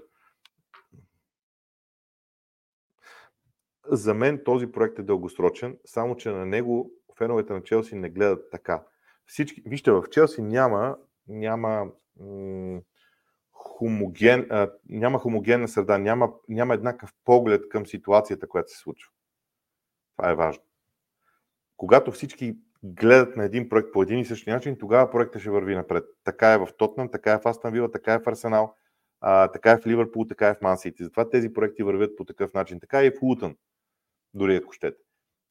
за 3.91 4.13
мен 4.13 4.41
този 4.45 4.71
проект 4.71 4.99
е 4.99 5.03
дългосрочен, 5.03 5.77
само 5.85 6.15
че 6.15 6.29
на 6.29 6.45
него 6.45 6.91
феновете 7.17 7.53
на 7.53 7.63
Челси 7.63 7.95
не 7.95 8.09
гледат 8.09 8.51
така. 8.51 8.83
Всички, 9.25 9.61
вижте, 9.65 9.91
в 9.91 10.03
Челси 10.11 10.41
няма, 10.41 10.97
няма 11.27 11.87
м- 12.19 12.79
хомоген, 13.51 14.47
а, 14.49 14.71
няма 14.89 15.19
хомогенна 15.19 15.67
среда, 15.67 15.97
няма, 15.97 16.33
няма 16.49 16.73
еднакъв 16.73 17.13
поглед 17.25 17.69
към 17.69 17.85
ситуацията, 17.85 18.47
която 18.47 18.71
се 18.71 18.77
случва. 18.77 19.11
Това 20.17 20.31
е 20.31 20.35
важно. 20.35 20.63
Когато 21.77 22.11
всички 22.11 22.57
гледат 22.83 23.37
на 23.37 23.45
един 23.45 23.69
проект 23.69 23.91
по 23.93 24.03
един 24.03 24.19
и 24.19 24.25
същи 24.25 24.49
начин, 24.49 24.77
тогава 24.79 25.11
проектът 25.11 25.41
ще 25.41 25.49
върви 25.49 25.75
напред. 25.75 26.03
Така 26.23 26.53
е 26.53 26.57
в 26.57 26.67
Тотнам, 26.77 27.11
така 27.11 27.31
е 27.31 27.39
в 27.39 27.47
Астан 27.47 27.73
Вила, 27.73 27.91
така 27.91 28.13
е 28.13 28.19
в 28.19 28.27
Арсенал, 28.27 28.75
а, 29.21 29.47
така 29.47 29.71
е 29.71 29.77
в 29.77 29.87
Ливърпул, 29.87 30.25
така 30.25 30.47
е 30.47 30.53
в 30.53 30.61
Мансити. 30.61 31.03
Затова 31.03 31.29
тези 31.29 31.53
проекти 31.53 31.83
вървят 31.83 32.15
по 32.17 32.25
такъв 32.25 32.53
начин. 32.53 32.79
Така 32.79 33.01
е 33.01 33.05
и 33.05 33.11
в 33.11 33.21
Лутън, 33.21 33.55
дори 34.33 34.55
ако 34.55 34.73
щете. 34.73 34.97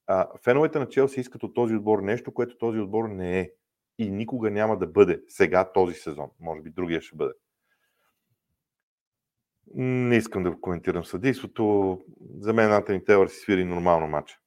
А, 0.07 0.39
феновете 0.45 0.79
на 0.79 0.89
Челси 0.89 1.21
искат 1.21 1.43
от 1.43 1.55
този 1.55 1.75
отбор 1.75 1.99
нещо, 1.99 2.35
което 2.35 2.59
този 2.59 2.79
отбор 2.79 3.09
не 3.09 3.41
е. 3.41 3.51
И 3.99 4.11
никога 4.11 4.51
няма 4.51 4.79
да 4.79 4.87
бъде 4.87 5.23
сега 5.29 5.73
този 5.73 5.95
сезон. 5.95 6.31
Може 6.41 6.63
би 6.63 6.71
другия 6.71 7.01
ще 7.01 7.17
бъде. 7.17 7.33
Не 9.75 10.17
искам 10.17 10.43
да 10.43 10.61
коментирам 10.61 11.05
съдейството. 11.05 11.99
За 12.41 12.53
мен 12.53 12.73
Антони 12.73 13.05
Телър 13.05 13.29
си 13.29 13.37
свири 13.37 13.65
нормално 13.65 14.07
матч. 14.07 14.39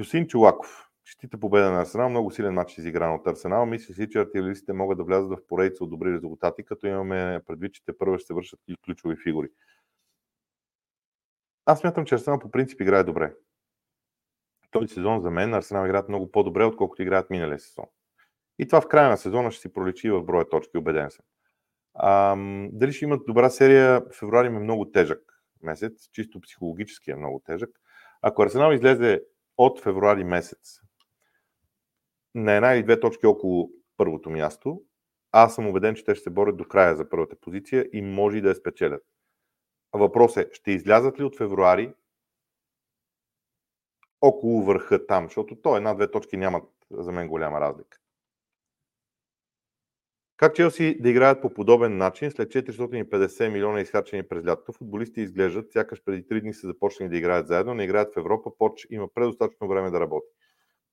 Юсин 0.00 0.26
Чулаков. 0.26 0.82
Честита 1.04 1.40
победа 1.40 1.70
на 1.70 1.80
Арсенал, 1.80 2.08
много 2.08 2.30
силен 2.30 2.54
матч 2.54 2.78
изигран 2.78 3.14
от 3.14 3.26
Арсенал. 3.26 3.66
Мисля 3.66 3.94
си, 3.94 4.08
че 4.10 4.18
артилеристите 4.18 4.72
могат 4.72 4.98
да 4.98 5.04
влязат 5.04 5.30
в 5.30 5.46
поредица 5.48 5.84
от 5.84 5.90
добри 5.90 6.12
резултати, 6.12 6.64
като 6.64 6.86
имаме 6.86 7.40
предвид, 7.46 7.74
че 7.74 7.84
те 7.84 7.98
първо 7.98 8.18
ще 8.18 8.26
се 8.26 8.34
вършат 8.34 8.60
и 8.68 8.76
ключови 8.84 9.16
фигури. 9.16 9.48
Аз 11.66 11.80
смятам, 11.80 12.04
че 12.04 12.14
Арсенал 12.14 12.38
по 12.38 12.50
принцип 12.50 12.80
играе 12.80 13.04
добре. 13.04 13.34
Този 14.70 14.88
сезон 14.88 15.20
за 15.20 15.30
мен 15.30 15.54
Арсенал 15.54 15.86
играят 15.86 16.08
много 16.08 16.30
по-добре, 16.30 16.64
отколкото 16.64 17.02
играят 17.02 17.30
миналия 17.30 17.58
сезон. 17.58 17.84
И 18.58 18.66
това 18.66 18.80
в 18.80 18.88
края 18.88 19.08
на 19.08 19.16
сезона 19.16 19.50
ще 19.50 19.60
си 19.60 19.72
проличи 19.72 20.10
в 20.10 20.22
броя 20.22 20.48
точки, 20.48 20.78
убеден 20.78 21.10
съм. 21.10 21.24
А, 21.94 22.36
дали 22.72 22.92
ще 22.92 23.04
имат 23.04 23.26
добра 23.26 23.50
серия, 23.50 24.02
февруари 24.18 24.46
е 24.46 24.50
много 24.50 24.90
тежък 24.90 25.42
месец, 25.62 26.08
чисто 26.12 26.40
психологически 26.40 27.10
е 27.10 27.16
много 27.16 27.42
тежък. 27.46 27.70
Ако 28.22 28.42
Арсенал 28.42 28.72
излезе 28.72 29.22
от 29.58 29.80
февруари 29.80 30.24
месец 30.24 30.80
на 32.34 32.52
една 32.52 32.74
или 32.74 32.82
две 32.82 33.00
точки 33.00 33.26
около 33.26 33.70
първото 33.96 34.30
място, 34.30 34.82
аз 35.32 35.54
съм 35.54 35.66
убеден, 35.66 35.94
че 35.94 36.04
те 36.04 36.14
ще 36.14 36.22
се 36.22 36.30
борят 36.30 36.56
до 36.56 36.64
края 36.64 36.96
за 36.96 37.08
първата 37.08 37.36
позиция 37.40 37.86
и 37.92 38.02
може 38.02 38.38
и 38.38 38.40
да 38.40 38.48
я 38.48 38.54
спечелят. 38.54 39.02
Въпрос 39.96 40.36
е, 40.36 40.48
ще 40.52 40.70
излязат 40.70 41.20
ли 41.20 41.24
от 41.24 41.36
февруари 41.36 41.94
около 44.20 44.62
върха 44.62 45.06
там, 45.06 45.24
защото 45.24 45.56
то 45.56 45.76
една-две 45.76 46.10
точки 46.10 46.36
нямат 46.36 46.64
за 46.90 47.12
мен 47.12 47.28
голяма 47.28 47.60
разлика. 47.60 47.98
Как 50.36 50.54
Челси 50.54 50.98
да 51.00 51.10
играят 51.10 51.42
по 51.42 51.54
подобен 51.54 51.96
начин 51.96 52.30
след 52.30 52.48
450 52.48 53.48
милиона 53.48 53.80
изхарчени 53.80 54.22
през 54.22 54.46
лятото? 54.46 54.72
Футболисти 54.72 55.20
изглеждат, 55.20 55.72
сякаш 55.72 56.04
преди 56.04 56.24
3 56.24 56.40
дни 56.40 56.54
са 56.54 56.66
започнали 56.66 57.10
да 57.10 57.16
играят 57.16 57.46
заедно, 57.46 57.74
не 57.74 57.84
играят 57.84 58.14
в 58.14 58.16
Европа, 58.16 58.50
Поч 58.58 58.86
има 58.90 59.08
предостатъчно 59.14 59.68
време 59.68 59.90
да 59.90 60.00
работи. 60.00 60.26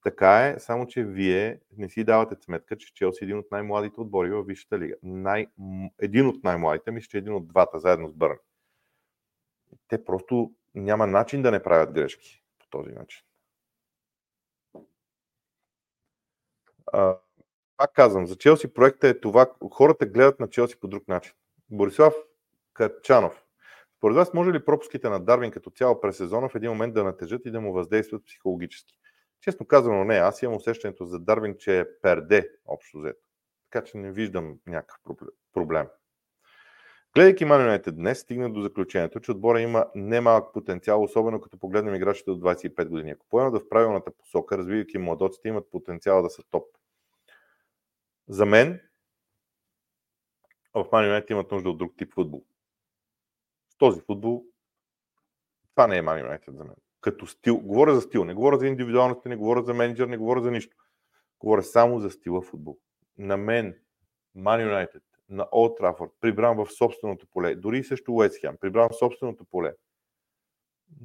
Така 0.04 0.48
е, 0.48 0.60
само 0.60 0.88
че 0.88 1.04
вие 1.04 1.60
не 1.78 1.90
си 1.90 2.04
давате 2.04 2.36
сметка, 2.44 2.78
че 2.78 2.94
Челси 2.94 3.24
е 3.24 3.26
един 3.26 3.38
от 3.38 3.52
най-младите 3.52 4.02
отбори 4.02 4.32
в 4.32 4.44
Висшата 4.44 4.80
лига. 4.80 4.96
Най... 5.04 5.48
Един 6.00 6.28
от 6.28 6.44
най-младите, 6.44 6.92
мисля, 6.92 7.08
че 7.08 7.18
един 7.18 7.34
от 7.34 7.48
двата, 7.48 7.80
заедно 7.80 8.10
с 8.10 8.14
Бърн. 8.14 8.38
Те 9.88 10.06
просто 10.06 10.52
няма 10.76 11.08
начин 11.08 11.42
да 11.42 11.52
не 11.52 11.64
правят 11.64 11.94
грешки 11.94 12.44
по 12.60 12.68
този 12.70 12.92
начин. 12.92 13.24
А, 16.94 17.18
пак 17.78 17.94
казвам, 17.94 18.28
за 18.28 18.36
Челси 18.36 18.74
проекта 18.74 19.08
е 19.08 19.20
това, 19.20 19.52
хората 19.72 20.06
гледат 20.06 20.40
на 20.40 20.50
Челси 20.50 20.80
по 20.80 20.88
друг 20.88 21.08
начин. 21.08 21.34
Борислав 21.70 22.14
Качанов. 22.74 23.44
Според 23.98 24.16
вас 24.16 24.34
може 24.34 24.52
ли 24.52 24.66
пропуските 24.66 25.10
на 25.10 25.20
Дарвин 25.20 25.52
като 25.52 25.70
цяло 25.70 26.02
през 26.02 26.18
сезона 26.18 26.50
в 26.50 26.56
един 26.56 26.70
момент 26.70 26.94
да 26.94 27.04
натежат 27.04 27.46
и 27.46 27.52
да 27.52 27.62
му 27.62 27.74
въздействат 27.74 28.26
психологически? 28.26 28.98
Честно 29.42 29.66
казано, 29.66 30.04
не. 30.04 30.16
Аз 30.16 30.42
имам 30.42 30.58
усещането 30.58 31.06
за 31.06 31.20
Дарвин, 31.20 31.56
че 31.60 31.80
е 31.80 32.00
перде 32.02 32.50
общо 32.66 33.00
взето. 33.00 33.28
Така 33.70 33.86
че 33.86 33.98
не 33.98 34.12
виждам 34.12 34.60
някакъв 34.68 35.18
проблем. 35.54 35.88
Гледайки 37.16 37.46
Man 37.46 37.82
United 37.82 37.92
днес, 37.92 38.20
стигна 38.20 38.54
до 38.54 38.62
заключението, 38.62 39.20
че 39.20 39.32
отбора 39.32 39.62
има 39.62 39.86
немалък 39.96 40.54
потенциал, 40.54 41.04
особено 41.04 41.42
като 41.42 41.58
погледнем 41.58 41.96
играчите 41.96 42.32
от 42.32 42.42
25 42.42 42.88
години. 42.88 43.12
Ако 43.12 43.26
поемат 43.30 43.54
в 43.54 43.70
правилната 43.70 44.12
посока, 44.12 44.58
развивайки 44.58 44.98
младоците, 44.98 45.48
имат 45.48 45.72
потенциал 45.72 46.22
да 46.22 46.30
са 46.30 46.44
топ. 46.52 46.66
За 48.28 48.46
мен, 48.46 48.82
в 50.74 50.84
Man 50.84 51.22
United 51.22 51.32
имат 51.32 51.52
нужда 51.52 51.70
от 51.70 51.78
друг 51.78 51.94
тип 51.98 52.14
футбол. 52.14 52.44
С 53.70 53.78
този 53.78 54.02
футбол, 54.02 54.46
това 55.76 55.88
не 55.88 55.98
е 55.98 56.04
Man 56.04 56.26
United 56.26 56.52
за 56.52 56.64
мен 56.64 56.76
като 57.04 57.28
стил. 57.28 57.58
Говоря 57.58 57.96
за 57.96 58.02
стил, 58.02 58.26
не 58.26 58.34
говоря 58.34 58.58
за 58.58 58.68
индивидуалност, 58.68 59.26
не 59.26 59.36
говоря 59.36 59.64
за 59.64 59.74
менеджер, 59.74 60.08
не 60.08 60.18
говоря 60.18 60.42
за 60.42 60.52
нищо. 60.52 60.78
Говоря 61.40 61.64
само 61.64 62.00
за 62.00 62.12
стила 62.12 62.42
футбол. 62.42 62.78
На 63.18 63.38
мен, 63.38 63.76
Man 64.38 64.88
United, 64.88 65.02
на 65.30 65.48
Олд 65.52 65.78
Трафорд, 65.78 66.12
прибран 66.22 66.58
в 66.58 66.72
собственото 66.72 67.28
поле, 67.28 67.56
дори 67.56 67.78
и 67.78 67.84
също 67.84 68.14
Уест 68.14 68.42
Хем, 68.42 68.58
прибран 68.62 68.90
в 68.90 68.96
собственото 68.96 69.46
поле, 69.46 69.74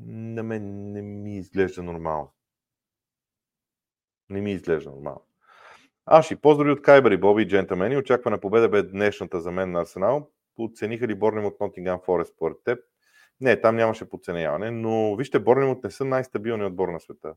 на 0.07 0.43
мен 0.43 0.93
не 0.93 1.03
ми 1.03 1.37
изглежда 1.37 1.83
нормално. 1.83 2.33
Не 4.31 4.41
ми 4.41 4.53
изглежда 4.53 4.91
нормално. 4.91 5.25
Аши, 6.07 6.37
поздрави 6.37 6.71
от 6.71 6.83
Кайбер 6.83 7.11
и 7.11 7.17
Боби 7.17 7.43
и 7.43 7.49
джентамени. 7.49 7.97
Очаквана 7.97 8.41
победа 8.41 8.69
бе 8.69 8.83
днешната 8.83 9.41
за 9.41 9.51
мен 9.51 9.71
на 9.71 9.81
Арсенал. 9.81 10.31
Оцениха 10.59 11.09
ли 11.09 11.15
Борнем 11.15 11.45
от 11.45 11.61
Нотингам 11.61 12.01
Форест 12.05 12.35
според 12.35 12.57
теб? 12.65 12.79
Не, 13.41 13.61
там 13.61 13.77
нямаше 13.77 14.09
подценяване, 14.09 14.71
но 14.71 15.17
вижте, 15.17 15.39
Борнемот 15.39 15.85
не 15.85 15.91
са 15.91 16.05
най-стабилни 16.05 16.65
отбор 16.65 16.89
на 16.89 17.01
света. 17.01 17.35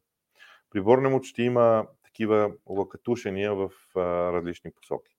При 0.69 0.81
Борнемот 0.81 1.23
ще 1.23 1.43
има 1.43 1.87
такива 2.03 2.51
лакатушения 2.69 3.55
в 3.55 3.71
а, 3.95 3.99
различни 4.33 4.71
посоки. 4.71 5.17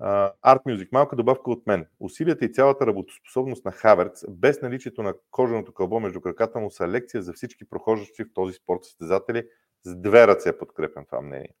Uh, 0.00 0.32
Music, 0.66 0.88
малка 0.92 1.16
добавка 1.16 1.50
от 1.50 1.66
мен. 1.66 1.86
Усилията 2.00 2.44
и 2.44 2.52
цялата 2.52 2.86
работоспособност 2.86 3.64
на 3.64 3.72
Хаверц, 3.72 4.24
без 4.28 4.62
наличието 4.62 5.02
на 5.02 5.14
кожаното 5.30 5.72
кълбо 5.72 6.00
между 6.00 6.20
краката 6.20 6.58
му, 6.58 6.70
са 6.70 6.88
лекция 6.88 7.22
за 7.22 7.32
всички 7.32 7.64
прохождащи 7.64 8.24
в 8.24 8.32
този 8.34 8.54
спорт 8.54 8.84
състезатели. 8.84 9.44
С 9.82 9.96
две 9.96 10.26
ръце 10.26 10.58
подкрепям 10.58 11.04
това 11.04 11.20
мнение. 11.20 11.54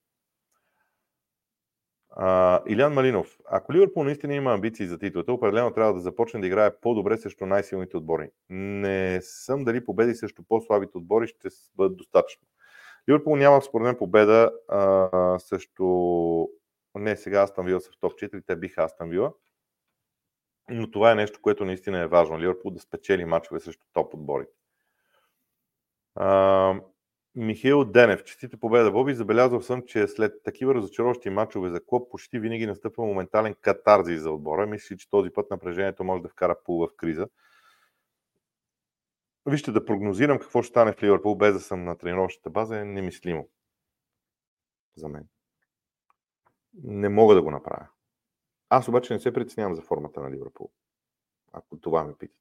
А, 2.10 2.62
Илян 2.68 2.92
Малинов. 2.92 3.38
Ако 3.50 3.72
Ливърпул 3.72 4.04
наистина 4.04 4.34
има 4.34 4.52
амбиции 4.52 4.86
за 4.86 4.98
титлата, 4.98 5.32
определено 5.32 5.70
трябва 5.70 5.94
да 5.94 6.00
започне 6.00 6.40
да 6.40 6.46
играе 6.46 6.76
по-добре 6.80 7.16
срещу 7.16 7.46
най-силните 7.46 7.96
отбори. 7.96 8.30
Не 8.48 9.18
съм 9.22 9.64
дали 9.64 9.84
победи 9.84 10.14
срещу 10.14 10.42
по-слабите 10.48 10.98
отбори 10.98 11.26
ще 11.26 11.48
бъдат 11.76 11.96
достатъчно. 11.96 12.46
Ливърпул 13.08 13.36
няма 13.36 13.62
според 13.62 13.84
мен 13.84 13.96
победа 13.96 14.52
а, 14.68 15.38
срещу... 15.38 16.46
Не, 16.94 17.16
сега 17.16 17.42
Астан 17.42 17.66
Вила 17.66 17.80
са 17.80 17.90
в 17.90 17.98
топ 18.00 18.12
4, 18.12 18.42
те 18.46 18.56
биха 18.56 18.84
Астан 18.84 19.10
Вила. 19.10 19.32
Но 20.68 20.90
това 20.90 21.12
е 21.12 21.14
нещо, 21.14 21.40
което 21.42 21.64
наистина 21.64 21.98
е 21.98 22.06
важно. 22.06 22.38
Ливърпул 22.38 22.70
да 22.70 22.80
спечели 22.80 23.24
мачове 23.24 23.60
срещу 23.60 23.86
топ 23.92 24.14
отборите. 24.14 24.52
А, 26.14 26.80
Михаил 27.34 27.84
Денев, 27.84 28.24
честите 28.24 28.56
победа, 28.56 28.92
Боби. 28.92 29.14
Забелязал 29.14 29.60
съм, 29.60 29.82
че 29.86 30.08
след 30.08 30.42
такива 30.44 30.74
разочароващи 30.74 31.30
матчове 31.30 31.70
за 31.70 31.84
клуб, 31.84 32.10
почти 32.10 32.38
винаги 32.38 32.66
настъпва 32.66 33.04
моментален 33.04 33.54
катарзис 33.60 34.20
за 34.20 34.30
отбора. 34.30 34.66
Мисля, 34.66 34.96
че 34.96 35.10
този 35.10 35.30
път 35.30 35.50
напрежението 35.50 36.04
може 36.04 36.22
да 36.22 36.28
вкара 36.28 36.56
пул 36.64 36.86
в 36.86 36.96
криза. 36.96 37.28
Вижте, 39.46 39.72
да 39.72 39.84
прогнозирам 39.84 40.38
какво 40.38 40.62
ще 40.62 40.70
стане 40.70 40.92
в 40.92 41.02
Ливърпул, 41.02 41.34
без 41.34 41.54
да 41.54 41.60
съм 41.60 41.84
на 41.84 41.98
тренировъчната 41.98 42.50
база, 42.50 42.78
е 42.78 42.84
немислимо. 42.84 43.48
За 44.96 45.08
мен. 45.08 45.28
Не 46.74 47.08
мога 47.08 47.34
да 47.34 47.42
го 47.42 47.50
направя. 47.50 47.88
Аз 48.68 48.88
обаче 48.88 49.12
не 49.12 49.20
се 49.20 49.32
притеснявам 49.32 49.74
за 49.74 49.82
формата 49.82 50.20
на 50.20 50.30
Ливърпул. 50.30 50.70
Ако 51.52 51.76
това 51.76 52.04
ме 52.04 52.14
питате. 52.14 52.40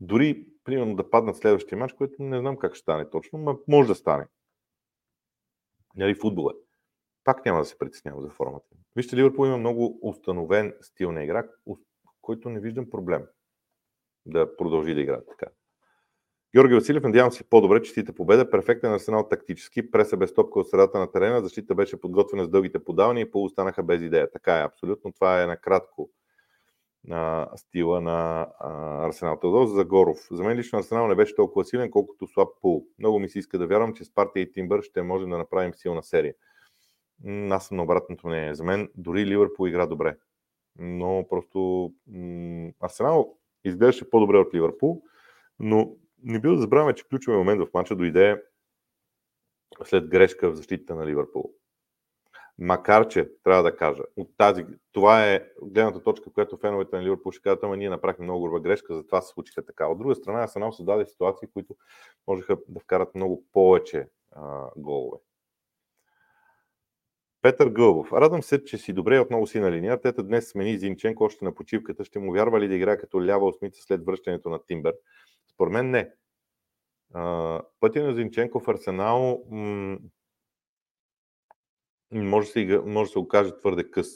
Дори, 0.00 0.46
примерно, 0.64 0.96
да 0.96 1.10
паднат 1.10 1.36
следващия 1.36 1.78
матч, 1.78 1.92
което 1.92 2.22
не 2.22 2.38
знам 2.38 2.56
как 2.56 2.74
ще 2.74 2.82
стане 2.82 3.10
точно, 3.10 3.38
но 3.38 3.58
може 3.68 3.88
да 3.88 3.94
стане. 3.94 4.26
Нали, 5.96 6.14
футбол 6.14 6.50
е. 6.50 6.54
Пак 7.24 7.44
няма 7.44 7.58
да 7.58 7.64
се 7.64 7.78
притеснявам 7.78 8.22
за 8.22 8.30
формата. 8.30 8.66
Вижте, 8.96 9.16
Ливърпул 9.16 9.46
има 9.46 9.58
много 9.58 9.98
установен 10.02 10.74
стил 10.80 11.12
на 11.12 11.24
игра, 11.24 11.48
който 12.22 12.48
не 12.48 12.60
виждам 12.60 12.90
проблем 12.90 13.26
да 14.26 14.56
продължи 14.56 14.94
да 14.94 15.00
играе 15.00 15.26
така. 15.26 15.46
Георги 16.54 16.74
Василев, 16.74 17.02
надявам 17.02 17.32
се 17.32 17.44
по-добре, 17.44 17.82
честите 17.82 18.12
победа. 18.12 18.50
Перфектен 18.50 18.92
арсенал 18.92 19.28
тактически. 19.28 19.90
Преса 19.90 20.16
без 20.16 20.34
топка 20.34 20.60
от 20.60 20.68
средата 20.68 20.98
на 20.98 21.12
терена. 21.12 21.40
Защита 21.42 21.74
беше 21.74 22.00
подготвена 22.00 22.44
с 22.44 22.48
дългите 22.48 22.84
подавани 22.84 23.20
и 23.20 23.30
пол 23.30 23.44
останаха 23.44 23.82
без 23.82 24.02
идея. 24.02 24.30
Така 24.30 24.58
е, 24.58 24.64
абсолютно. 24.64 25.12
Това 25.12 25.42
е 25.42 25.46
накратко 25.46 26.10
а, 27.10 27.48
стила 27.56 28.00
на 28.00 28.48
а, 28.60 29.06
Арсенал. 29.06 29.38
Теодор 29.40 29.66
Загоров. 29.66 30.18
За 30.30 30.44
мен 30.44 30.58
лично 30.58 30.78
Арсенал 30.78 31.08
не 31.08 31.14
беше 31.14 31.34
толкова 31.34 31.64
силен, 31.64 31.90
колкото 31.90 32.26
слаб 32.26 32.48
пул. 32.60 32.86
Много 32.98 33.18
ми 33.18 33.28
се 33.28 33.38
иска 33.38 33.58
да 33.58 33.66
вярвам, 33.66 33.94
че 33.94 34.04
с 34.04 34.14
партия 34.14 34.42
и 34.42 34.52
Тимбър 34.52 34.82
ще 34.82 35.02
можем 35.02 35.30
да 35.30 35.38
направим 35.38 35.74
силна 35.74 36.02
серия. 36.02 36.34
Аз 37.50 37.66
съм 37.66 37.76
на 37.76 37.82
обратното 37.82 38.26
мнение. 38.26 38.54
За 38.54 38.64
мен 38.64 38.88
дори 38.96 39.26
Ливърпул 39.26 39.68
игра 39.68 39.86
добре. 39.86 40.16
Но 40.78 41.26
просто 41.30 41.90
м- 42.06 42.70
Арсенал 42.80 43.34
изглеждаше 43.64 44.10
по-добре 44.10 44.38
от 44.38 44.54
Ливърпул, 44.54 45.02
но 45.58 45.96
не 46.22 46.40
бил 46.40 46.54
да 46.54 46.60
забравяме, 46.60 46.94
че 46.94 47.08
ключовия 47.08 47.38
момент 47.38 47.62
в 47.62 47.74
матча 47.74 47.96
дойде 47.96 48.42
след 49.84 50.08
грешка 50.08 50.50
в 50.50 50.54
защита 50.54 50.94
на 50.94 51.06
Ливърпул. 51.06 51.54
Макар, 52.58 53.08
че, 53.08 53.30
трябва 53.44 53.62
да 53.62 53.76
кажа, 53.76 54.02
от 54.16 54.30
тази, 54.38 54.66
това 54.92 55.26
е 55.26 55.48
гледната 55.62 56.02
точка, 56.02 56.32
която 56.32 56.56
феновете 56.56 56.96
на 56.96 57.02
Ливърпул 57.02 57.32
ще 57.32 57.42
кажат, 57.42 57.62
ама 57.62 57.76
ние 57.76 57.90
направихме 57.90 58.24
много 58.24 58.42
груба 58.42 58.60
грешка, 58.60 58.94
затова 58.94 59.20
се 59.20 59.32
случиха 59.32 59.66
така. 59.66 59.86
От 59.86 59.98
друга 59.98 60.14
страна, 60.14 60.42
Арсенал 60.42 60.72
създаде 60.72 61.06
ситуации, 61.06 61.48
които 61.52 61.76
можеха 62.28 62.56
да 62.68 62.80
вкарат 62.80 63.14
много 63.14 63.44
повече 63.52 64.08
а, 64.30 64.70
голове. 64.76 65.18
Петър 67.42 67.68
Гълбов. 67.68 68.12
Радвам 68.12 68.42
се, 68.42 68.64
че 68.64 68.78
си 68.78 68.92
добре 68.92 69.20
отново 69.20 69.46
си 69.46 69.60
на 69.60 69.72
линия. 69.72 70.00
Тета 70.00 70.22
днес 70.22 70.48
смени 70.48 70.78
Зинченко 70.78 71.24
още 71.24 71.44
на 71.44 71.54
почивката. 71.54 72.04
Ще 72.04 72.18
му 72.18 72.32
вярва 72.32 72.60
ли 72.60 72.68
да 72.68 72.74
играе 72.74 72.98
като 72.98 73.24
лява 73.24 73.46
осмица 73.46 73.82
след 73.82 74.04
връщането 74.04 74.50
на 74.50 74.58
Тимбер? 74.66 74.94
Според 75.62 75.72
мен 75.72 75.90
не. 75.90 76.12
пътя 77.80 78.04
на 78.04 78.14
Зинченко 78.14 78.60
в 78.60 78.68
Арсенал 78.68 79.44
може, 82.12 82.46
да 82.46 82.52
се, 82.52 82.80
може 82.86 83.08
да 83.08 83.12
се 83.12 83.18
окаже 83.18 83.56
твърде 83.56 83.90
къс. 83.90 84.08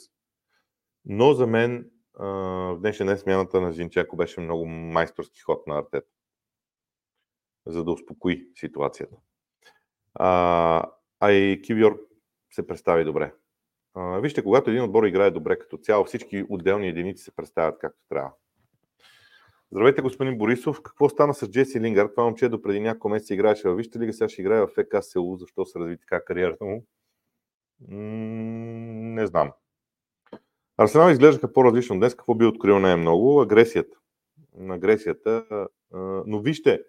Но 1.05 1.33
за 1.33 1.47
мен 1.47 1.91
в 2.19 2.77
днешния 2.79 3.07
ден 3.07 3.17
смяната 3.17 3.61
на 3.61 3.73
Зинченко 3.73 4.15
беше 4.15 4.41
много 4.41 4.65
майсторски 4.65 5.39
ход 5.41 5.67
на 5.67 5.79
Артет, 5.79 6.05
за 7.65 7.83
да 7.83 7.91
успокои 7.91 8.47
ситуацията. 8.55 9.15
А, 10.13 10.91
а 11.19 11.31
и 11.31 11.61
Кивьор 11.61 11.99
се 12.51 12.67
представи 12.67 13.03
добре. 13.03 13.33
А, 13.93 14.19
вижте, 14.19 14.43
когато 14.43 14.69
един 14.69 14.83
отбор 14.83 15.03
играе 15.03 15.31
добре 15.31 15.59
като 15.59 15.77
цяло, 15.77 16.05
всички 16.05 16.45
отделни 16.49 16.87
единици 16.87 17.23
се 17.23 17.35
представят 17.35 17.79
както 17.79 17.99
трябва. 18.09 18.33
Здравейте, 19.71 20.01
господин 20.01 20.37
Борисов. 20.37 20.81
Какво 20.81 21.09
стана 21.09 21.33
с 21.33 21.49
Джеси 21.49 21.81
Лингар? 21.81 22.07
Това 22.07 22.23
момче 22.23 22.49
до 22.49 22.61
преди 22.61 22.79
няколко 22.79 23.09
месеца 23.09 23.33
играеше 23.33 23.67
във 23.67 23.77
Вижте 23.77 23.99
лига, 23.99 24.13
сега 24.13 24.29
ще 24.29 24.41
играе 24.41 24.61
в 24.61 24.67
ФК 24.67 24.95
Сеул. 25.01 25.37
Защо 25.37 25.65
се 25.65 25.79
разви 25.79 25.97
така 25.97 26.25
кариерата 26.25 26.65
му? 26.65 26.85
Не 27.89 29.27
знам. 29.27 29.51
Арсенал 30.77 31.11
изглеждаха 31.11 31.53
по-различно 31.53 31.95
днес. 31.95 32.15
Какво 32.15 32.35
би 32.35 32.45
открил 32.45 32.79
не 32.79 32.91
е 32.91 32.95
много? 32.95 33.41
Агресията. 33.41 33.97
Агресията. 34.69 35.67
Но 36.25 36.39
вижте, 36.39 36.81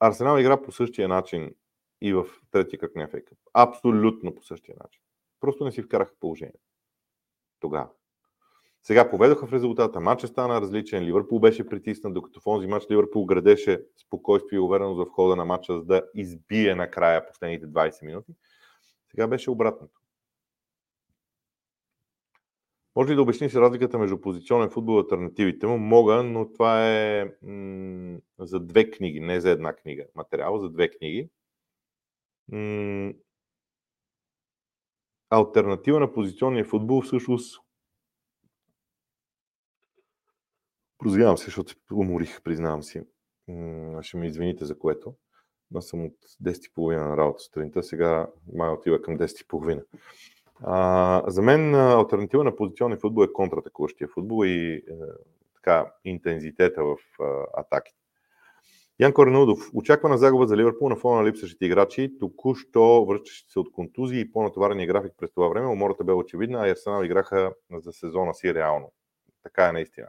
Арсенал 0.00 0.38
игра 0.38 0.62
по 0.62 0.72
същия 0.72 1.08
начин 1.08 1.54
и 2.00 2.12
в 2.12 2.26
третия 2.50 2.78
кръг 2.78 2.96
на. 2.96 3.08
Абсолютно 3.52 4.34
по 4.34 4.42
същия 4.42 4.76
начин. 4.82 5.02
Просто 5.40 5.64
не 5.64 5.72
си 5.72 5.82
вкараха 5.82 6.14
положение. 6.20 6.60
Тогава. 7.60 7.88
Сега 8.86 9.10
поведоха 9.10 9.46
в 9.46 9.52
резултата. 9.52 10.00
Матчът 10.00 10.30
стана 10.30 10.60
различен. 10.60 11.04
Ливърпул 11.04 11.40
беше 11.40 11.66
притиснат, 11.66 12.14
докато 12.14 12.40
в 12.40 12.46
онзи 12.46 12.66
матч 12.66 12.86
Ливърпул 12.90 13.24
градеше 13.24 13.82
спокойствие 14.06 14.56
и 14.56 14.60
увереност 14.60 14.98
в 14.98 15.12
хода 15.12 15.36
на 15.36 15.44
матча, 15.44 15.72
за 15.72 15.84
да 15.84 16.02
избие 16.14 16.74
накрая 16.74 17.26
последните 17.26 17.66
20 17.66 18.06
минути. 18.06 18.32
Сега 19.10 19.26
беше 19.26 19.50
обратното. 19.50 20.00
Може 22.96 23.12
ли 23.12 23.16
да 23.16 23.22
обясниш 23.22 23.54
разликата 23.54 23.98
между 23.98 24.20
позиционен 24.20 24.70
футбол 24.70 24.96
и 24.96 24.98
альтернативите 24.98 25.66
му? 25.66 25.78
Мога, 25.78 26.22
но 26.22 26.52
това 26.52 26.90
е 26.90 27.24
м- 27.42 28.18
за 28.38 28.60
две 28.60 28.90
книги, 28.90 29.20
не 29.20 29.40
за 29.40 29.50
една 29.50 29.72
книга. 29.72 30.04
Материал 30.14 30.58
за 30.58 30.70
две 30.70 30.90
книги. 30.90 31.28
М- 32.48 33.12
альтернатива 35.30 36.00
на 36.00 36.12
позиционния 36.12 36.64
футбол 36.64 37.02
всъщност 37.02 37.60
Прозявам 40.98 41.38
се, 41.38 41.44
защото 41.44 41.74
уморих, 41.92 42.42
признавам 42.42 42.82
си. 42.82 43.02
М- 43.48 44.02
ще 44.02 44.16
ме 44.16 44.26
извините 44.26 44.64
за 44.64 44.78
което. 44.78 45.14
Аз 45.74 45.86
съм 45.86 46.04
от 46.04 46.16
10.30 46.42 47.08
на 47.08 47.16
работа 47.16 47.42
сутринта, 47.42 47.82
сега 47.82 48.26
май 48.54 48.70
отива 48.70 49.02
към 49.02 49.18
10.30. 49.18 49.84
А, 50.60 51.22
за 51.26 51.42
мен 51.42 51.74
альтернатива 51.74 52.44
на 52.44 52.56
позиционния 52.56 52.98
футбол 52.98 53.24
е 53.24 53.32
контратакуващия 53.32 54.08
футбол 54.08 54.46
и 54.46 54.74
е, 54.74 54.82
така, 55.54 55.92
интензитета 56.04 56.84
в 56.84 56.96
е, 56.96 57.24
атаките. 57.56 57.98
Янко 58.98 59.26
Ренудов. 59.26 59.70
Очаквана 59.74 60.18
загуба 60.18 60.46
за 60.46 60.56
Ливърпул 60.56 60.88
на 60.88 60.96
фона 60.96 61.22
на 61.22 61.28
липсващите 61.28 61.66
играчи. 61.66 62.18
Току-що 62.20 63.04
връщащи 63.08 63.52
се 63.52 63.58
от 63.58 63.72
контузии 63.72 64.20
и 64.20 64.32
по-натоварения 64.32 64.86
график 64.86 65.12
през 65.18 65.32
това 65.32 65.48
време. 65.48 65.66
Умората 65.66 66.04
бе 66.04 66.12
очевидна, 66.12 66.58
а 66.58 66.70
Арсенал 66.70 67.04
играха 67.04 67.52
за 67.72 67.92
сезона 67.92 68.34
си 68.34 68.54
реално. 68.54 68.92
Така 69.42 69.68
е 69.68 69.72
наистина. 69.72 70.08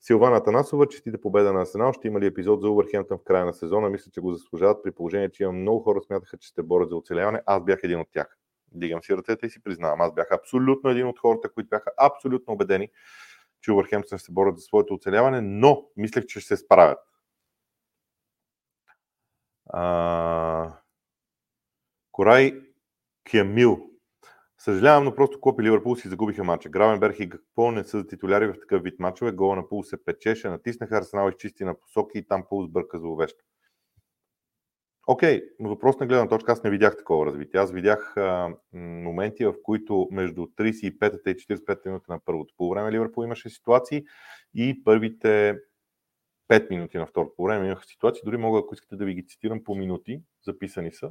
Силвана 0.00 0.42
Танасова, 0.42 0.88
честите 0.88 1.20
победа 1.20 1.52
на 1.52 1.60
Арсенал. 1.60 1.92
Ще 1.92 2.08
има 2.08 2.20
ли 2.20 2.26
епизод 2.26 2.60
за 2.60 2.70
Увърхемптън 2.70 3.18
в 3.18 3.24
края 3.24 3.46
на 3.46 3.54
сезона? 3.54 3.90
Мисля, 3.90 4.10
че 4.10 4.20
го 4.20 4.32
заслужават 4.32 4.82
при 4.82 4.92
положение, 4.92 5.30
че 5.30 5.42
има 5.42 5.52
много 5.52 5.80
хора 5.80 6.00
смятаха, 6.00 6.38
че 6.38 6.48
ще 6.48 6.62
борят 6.62 6.88
за 6.88 6.96
оцеляване. 6.96 7.42
Аз 7.46 7.64
бях 7.64 7.80
един 7.82 8.00
от 8.00 8.08
тях. 8.12 8.38
Дигам 8.72 9.02
си 9.02 9.16
ръцете 9.16 9.46
и 9.46 9.50
си 9.50 9.62
признавам. 9.62 10.00
Аз 10.00 10.14
бях 10.14 10.32
абсолютно 10.32 10.90
един 10.90 11.06
от 11.06 11.18
хората, 11.18 11.52
които 11.52 11.68
бяха 11.68 11.90
абсолютно 11.98 12.54
убедени, 12.54 12.88
че 13.60 13.72
Увърхемптън 13.72 14.18
ще 14.18 14.26
се 14.26 14.32
борят 14.32 14.56
за 14.56 14.62
своето 14.62 14.94
оцеляване, 14.94 15.40
но 15.40 15.86
мислех, 15.96 16.26
че 16.26 16.40
ще 16.40 16.48
се 16.48 16.64
справят. 16.64 16.98
А... 19.66 20.72
Корай 22.12 22.60
Кемил. 23.30 23.89
Съжалявам, 24.64 25.04
но 25.04 25.14
просто 25.14 25.40
Клоп 25.40 25.60
и 25.60 25.62
Ливърпул 25.62 25.96
си 25.96 26.08
загубиха 26.08 26.44
матча. 26.44 26.68
Гравенберг 26.68 27.20
и 27.20 27.26
Гакпо 27.26 27.70
не 27.70 27.84
са 27.84 28.06
титуляри 28.06 28.46
в 28.46 28.60
такъв 28.60 28.82
вид 28.82 29.00
мачове. 29.00 29.32
Гола 29.32 29.56
на 29.56 29.68
Пул 29.68 29.82
се 29.82 30.04
печеше, 30.04 30.48
натиснаха 30.48 30.98
Арсенал 30.98 31.28
изчисти 31.28 31.64
на 31.64 31.78
посоки 31.78 32.18
и 32.18 32.26
там 32.26 32.44
Пул 32.48 32.64
сбърка 32.64 32.98
за 32.98 33.08
увеща. 33.08 33.44
Окей, 35.06 35.40
okay, 35.40 35.68
въпрос 35.68 35.98
на 35.98 36.06
гледна 36.06 36.28
точка, 36.28 36.52
аз 36.52 36.62
не 36.62 36.70
видях 36.70 36.96
такова 36.96 37.26
развитие. 37.26 37.60
Аз 37.60 37.72
видях 37.72 38.16
а, 38.16 38.54
моменти, 38.72 39.44
в 39.44 39.54
които 39.62 40.08
между 40.10 40.40
35-та 40.40 41.30
и 41.30 41.34
45-та 41.34 41.90
минута 41.90 42.12
на 42.12 42.20
първото 42.24 42.54
по 42.56 42.70
време 42.70 42.92
Ливърпул 42.92 43.24
имаше 43.24 43.50
ситуации 43.50 44.04
и 44.54 44.84
първите 44.84 45.58
5 46.50 46.70
минути 46.70 46.98
на 46.98 47.06
второто 47.06 47.34
по 47.36 47.44
време 47.44 47.66
имаха 47.66 47.84
ситуации. 47.84 48.22
Дори 48.24 48.36
мога, 48.36 48.58
ако 48.58 48.74
искате 48.74 48.96
да 48.96 49.04
ви 49.04 49.14
ги 49.14 49.26
цитирам 49.26 49.64
по 49.64 49.74
минути, 49.74 50.22
записани 50.46 50.92
са 50.92 51.10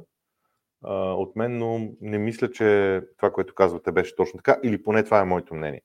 от 0.88 1.36
мен, 1.36 1.58
но 1.58 1.90
не 2.00 2.18
мисля, 2.18 2.50
че 2.50 3.00
това, 3.16 3.32
което 3.32 3.54
казвате, 3.54 3.92
беше 3.92 4.16
точно 4.16 4.36
така, 4.36 4.60
или 4.62 4.82
поне 4.82 5.04
това 5.04 5.20
е 5.20 5.24
моето 5.24 5.54
мнение. 5.54 5.82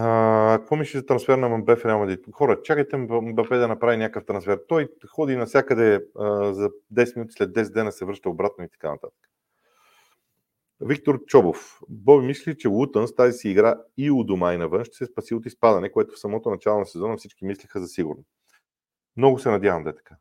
А, 0.00 0.58
какво 0.58 0.76
мислиш 0.76 1.00
за 1.00 1.06
трансфер 1.06 1.38
на 1.38 1.48
Мбапе 1.48 1.88
Реал 1.88 1.98
Мадрид? 1.98 2.24
Хора, 2.32 2.62
чакайте 2.62 2.96
Мбапе 2.96 3.56
да 3.56 3.68
направи 3.68 3.96
някакъв 3.96 4.24
трансфер. 4.24 4.60
Той 4.68 4.88
ходи 5.08 5.36
навсякъде 5.36 6.04
а, 6.18 6.54
за 6.54 6.70
10 6.94 7.16
минути, 7.16 7.32
след 7.32 7.50
10 7.50 7.72
дена 7.72 7.92
се 7.92 8.04
връща 8.04 8.30
обратно 8.30 8.64
и 8.64 8.68
така 8.68 8.90
нататък. 8.90 9.28
Виктор 10.80 11.24
Чобов. 11.26 11.80
Боби 11.88 12.26
мисли, 12.26 12.58
че 12.58 12.68
Лутън 12.68 13.08
с 13.08 13.14
тази 13.14 13.38
си 13.38 13.48
игра 13.48 13.74
и 13.96 14.10
у 14.10 14.24
дома 14.24 14.54
и 14.54 14.58
навън 14.58 14.84
ще 14.84 14.96
се 14.96 15.06
спаси 15.06 15.34
от 15.34 15.46
изпадане, 15.46 15.92
което 15.92 16.14
в 16.14 16.18
самото 16.18 16.50
начало 16.50 16.78
на 16.78 16.86
сезона 16.86 17.16
всички 17.16 17.44
мислиха 17.44 17.80
за 17.80 17.86
сигурно. 17.86 18.24
Много 19.16 19.38
се 19.38 19.50
надявам 19.50 19.84
да 19.84 19.90
е 19.90 19.94
така. 19.94 20.16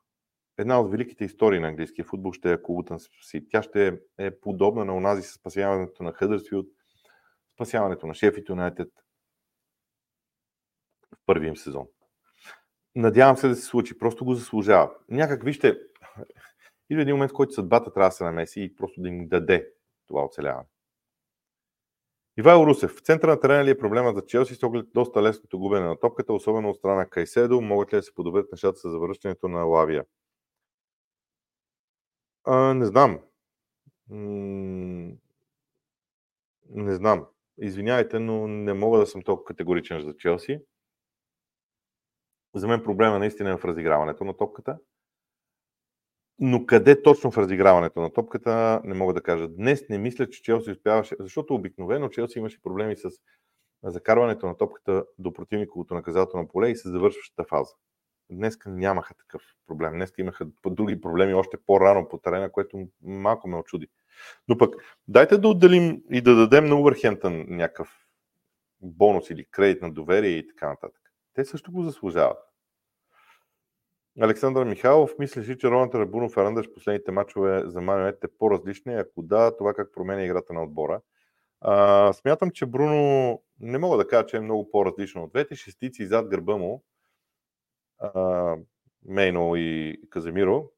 Една 0.57 0.81
от 0.81 0.91
великите 0.91 1.25
истории 1.25 1.59
на 1.59 1.67
английския 1.67 2.05
футбол 2.05 2.33
ще 2.33 2.49
е 2.49 2.53
ако 2.53 2.71
Лутън 2.71 2.99
си. 3.21 3.47
Тя 3.49 3.63
ще 3.63 3.99
е 4.17 4.39
подобна 4.39 4.85
на 4.85 4.95
онази 4.95 5.21
с 5.21 5.33
спасяването 5.33 6.03
на 6.03 6.13
Хъдърсфилд, 6.13 6.67
спасяването 7.53 8.07
на 8.07 8.13
Шеф 8.13 8.35
Юнайтед, 8.49 8.89
в 11.15 11.17
първия 11.25 11.47
им 11.47 11.57
сезон. 11.57 11.87
Надявам 12.95 13.37
се 13.37 13.47
да 13.47 13.55
се 13.55 13.65
случи, 13.65 13.97
просто 13.97 14.25
го 14.25 14.35
заслужава. 14.35 14.91
Някак, 15.09 15.43
вижте, 15.43 15.79
идва 16.89 17.01
един 17.01 17.15
момент, 17.15 17.31
в 17.31 17.35
който 17.35 17.53
съдбата 17.53 17.93
трябва 17.93 18.09
да 18.09 18.15
се 18.15 18.23
намеси 18.23 18.61
и 18.61 18.75
просто 18.75 19.01
да 19.01 19.09
им 19.09 19.27
даде 19.27 19.69
това 20.07 20.25
оцеляване. 20.25 20.67
Ивайло 22.39 22.65
Русев. 22.65 22.95
В 22.95 23.01
центъра 23.01 23.31
на 23.31 23.39
терена 23.39 23.65
ли 23.65 23.69
е 23.69 23.77
проблема 23.77 24.13
за 24.13 24.25
Челси 24.25 24.55
с 24.55 24.63
оглед 24.63 24.85
доста 24.93 25.23
лесното 25.23 25.59
губене 25.59 25.85
на 25.85 25.99
топката, 25.99 26.33
особено 26.33 26.69
от 26.69 26.77
страна 26.77 27.05
Кайседо? 27.05 27.61
Могат 27.61 27.93
ли 27.93 27.97
да 27.97 28.03
се 28.03 28.13
подобрят 28.13 28.51
нещата 28.51 28.77
с 28.79 28.89
завръщането 28.89 29.47
на 29.47 29.63
Лавия? 29.63 30.05
А, 32.47 32.73
не 32.73 32.85
знам. 32.85 33.19
М- 34.09 35.11
не 36.69 36.95
знам. 36.95 37.25
Извинявайте, 37.57 38.19
но 38.19 38.47
не 38.47 38.73
мога 38.73 38.99
да 38.99 39.07
съм 39.07 39.21
толкова 39.21 39.45
категоричен 39.45 40.01
за 40.01 40.17
Челси. 40.17 40.59
За 42.55 42.67
мен 42.67 42.83
проблема 42.83 43.19
наистина 43.19 43.49
е 43.49 43.57
в 43.57 43.65
разиграването 43.65 44.23
на 44.23 44.37
топката. 44.37 44.77
Но 46.39 46.65
къде 46.65 47.01
точно 47.03 47.31
в 47.31 47.37
разиграването 47.37 48.01
на 48.01 48.13
топката, 48.13 48.81
не 48.83 48.93
мога 48.93 49.13
да 49.13 49.21
кажа. 49.21 49.47
Днес 49.47 49.89
не 49.89 49.97
мисля, 49.97 50.29
че 50.29 50.41
Челси 50.41 50.71
успяваше, 50.71 51.15
защото 51.19 51.55
обикновено 51.55 52.09
Челси 52.09 52.39
имаше 52.39 52.61
проблеми 52.61 52.95
с 52.97 53.09
закарването 53.83 54.47
на 54.47 54.57
топката 54.57 55.05
до 55.19 55.33
противниковото 55.33 55.93
наказателно 55.93 56.47
поле 56.47 56.69
и 56.69 56.75
с 56.75 56.89
завършващата 56.89 57.43
фаза. 57.49 57.73
Днес 58.29 58.57
нямаха 58.65 59.13
такъв 59.13 59.41
проблем. 59.67 59.93
Днес 59.93 60.13
имаха 60.17 60.47
други 60.65 61.01
проблеми 61.01 61.33
още 61.33 61.57
по-рано 61.57 62.09
по 62.09 62.17
терена, 62.17 62.51
което 62.51 62.87
малко 63.01 63.47
ме 63.49 63.57
очуди. 63.57 63.87
Но 64.47 64.57
пък, 64.57 64.75
дайте 65.07 65.37
да 65.37 65.47
отделим 65.47 66.03
и 66.11 66.21
да 66.21 66.35
дадем 66.35 66.65
на 66.65 66.79
Увърхентън 66.79 67.45
някакъв 67.49 68.07
бонус 68.81 69.29
или 69.29 69.45
кредит 69.45 69.81
на 69.81 69.93
доверие 69.93 70.37
и 70.37 70.47
така 70.47 70.69
нататък. 70.69 71.01
Те 71.33 71.45
също 71.45 71.71
го 71.71 71.83
заслужават. 71.83 72.37
Александър 74.21 74.65
Михайлов, 74.65 75.11
мислиш 75.19 75.47
ли, 75.47 75.57
че 75.57 75.67
ролята 75.67 75.97
на 75.97 76.05
Бруно 76.05 76.29
Фернандеш 76.29 76.67
в 76.67 76.73
последните 76.73 77.11
мачове 77.11 77.63
за 77.65 77.81
Манионет 77.81 78.23
е 78.23 78.27
по-различна? 78.39 78.93
Ако 78.93 79.21
да, 79.21 79.57
това 79.57 79.73
как 79.73 79.93
променя 79.93 80.23
играта 80.23 80.53
на 80.53 80.63
отбора? 80.63 81.01
А, 81.61 82.13
смятам, 82.13 82.51
че 82.51 82.65
Бруно 82.65 83.41
не 83.59 83.77
мога 83.77 83.97
да 83.97 84.07
кажа, 84.07 84.25
че 84.25 84.37
е 84.37 84.41
много 84.41 84.71
по-различно 84.71 85.23
от 85.23 85.29
двете 85.29 85.55
шестици 85.55 86.07
зад 86.07 86.27
гърба 86.27 86.57
му, 86.57 86.83
Мейно 89.05 89.55
и 89.55 90.01
Каземиро, 90.09 90.71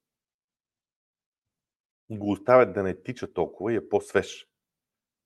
го 2.10 2.32
оставят 2.32 2.74
да 2.74 2.84
не 2.84 3.04
тича 3.04 3.34
толкова 3.34 3.74
и 3.74 3.76
е 3.76 3.90
по-свеж. 3.90 4.48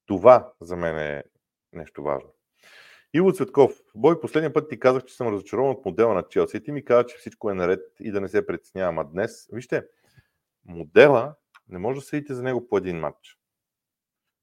Това 0.05 0.53
за 0.61 0.75
мен 0.75 0.97
е 0.97 1.23
нещо 1.73 2.03
важно. 2.03 2.33
Иво 3.13 3.33
Цветков, 3.33 3.81
Бой, 3.95 4.21
последния 4.21 4.53
път 4.53 4.69
ти 4.69 4.79
казах, 4.79 5.05
че 5.05 5.15
съм 5.15 5.27
разочарован 5.27 5.71
от 5.71 5.85
модела 5.85 6.13
на 6.13 6.27
Челси. 6.27 6.63
Ти 6.63 6.71
ми 6.71 6.85
каза, 6.85 7.05
че 7.05 7.17
всичко 7.17 7.49
е 7.49 7.53
наред 7.53 7.81
и 7.99 8.11
да 8.11 8.21
не 8.21 8.27
се 8.27 8.45
притеснявам. 8.45 8.99
А 8.99 9.03
днес, 9.03 9.47
вижте, 9.51 9.87
модела 10.65 11.35
не 11.67 11.79
може 11.79 11.99
да 11.99 12.05
съдите 12.05 12.33
за 12.33 12.43
него 12.43 12.67
по 12.67 12.77
един 12.77 12.99
матч. 12.99 13.39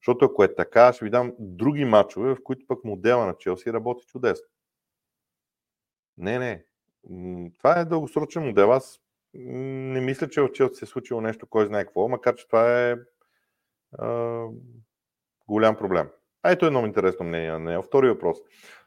Защото 0.01 0.25
ако 0.25 0.45
е 0.45 0.55
така, 0.55 0.93
ще 0.93 1.05
ви 1.05 1.11
дам 1.11 1.35
други 1.39 1.85
матчове, 1.85 2.35
в 2.35 2.43
които 2.45 2.67
пък 2.67 2.85
модела 2.85 3.27
на 3.27 3.37
Челси 3.39 3.73
работи 3.73 4.07
чудесно. 4.07 4.47
Не, 6.17 6.39
не. 6.39 6.65
Това 7.59 7.81
е 7.81 7.85
дългосрочен 7.85 8.43
модел. 8.43 8.73
Аз 8.73 9.01
не 9.35 10.01
мисля, 10.01 10.29
че 10.29 10.41
в 10.43 10.53
Челси 10.53 10.75
се 10.75 10.85
е 10.85 10.89
случило 10.89 11.21
нещо, 11.21 11.47
кой 11.47 11.67
знае 11.67 11.85
какво, 11.85 12.09
макар 12.09 12.35
че 12.35 12.47
това 12.47 12.89
е 12.91 12.97
а, 13.99 14.45
голям 15.49 15.77
проблем. 15.77 16.09
А 16.43 16.51
ето 16.51 16.67
едно 16.67 16.87
интересно 16.87 17.27
мнение 17.27 17.51
на 17.51 17.59
нея. 17.59 17.83
Втори 17.83 18.09
въпрос. 18.09 18.39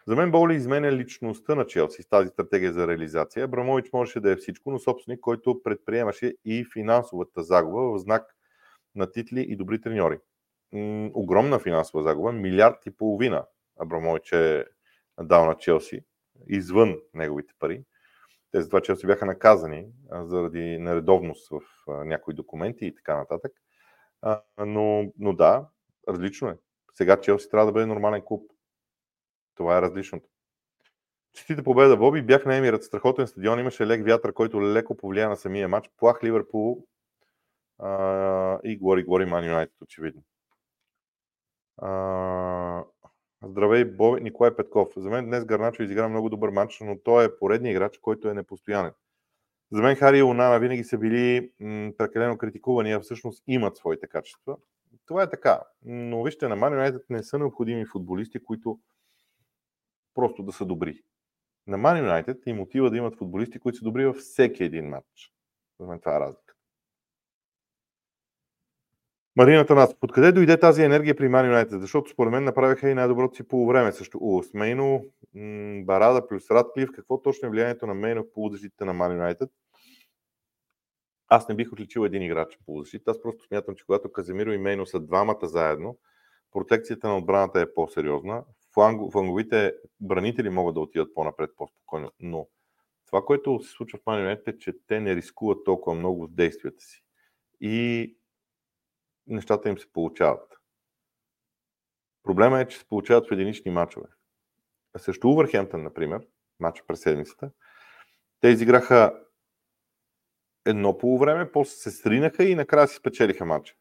За 0.07 0.15
мен 0.15 0.31
Боли 0.31 0.55
изменя 0.55 0.91
личността 0.91 1.55
на 1.55 1.67
Челси 1.67 2.01
с 2.01 2.09
тази 2.09 2.29
стратегия 2.29 2.73
за 2.73 2.87
реализация. 2.87 3.45
Абрамович 3.45 3.93
можеше 3.93 4.19
да 4.19 4.31
е 4.31 4.35
всичко, 4.35 4.71
но 4.71 4.79
собственик, 4.79 5.19
който 5.19 5.63
предприемаше 5.63 6.35
и 6.45 6.65
финансовата 6.73 7.43
загуба 7.43 7.81
в 7.81 7.99
знак 7.99 8.35
на 8.95 9.11
титли 9.11 9.41
и 9.41 9.55
добри 9.55 9.81
треньори. 9.81 10.19
Огромна 11.13 11.59
финансова 11.59 12.03
загуба, 12.03 12.31
милиард 12.31 12.85
и 12.85 12.91
половина 12.91 13.45
Абрамович 13.79 14.31
е 14.31 14.65
дал 15.21 15.45
на 15.45 15.57
Челси, 15.57 16.03
извън 16.47 16.95
неговите 17.13 17.53
пари. 17.59 17.83
Те 18.53 18.61
за 18.61 18.69
това 18.69 18.81
Челси 18.81 19.07
бяха 19.07 19.25
наказани 19.25 19.87
заради 20.11 20.77
нередовност 20.79 21.49
в 21.51 21.61
някои 22.05 22.33
документи 22.33 22.85
и 22.85 22.95
така 22.95 23.17
нататък. 23.17 23.51
Но, 24.57 25.11
но 25.19 25.33
да, 25.33 25.67
различно 26.09 26.49
е. 26.49 26.57
Сега 26.93 27.21
Челси 27.21 27.49
трябва 27.49 27.65
да 27.65 27.71
бъде 27.71 27.85
нормален 27.85 28.21
клуб. 28.25 28.51
Това 29.55 29.77
е 29.77 29.81
различното. 29.81 30.29
Честите 31.33 31.63
победа, 31.63 31.97
Боби. 31.97 32.21
Бях 32.21 32.45
на 32.45 32.55
Емират. 32.55 32.83
Страхотен 32.83 33.27
стадион. 33.27 33.59
Имаше 33.59 33.87
лек 33.87 34.05
вятър, 34.05 34.33
който 34.33 34.61
леко 34.61 34.97
повлия 34.97 35.29
на 35.29 35.35
самия 35.35 35.67
матч. 35.67 35.89
Плах 35.97 36.23
Ливърпул 36.23 36.87
и 38.63 38.77
говори, 38.77 39.03
говори 39.03 39.25
Ман 39.25 39.45
Юнайтед, 39.45 39.81
очевидно. 39.81 40.23
А, 41.77 42.83
здравей, 43.49 43.85
Боби. 43.85 44.21
Николай 44.21 44.55
Петков. 44.55 44.93
За 44.97 45.09
мен 45.09 45.25
днес 45.25 45.45
Гарначо 45.45 45.83
изигра 45.83 46.09
много 46.09 46.29
добър 46.29 46.49
матч, 46.49 46.79
но 46.79 46.99
той 46.99 47.25
е 47.25 47.37
поредният 47.39 47.75
играч, 47.75 47.97
който 47.97 48.29
е 48.29 48.33
непостоянен. 48.33 48.91
За 49.71 49.81
мен 49.81 49.95
Хари 49.95 50.17
и 50.17 50.23
Онана 50.23 50.59
винаги 50.59 50.83
са 50.83 50.97
били 50.97 51.51
м- 51.59 51.91
прекалено 51.97 52.37
критикувани, 52.37 52.91
а 52.91 52.99
всъщност 52.99 53.43
имат 53.47 53.77
своите 53.77 54.07
качества. 54.07 54.57
Това 55.05 55.23
е 55.23 55.29
така. 55.29 55.61
Но 55.85 56.23
вижте, 56.23 56.47
на 56.47 56.57
Man 56.57 56.91
United 56.91 57.03
не 57.09 57.23
са 57.23 57.39
необходими 57.39 57.85
футболисти, 57.85 58.43
които 58.43 58.79
просто 60.13 60.43
да 60.43 60.51
са 60.51 60.65
добри. 60.65 61.01
На 61.67 61.77
Man 61.77 62.23
United 62.25 62.47
им 62.47 62.57
мотива 62.57 62.89
да 62.89 62.97
имат 62.97 63.17
футболисти, 63.17 63.59
които 63.59 63.77
са 63.77 63.83
добри 63.83 64.05
във 64.05 64.15
всеки 64.15 64.63
един 64.63 64.89
матч. 64.89 65.31
За 65.79 65.87
мен 65.87 65.99
това 65.99 66.15
е 66.15 66.19
разлика. 66.19 66.42
Марина 69.35 69.65
Танас, 69.65 69.95
откъде 70.01 70.31
дойде 70.31 70.59
тази 70.59 70.83
енергия 70.83 71.15
при 71.15 71.29
Man 71.29 71.53
United? 71.53 71.77
Защото 71.77 72.11
според 72.11 72.31
мен 72.31 72.43
направиха 72.43 72.89
и 72.89 72.93
най-доброто 72.93 73.35
си 73.35 73.47
полувреме. 73.47 73.91
Също 73.91 74.17
Улс 74.21 74.53
Мейно, 74.53 75.05
Барада 75.85 76.27
плюс 76.27 76.51
Радклив. 76.51 76.89
Какво 76.95 77.21
точно 77.21 77.47
е 77.47 77.51
влиянието 77.51 77.87
на 77.87 77.93
Мейно 77.93 78.23
в 78.23 78.33
полузащитите 78.33 78.85
на 78.85 78.93
Man 78.93 79.19
United? 79.19 79.49
Аз 81.27 81.49
не 81.49 81.55
бих 81.55 81.73
отличил 81.73 82.05
един 82.05 82.21
играч 82.21 82.59
по 82.65 82.79
защита. 82.79 83.11
Аз 83.11 83.21
просто 83.21 83.43
смятам, 83.43 83.75
че 83.75 83.85
когато 83.85 84.11
Каземиро 84.11 84.51
и 84.51 84.57
Мейно 84.57 84.85
са 84.85 84.99
двамата 84.99 85.47
заедно, 85.47 85.97
протекцията 86.51 87.07
на 87.07 87.17
отбраната 87.17 87.61
е 87.61 87.73
по-сериозна. 87.73 88.43
Фланговите 88.73 89.73
бранители 89.99 90.49
могат 90.49 90.73
да 90.73 90.79
отидат 90.79 91.13
по-напред 91.13 91.49
по-спокойно, 91.57 92.11
но 92.19 92.47
това, 93.05 93.25
което 93.25 93.59
се 93.63 93.71
случва 93.71 93.99
в 93.99 94.05
Манионет 94.05 94.47
е, 94.47 94.57
че 94.57 94.73
те 94.87 94.99
не 94.99 95.15
рискуват 95.15 95.65
толкова 95.65 95.95
много 95.95 96.27
с 96.27 96.31
действията 96.31 96.81
си. 96.83 97.03
И 97.61 98.15
нещата 99.27 99.69
им 99.69 99.77
се 99.77 99.91
получават. 99.91 100.53
Проблема 102.23 102.59
е, 102.61 102.67
че 102.67 102.77
се 102.77 102.85
получават 102.85 103.29
в 103.29 103.31
единични 103.31 103.71
матчове. 103.71 104.07
А 104.93 104.99
също 104.99 105.29
Увърхемптън, 105.29 105.83
например, 105.83 106.27
матч 106.59 106.83
през 106.87 107.01
седмицата, 107.01 107.51
те 108.39 108.47
изиграха 108.47 109.23
едно 110.65 110.97
полувреме, 110.97 111.51
после 111.51 111.75
се 111.75 111.91
сринаха 111.91 112.43
и 112.43 112.55
накрая 112.55 112.87
си 112.87 112.95
спечелиха 112.95 113.45
матча. 113.45 113.75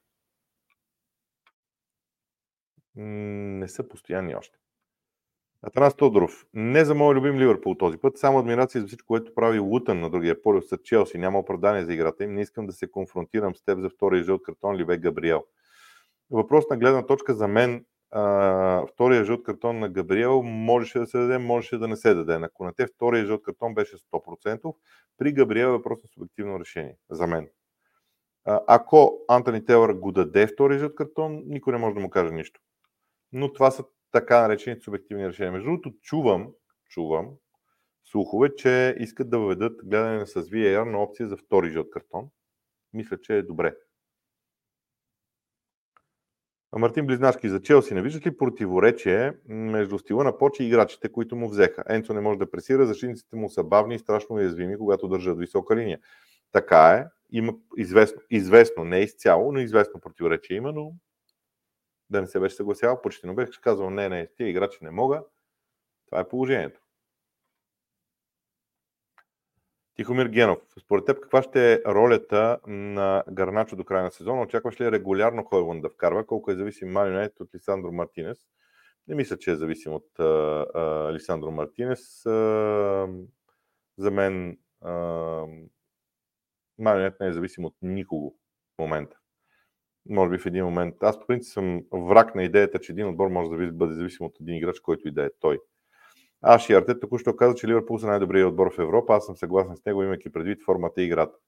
Не 2.94 3.68
са 3.68 3.88
постоянни 3.88 4.34
още. 4.34 4.61
Атанас 5.62 5.96
Тодоров. 5.96 6.46
Не 6.54 6.84
за 6.84 6.94
мой 6.94 7.14
любим 7.14 7.38
Ливърпул 7.38 7.74
този 7.74 7.98
път, 7.98 8.18
само 8.18 8.38
адмирация 8.38 8.80
за 8.80 8.86
всичко, 8.86 9.06
което 9.06 9.34
прави 9.34 9.58
Лутън 9.58 10.00
на 10.00 10.10
другия 10.10 10.42
полюс 10.42 10.68
с 10.68 10.78
Челси. 10.84 11.18
Няма 11.18 11.38
оправдание 11.38 11.84
за 11.84 11.92
играта 11.92 12.24
им. 12.24 12.34
Не 12.34 12.40
искам 12.40 12.66
да 12.66 12.72
се 12.72 12.90
конфронтирам 12.90 13.54
с 13.54 13.64
теб 13.64 13.80
за 13.80 13.90
втория 13.90 14.24
жълт 14.24 14.42
картон 14.42 14.76
Ливе 14.76 14.98
Габриел. 14.98 15.44
Въпрос 16.30 16.64
на 16.70 16.76
гледна 16.76 17.06
точка 17.06 17.34
за 17.34 17.48
мен 17.48 17.84
а, 18.10 18.86
втория 18.86 19.24
жълт 19.24 19.42
картон 19.42 19.78
на 19.78 19.88
Габриел 19.88 20.42
можеше 20.42 20.98
да 20.98 21.06
се 21.06 21.18
даде, 21.18 21.38
можеше 21.38 21.78
да 21.78 21.88
не 21.88 21.96
се 21.96 22.14
даде. 22.14 22.38
На 22.38 22.48
Конате 22.48 22.86
втория 22.86 23.26
жълт 23.26 23.42
картон 23.42 23.74
беше 23.74 23.96
100%. 23.96 24.74
При 25.18 25.32
Габриел 25.32 25.66
е 25.66 25.70
въпрос 25.70 26.02
на 26.02 26.08
субективно 26.08 26.60
решение, 26.60 26.96
за 27.10 27.26
мен. 27.26 27.48
А, 28.44 28.60
ако 28.66 29.24
Антони 29.28 29.64
Телър 29.64 29.92
го 29.92 30.12
даде 30.12 30.46
втория 30.46 30.78
жълт 30.78 30.94
картон, 30.94 31.42
никой 31.46 31.72
не 31.72 31.78
може 31.78 31.94
да 31.94 32.00
му 32.00 32.10
каже 32.10 32.34
нищо. 32.34 32.60
Но 33.32 33.52
това 33.52 33.70
са 33.70 33.84
така 34.12 34.40
наречени 34.40 34.80
субективни 34.80 35.28
решения. 35.28 35.52
Между 35.52 35.66
другото, 35.66 35.92
чувам, 36.02 36.52
чувам 36.88 37.30
слухове, 38.04 38.54
че 38.56 38.96
искат 38.98 39.30
да 39.30 39.38
въведат 39.38 39.86
гледане 39.86 40.26
с 40.26 40.42
VAR 40.42 40.84
на 40.84 41.02
опция 41.02 41.28
за 41.28 41.36
втори 41.36 41.70
жълт 41.70 41.90
картон. 41.90 42.28
Мисля, 42.92 43.20
че 43.20 43.36
е 43.36 43.42
добре. 43.42 43.74
Мартин 46.76 47.06
Близнашки 47.06 47.48
за 47.48 47.62
Челси. 47.62 47.94
Не 47.94 48.02
виждат 48.02 48.26
ли 48.26 48.36
противоречие 48.36 49.32
между 49.48 49.98
стила 49.98 50.24
на 50.24 50.38
Почи 50.38 50.62
и 50.62 50.66
играчите, 50.66 51.12
които 51.12 51.36
му 51.36 51.48
взеха? 51.48 51.84
Енцо 51.88 52.14
не 52.14 52.20
може 52.20 52.38
да 52.38 52.50
пресира, 52.50 52.86
защитниците 52.86 53.36
му 53.36 53.50
са 53.50 53.64
бавни 53.64 53.94
и 53.94 53.98
страшно 53.98 54.36
уязвими, 54.36 54.78
когато 54.78 55.08
държат 55.08 55.38
висока 55.38 55.76
линия. 55.76 55.98
Така 56.52 56.90
е. 56.90 57.06
Има 57.30 57.54
известно, 57.76 58.20
известно, 58.30 58.84
не 58.84 58.98
изцяло, 58.98 59.52
но 59.52 59.58
известно 59.58 60.00
противоречие 60.00 60.56
има, 60.56 60.72
но 60.72 60.92
да 62.12 62.20
не 62.20 62.26
се 62.26 62.40
беше 62.40 62.54
съгласял. 62.54 63.02
Почти 63.02 63.26
не 63.26 63.34
беше 63.34 63.60
казал, 63.60 63.90
не, 63.90 64.08
не, 64.08 64.26
тия 64.36 64.48
играчи 64.48 64.78
не 64.82 64.90
мога. 64.90 65.24
Това 66.06 66.20
е 66.20 66.28
положението. 66.28 66.80
Тихомир 69.94 70.26
Генов, 70.26 70.58
според 70.80 71.04
теб 71.04 71.20
каква 71.20 71.42
ще 71.42 71.72
е 71.72 71.80
ролята 71.86 72.58
на 72.66 73.24
Гарначо 73.30 73.76
до 73.76 73.84
края 73.84 74.04
на 74.04 74.10
сезона? 74.10 74.42
Очакваш 74.42 74.80
ли 74.80 74.92
регулярно 74.92 75.44
Хойван 75.44 75.80
да 75.80 75.90
вкарва? 75.90 76.26
Колко 76.26 76.50
е 76.50 76.56
зависим 76.56 76.92
Манионет 76.92 77.40
от 77.40 77.54
Лисандро 77.54 77.92
Мартинес? 77.92 78.38
Не 79.08 79.14
мисля, 79.14 79.38
че 79.38 79.50
е 79.50 79.56
зависим 79.56 79.92
от 79.92 80.18
а, 80.18 80.24
а, 80.74 81.12
Лисандро 81.12 81.50
Мартинес. 81.50 82.26
А, 82.26 83.08
за 83.98 84.10
мен 84.10 84.58
Манионет 86.78 87.20
не 87.20 87.26
е 87.26 87.32
зависим 87.32 87.64
от 87.64 87.74
никого 87.82 88.34
в 88.74 88.78
момента. 88.78 89.21
Може 90.08 90.30
би 90.30 90.38
в 90.38 90.46
един 90.46 90.64
момент. 90.64 90.94
Аз 91.02 91.20
по 91.20 91.26
принцип 91.26 91.52
съм 91.52 91.82
враг 91.92 92.34
на 92.34 92.42
идеята, 92.44 92.80
че 92.80 92.92
един 92.92 93.08
отбор 93.08 93.28
може 93.28 93.50
да 93.50 93.72
бъде 93.72 93.94
зависим 93.94 94.26
от 94.26 94.40
един 94.40 94.56
играч, 94.56 94.80
който 94.80 95.08
и 95.08 95.12
да 95.12 95.24
е 95.24 95.30
той. 95.40 95.58
Аши 96.42 96.72
Артет 96.72 97.00
току-що 97.00 97.36
каза, 97.36 97.54
че 97.54 97.68
Ливърпул 97.68 97.98
са 97.98 98.06
най-добрият 98.06 98.48
отбор 98.48 98.74
в 98.74 98.78
Европа. 98.78 99.14
Аз 99.14 99.26
съм 99.26 99.36
съгласен 99.36 99.76
с 99.76 99.84
него, 99.84 100.02
имайки 100.02 100.32
предвид 100.32 100.62
формата 100.64 101.02
и 101.02 101.04
играта. 101.04 101.38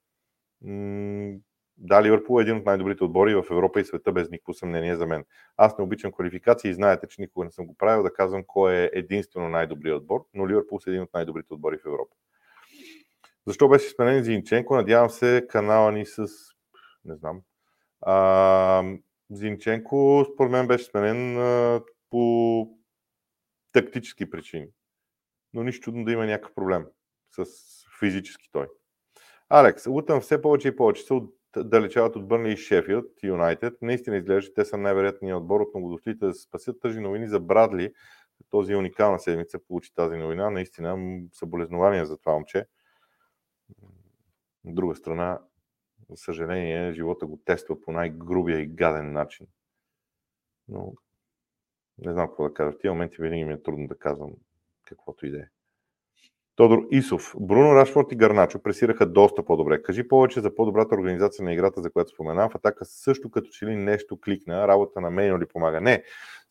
да, 1.77 2.03
Ливърпул 2.03 2.39
е 2.39 2.41
един 2.41 2.57
от 2.57 2.65
най-добрите 2.65 3.03
отбори 3.03 3.35
в 3.35 3.45
Европа 3.51 3.79
и 3.79 3.85
света, 3.85 4.11
без 4.11 4.29
никакво 4.29 4.53
съмнение 4.53 4.95
за 4.95 5.07
мен. 5.07 5.25
Аз 5.57 5.77
не 5.77 5.83
обичам 5.83 6.11
квалификации 6.11 6.69
и 6.69 6.73
знаете, 6.73 7.07
че 7.07 7.21
никога 7.21 7.45
не 7.45 7.51
съм 7.51 7.67
го 7.67 7.75
правил 7.77 8.03
да 8.03 8.13
казвам 8.13 8.43
кой 8.47 8.73
е 8.73 8.89
единствено 8.93 9.49
най-добрият 9.49 9.97
отбор, 9.97 10.25
но 10.33 10.47
Ливърпул 10.47 10.79
е 10.87 10.89
един 10.89 11.01
от 11.01 11.13
най-добрите 11.13 11.53
отбори 11.53 11.77
в 11.77 11.85
Европа. 11.85 12.15
Защо 13.47 13.69
беше 13.69 13.89
сменен 13.89 14.23
Зинченко? 14.23 14.75
Надявам 14.75 15.09
се 15.09 15.45
канала 15.49 15.91
ни 15.91 16.05
с... 16.05 16.27
не 17.05 17.15
знам. 17.15 17.41
А, 18.05 18.83
Зинченко 19.31 20.25
според 20.33 20.51
мен 20.51 20.67
беше 20.67 20.85
сменен 20.85 21.37
а, 21.37 21.81
по 22.09 22.67
тактически 23.71 24.29
причини 24.29 24.67
но 25.55 25.63
нищо 25.63 25.83
чудно 25.83 26.05
да 26.05 26.11
има 26.11 26.25
някакъв 26.25 26.53
проблем 26.55 26.85
с 27.31 27.45
физически 27.99 28.49
той. 28.51 28.67
Алекс, 29.49 29.87
Лутън 29.87 30.21
все 30.21 30.41
повече 30.41 30.67
и 30.67 30.75
повече 30.75 31.03
се 31.03 31.13
отдалечават 31.57 32.15
от 32.15 32.27
Бърни 32.27 32.51
и 32.51 32.57
Шефилд, 32.57 33.05
Юнайтед. 33.23 33.73
Наистина 33.81 34.17
изглежда, 34.17 34.53
те 34.53 34.65
са 34.65 34.77
най-вероятният 34.77 35.37
отбор 35.37 35.61
от 35.61 35.75
многодослите 35.75 36.25
да 36.25 36.33
се 36.33 36.41
спасят 36.41 36.79
тъжи 36.79 36.99
новини 36.99 37.27
за 37.27 37.39
Брадли. 37.39 37.93
Този 38.49 38.75
уникална 38.75 39.19
седмица 39.19 39.59
получи 39.67 39.93
тази 39.93 40.17
новина. 40.17 40.49
Наистина 40.49 41.21
съболезнования 41.31 42.05
за 42.05 42.17
това 42.17 42.33
момче. 42.33 42.65
От 44.65 44.75
друга 44.75 44.95
страна, 44.95 45.39
за 46.09 46.17
съжаление, 46.17 46.93
живота 46.93 47.25
го 47.25 47.39
тества 47.45 47.81
по 47.81 47.91
най-грубия 47.91 48.59
и 48.59 48.67
гаден 48.67 49.11
начин. 49.11 49.47
Но 50.67 50.93
Не 51.97 52.13
знам 52.13 52.27
какво 52.27 52.43
да 52.43 52.53
кажа. 52.53 52.71
В 52.71 52.77
тези 52.77 52.89
моменти 52.89 53.21
винаги 53.21 53.45
ми 53.45 53.53
е 53.53 53.63
трудно 53.63 53.87
да 53.87 53.97
казвам 53.97 54.31
каквото 54.85 55.25
и 55.25 55.31
да 55.31 55.37
е. 55.37 55.45
Тодор 56.55 56.87
Исов. 56.91 57.35
Бруно 57.39 57.75
Рашфорд 57.75 58.11
и 58.11 58.15
Гарначо 58.15 58.63
пресираха 58.63 59.05
доста 59.05 59.45
по-добре. 59.45 59.83
Кажи 59.83 60.07
повече 60.07 60.41
за 60.41 60.55
по-добрата 60.55 60.95
организация 60.95 61.45
на 61.45 61.53
играта, 61.53 61.81
за 61.81 61.91
която 61.91 62.11
споменавам. 62.11 62.49
В 62.49 62.55
атака 62.55 62.85
също 62.85 63.31
като 63.31 63.49
че 63.49 63.65
ли 63.65 63.75
нещо 63.75 64.19
кликна, 64.21 64.67
работа 64.67 65.01
на 65.01 65.11
мен 65.11 65.39
ли 65.39 65.45
помага? 65.45 65.81
Не. 65.81 66.03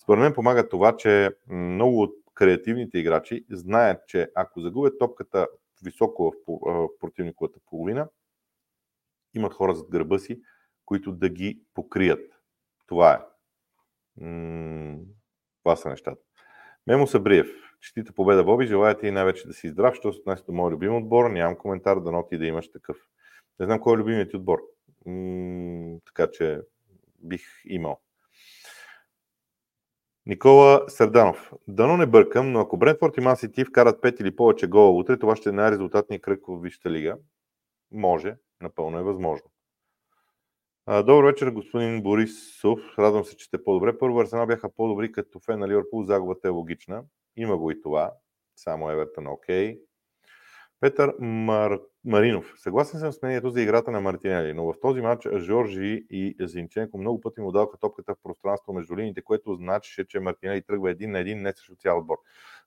Според 0.02 0.20
мен 0.20 0.32
помага 0.32 0.68
това, 0.68 0.96
че 0.96 1.30
много 1.48 2.02
от 2.02 2.14
креативните 2.34 2.98
играчи 2.98 3.44
знаят, 3.50 4.06
че 4.06 4.30
ако 4.34 4.60
загубят 4.60 4.98
топката 4.98 5.46
високо 5.84 6.34
в 6.48 6.88
противниковата 7.00 7.58
половина, 7.66 8.08
имат 9.34 9.52
хора 9.52 9.74
зад 9.74 9.90
гърба 9.90 10.18
си, 10.18 10.40
които 10.84 11.12
да 11.12 11.28
ги 11.28 11.62
покрият. 11.74 12.32
Това 12.86 13.12
е. 13.12 13.20
това 15.62 15.76
са 15.76 15.88
нещата. 15.88 16.22
Мемо 16.86 17.06
Сабриев. 17.06 17.46
Честита 17.80 18.12
победа, 18.12 18.44
Боби. 18.44 18.66
Желая 18.66 18.98
ти 18.98 19.10
най-вече 19.10 19.46
да 19.46 19.54
си 19.54 19.68
здрав, 19.68 19.94
що 19.94 20.12
се 20.12 20.20
отнася 20.20 20.44
до 20.44 20.52
моят 20.52 20.72
любим 20.72 20.96
отбор. 20.96 21.30
Нямам 21.30 21.56
коментар, 21.56 22.00
да 22.00 22.12
ноти 22.12 22.38
да 22.38 22.46
имаш 22.46 22.70
такъв. 22.70 22.96
Не 23.60 23.66
знам 23.66 23.80
кой 23.80 23.94
е 23.94 23.98
любимият 23.98 24.30
ти 24.30 24.36
отбор. 24.36 24.58
Така 26.06 26.30
че 26.32 26.60
бих 27.22 27.42
имал. 27.64 28.00
Никола 30.26 30.84
Сърданов. 30.88 31.52
Дано 31.68 31.96
не 31.96 32.06
бъркам, 32.06 32.52
но 32.52 32.60
ако 32.60 32.76
Брентфорд 32.76 33.16
и 33.16 33.20
Ман 33.20 33.36
вкарат 33.68 34.02
5 34.02 34.20
или 34.20 34.36
повече 34.36 34.66
гола 34.66 34.90
утре, 34.90 35.18
това 35.18 35.36
ще 35.36 35.48
е 35.48 35.52
най-резултатният 35.52 36.22
кръг 36.22 36.40
в 36.48 36.60
Висшата 36.62 36.90
лига. 36.90 37.16
Може, 37.92 38.36
напълно 38.64 38.98
е 38.98 39.02
възможно. 39.02 39.50
Добър 40.88 41.24
вечер, 41.24 41.50
господин 41.50 42.02
Борисов. 42.02 42.80
Радвам 42.98 43.24
се, 43.24 43.36
че 43.36 43.44
сте 43.44 43.64
по-добре. 43.64 43.98
Първо 43.98 44.20
Арсенал 44.20 44.46
бяха 44.46 44.72
по-добри 44.72 45.12
като 45.12 45.40
фен 45.40 45.58
на 45.58 45.68
Ливърпул. 45.68 46.02
Загубата 46.02 46.48
е 46.48 46.50
логична. 46.50 47.04
Има 47.36 47.56
го 47.56 47.70
и 47.70 47.80
това. 47.80 48.12
Само 48.56 48.90
Евертън 48.90 49.26
окей. 49.26 49.78
Петър 50.80 51.14
Мар... 51.20 51.78
Маринов. 52.04 52.54
Съгласен 52.56 53.00
съм 53.00 53.12
с 53.12 53.22
мнението 53.22 53.50
за 53.50 53.62
играта 53.62 53.90
на 53.90 54.00
Мартинели, 54.00 54.52
но 54.52 54.72
в 54.72 54.80
този 54.80 55.00
матч 55.00 55.28
Жоржи 55.36 56.06
и 56.10 56.36
Зинченко 56.40 56.98
много 56.98 57.20
пъти 57.20 57.40
му 57.40 57.52
даваха 57.52 57.78
топката 57.78 58.14
в 58.14 58.22
пространство 58.22 58.72
между 58.72 58.96
линиите, 58.96 59.22
което 59.22 59.54
значеше, 59.54 60.04
че 60.08 60.20
Мартинели 60.20 60.62
тръгва 60.62 60.90
един 60.90 61.10
на 61.10 61.18
един, 61.18 61.42
не 61.42 61.52
срещу 61.52 61.76
цял 61.76 61.98
отбор. 61.98 62.16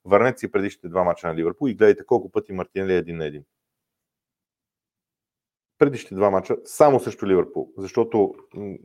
Върнете 0.05 0.39
си 0.39 0.51
предишните 0.51 0.89
два 0.89 1.03
мача 1.03 1.27
на 1.27 1.35
Ливърпул 1.35 1.69
и 1.69 1.75
гледайте 1.75 2.05
колко 2.05 2.31
пъти 2.31 2.53
Мартинели 2.53 2.93
е 2.93 2.97
един 2.97 3.17
на 3.17 3.25
един 3.25 3.43
предишните 5.77 6.15
два 6.15 6.29
мача 6.29 6.55
само 6.65 6.99
срещу 6.99 7.27
Ливърпул, 7.27 7.73
защото 7.77 8.33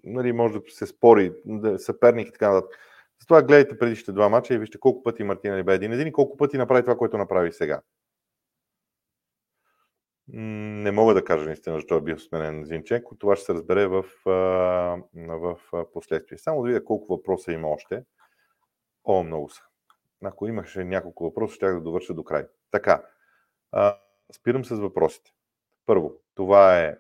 нали, 0.05 0.33
може 0.33 0.55
да 0.55 0.61
се 0.69 0.87
спори 0.87 1.33
да, 1.45 1.79
съперник 1.79 2.29
и 2.29 2.33
така 2.33 2.53
нататък. 2.53 2.79
Затова 3.21 3.43
гледайте 3.43 3.79
предишните 3.79 4.13
два 4.13 4.29
мача 4.29 4.55
и 4.55 4.59
вижте 4.59 4.81
колко 4.81 5.03
пъти 5.03 5.25
Мартина 5.25 5.65
бе 5.65 5.75
един 5.75 5.93
един 5.93 6.07
и 6.07 6.13
колко 6.13 6.37
пъти 6.37 6.59
направи 6.59 6.83
това, 6.83 6.97
което 6.97 7.19
направи 7.19 7.53
сега. 7.53 7.81
Не 10.29 10.91
мога 10.91 11.15
да 11.15 11.25
кажа 11.25 11.45
наистина, 11.45 11.77
защо 11.77 11.97
е 11.97 12.01
бил 12.01 12.19
сменен 12.19 12.65
Зинченко. 12.65 13.17
Това 13.17 13.37
ще 13.37 13.45
се 13.45 13.55
разбере 13.55 13.87
в, 13.87 14.05
в 15.17 15.59
последствие. 15.93 16.39
Само 16.39 16.63
да 16.63 16.69
видя 16.69 16.85
колко 16.85 17.17
въпроса 17.17 17.53
има 17.53 17.69
още. 17.69 18.05
О, 19.05 19.23
много 19.23 19.49
са. 19.49 19.63
Ако 20.25 20.47
имаше 20.47 20.85
няколко 20.85 21.25
въпроса, 21.25 21.55
ще 21.55 21.67
да 21.67 21.81
довърша 21.81 22.15
до 22.15 22.25
край. 22.25 22.47
Така, 22.71 23.03
спирам 24.33 24.65
с 24.65 24.75
въпросите. 24.75 25.31
Първо, 25.87 26.21
това 26.35 26.79
е 26.81 26.97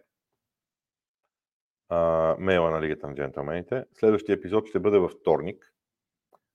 а, 1.89 2.37
мейла 2.39 2.70
на 2.70 2.83
Лигата 2.83 3.09
на 3.09 3.14
джентълмените. 3.14 3.85
Следващия 3.93 4.35
епизод 4.35 4.68
ще 4.68 4.80
бъде 4.80 4.99
във 4.99 5.12
вторник. 5.12 5.72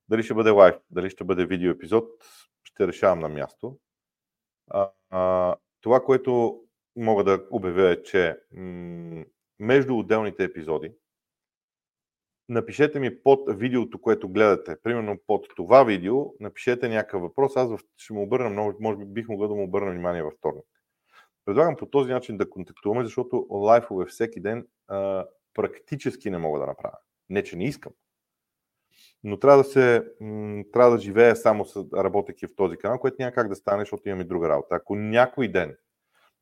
Дали 0.09 0.23
ще 0.23 0.33
бъде 0.33 0.49
лайв, 0.49 0.75
дали 0.89 1.09
ще 1.09 1.23
бъде 1.23 1.45
видео 1.45 1.71
епизод, 1.71 2.09
ще 2.63 2.87
решавам 2.87 3.19
на 3.19 3.29
място. 3.29 3.79
А, 4.67 4.91
а, 5.09 5.55
това, 5.81 6.03
което 6.03 6.61
мога 6.95 7.23
да 7.23 7.47
обявя 7.51 7.91
е, 7.91 8.03
че 8.03 8.37
м- 8.51 9.25
между 9.59 9.97
отделните 9.97 10.43
епизоди, 10.43 10.91
напишете 12.49 12.99
ми 12.99 13.23
под 13.23 13.59
видеото, 13.59 14.01
което 14.01 14.29
гледате, 14.29 14.81
примерно 14.83 15.17
под 15.27 15.47
това 15.55 15.83
видео, 15.83 16.25
напишете 16.39 16.89
някакъв 16.89 17.21
въпрос, 17.21 17.55
аз 17.55 17.69
ще 17.97 18.13
му 18.13 18.23
обърна, 18.23 18.49
много, 18.49 18.77
може 18.79 18.97
би 18.97 19.05
бих 19.05 19.27
могъл 19.27 19.47
да 19.47 19.55
му 19.55 19.63
обърна 19.63 19.91
внимание 19.91 20.23
във 20.23 20.33
вторник. 20.33 20.65
Предлагам 21.47 21.75
по 21.75 21.85
този 21.85 22.11
начин 22.11 22.37
да 22.37 22.49
контактуваме, 22.49 23.03
защото 23.03 23.47
лайфове 23.49 24.05
всеки 24.05 24.39
ден 24.39 24.67
а, 24.87 25.25
практически 25.53 26.29
не 26.29 26.37
мога 26.37 26.59
да 26.59 26.65
направя. 26.65 26.97
Не, 27.29 27.43
че 27.43 27.55
не 27.55 27.65
искам. 27.65 27.91
Но 29.23 29.39
трябва 29.39 29.57
да 29.57 29.63
се, 29.63 30.11
м- 30.21 30.63
трябва 30.73 30.91
да 30.91 30.97
живея 30.97 31.35
само 31.35 31.65
с, 31.65 31.85
работейки 31.93 32.47
в 32.47 32.55
този 32.55 32.77
канал, 32.77 32.99
което 32.99 33.15
няма 33.19 33.31
как 33.31 33.47
да 33.49 33.55
стане, 33.55 33.81
защото 33.81 34.09
имам 34.09 34.21
и 34.21 34.23
друга 34.23 34.49
работа. 34.49 34.75
Ако 34.75 34.95
някой 34.95 35.47
ден 35.47 35.77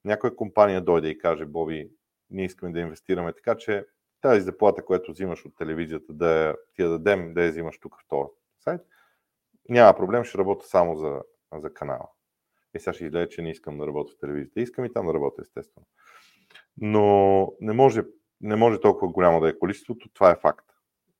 някоя 0.05 0.35
компания 0.35 0.81
дойде 0.81 1.07
и 1.07 1.17
каже, 1.17 1.45
Боби, 1.45 1.89
ние 2.29 2.45
искаме 2.45 2.73
да 2.73 2.79
инвестираме 2.79 3.33
така, 3.33 3.55
че 3.57 3.85
тази 4.21 4.41
заплата, 4.41 4.85
която 4.85 5.11
взимаш 5.11 5.45
от 5.45 5.55
телевизията, 5.57 6.13
да 6.13 6.55
ти 6.73 6.81
я 6.81 6.89
дадем, 6.89 7.33
да 7.33 7.43
я 7.43 7.51
взимаш 7.51 7.79
тук 7.79 7.95
в 7.95 8.07
този 8.07 8.29
сайт, 8.59 8.81
няма 9.69 9.97
проблем, 9.97 10.23
ще 10.23 10.37
работя 10.37 10.65
само 10.65 10.95
за, 10.95 11.21
за 11.53 11.73
канала. 11.73 12.07
И 12.75 12.79
сега 12.79 12.93
ще 12.93 13.05
изгледа, 13.05 13.29
че 13.29 13.41
не 13.41 13.49
искам 13.49 13.77
да 13.77 13.87
работя 13.87 14.11
в 14.11 14.19
телевизията. 14.19 14.61
Искам 14.61 14.85
и 14.85 14.93
там 14.93 15.05
да 15.05 15.13
работя, 15.13 15.41
естествено. 15.41 15.87
Но 16.77 17.53
не 17.61 17.73
може, 17.73 18.01
не 18.41 18.55
може 18.55 18.79
толкова 18.79 19.11
голямо 19.11 19.39
да 19.39 19.49
е 19.49 19.57
количеството, 19.59 20.09
това 20.13 20.31
е 20.31 20.35
факт. 20.35 20.65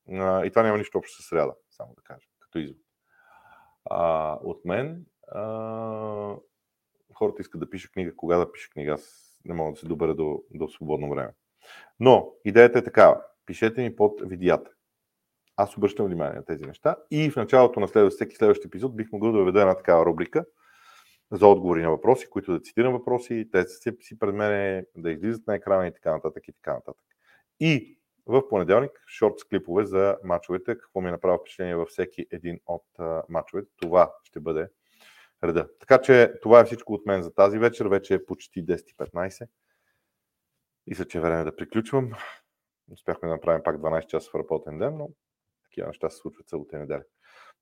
И 0.09 0.49
това 0.49 0.63
няма 0.63 0.77
нищо 0.77 0.97
общо 0.97 1.23
с 1.23 1.27
сряда, 1.27 1.53
само 1.69 1.93
да 1.93 2.01
кажа, 2.01 2.27
като 2.39 2.59
извод. 2.59 2.77
А, 3.89 4.33
от 4.43 4.65
мен 4.65 5.05
а, 5.27 5.41
хората 7.13 7.41
искат 7.41 7.59
да 7.59 7.69
пиша 7.69 7.89
книга. 7.91 8.15
Кога 8.15 8.37
да 8.37 8.51
пиша 8.51 8.69
книга? 8.69 8.93
Аз 8.93 9.35
не 9.45 9.53
мога 9.53 9.71
да 9.71 9.77
се 9.77 9.85
добера 9.85 10.15
до, 10.15 10.43
до 10.53 10.67
свободно 10.67 11.09
време. 11.09 11.33
Но 11.99 12.33
идеята 12.45 12.79
е 12.79 12.83
такава. 12.83 13.21
Пишете 13.45 13.81
ми 13.81 13.95
под 13.95 14.21
видеята. 14.21 14.71
Аз 15.55 15.77
обръщам 15.77 16.05
внимание 16.05 16.35
на 16.35 16.45
тези 16.45 16.65
неща 16.65 16.95
и 17.11 17.31
в 17.31 17.35
началото 17.35 17.79
на 17.79 17.87
следващ, 17.87 18.15
всеки 18.15 18.35
следващ 18.35 18.65
епизод 18.65 18.95
бих 18.95 19.11
могъл 19.11 19.31
да 19.31 19.37
въведа 19.37 19.61
една 19.61 19.77
такава 19.77 20.05
рубрика– 20.05 20.45
за 21.31 21.47
отговори 21.47 21.81
на 21.81 21.89
въпроси, 21.89 22.29
които 22.29 22.51
да 22.51 22.61
цитирам 22.61 22.93
въпроси, 22.93 23.49
те 23.51 23.63
са 23.63 23.93
си 23.99 24.19
пред 24.19 24.35
мен, 24.35 24.85
да 24.97 25.11
излизат 25.11 25.47
на 25.47 25.55
екрана 25.55 25.87
и 25.87 25.93
така 25.93 26.11
нататък 26.11 26.47
и 26.47 26.53
така 26.53 26.73
нататък. 26.73 27.03
И 27.59 27.99
в 28.25 28.47
понеделник 28.49 28.91
шорт 29.07 29.33
клипове 29.49 29.85
за 29.85 30.17
мачовете, 30.23 30.77
какво 30.77 31.01
ми 31.01 31.07
е 31.07 31.11
направило 31.11 31.39
впечатление 31.39 31.75
във 31.75 31.89
всеки 31.89 32.27
един 32.31 32.59
от 32.65 32.85
мачовете. 33.29 33.71
Това 33.81 34.13
ще 34.23 34.39
бъде 34.39 34.69
реда. 35.43 35.69
Така 35.79 36.01
че 36.01 36.33
това 36.41 36.59
е 36.59 36.65
всичко 36.65 36.93
от 36.93 37.05
мен 37.05 37.23
за 37.23 37.33
тази 37.33 37.59
вечер. 37.59 37.85
Вече 37.85 38.13
е 38.13 38.25
почти 38.25 38.65
10.15. 38.65 39.47
И 40.87 40.95
се 40.95 41.07
че 41.07 41.17
е 41.17 41.21
време 41.21 41.43
да 41.43 41.55
приключвам. 41.55 42.11
Успяхме 42.91 43.27
да 43.27 43.35
направим 43.35 43.63
пак 43.63 43.77
12 43.77 44.05
часа 44.05 44.29
в 44.31 44.35
работен 44.35 44.77
ден, 44.77 44.97
но 44.97 45.09
такива 45.63 45.87
неща 45.87 46.09
се 46.09 46.17
случват 46.17 46.47
целата 46.47 46.79
неделя. 46.79 47.03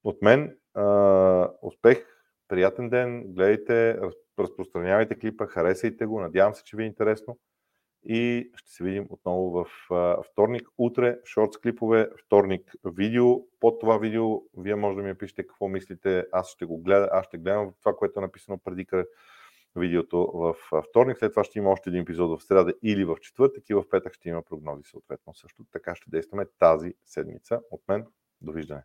От 0.04 0.22
мен 0.22 0.58
успех, 1.62 2.13
приятен 2.48 2.90
ден, 2.90 3.34
гледайте, 3.34 3.98
разпространявайте 4.40 5.16
клипа, 5.16 5.48
харесайте 5.48 6.06
го, 6.06 6.20
надявам 6.20 6.54
се, 6.54 6.64
че 6.64 6.78
ви 6.78 6.84
е 6.84 6.88
интересно 6.88 7.38
и 8.06 8.52
ще 8.56 8.72
се 8.72 8.84
видим 8.84 9.08
отново 9.10 9.52
в 9.52 9.66
вторник. 10.32 10.68
Утре 10.78 11.20
шортс 11.26 11.58
клипове, 11.58 12.10
вторник 12.26 12.72
видео. 12.86 13.40
Под 13.60 13.80
това 13.80 13.98
видео 13.98 14.42
вие 14.58 14.76
може 14.76 14.98
да 14.98 15.04
ми 15.04 15.16
пишете 15.16 15.48
какво 15.48 15.68
мислите. 15.68 16.26
Аз 16.32 16.50
ще 16.50 16.66
го 16.66 16.78
гледам, 16.78 17.10
аз 17.12 17.26
ще 17.26 17.38
гледам 17.38 17.74
това, 17.80 17.96
което 17.96 18.20
е 18.20 18.22
написано 18.22 18.58
преди 18.58 18.88
видеото 19.76 20.32
в 20.34 20.56
вторник. 20.90 21.18
След 21.18 21.32
това 21.32 21.44
ще 21.44 21.60
има 21.60 21.70
още 21.70 21.90
един 21.90 22.02
епизод 22.02 22.40
в 22.40 22.44
среда 22.44 22.74
или 22.84 23.06
в 23.06 23.18
четвъртък 23.22 23.70
и 23.70 23.74
в 23.74 23.90
петък 23.90 24.14
ще 24.14 24.30
има 24.30 24.42
прогнози 24.42 24.84
съответно 24.84 25.34
също. 25.34 25.66
Така 25.72 25.96
ще 25.96 26.10
действаме 26.10 26.46
тази 26.60 26.94
седмица. 27.06 27.62
От 27.72 27.82
мен, 27.88 28.06
довиждане. 28.42 28.84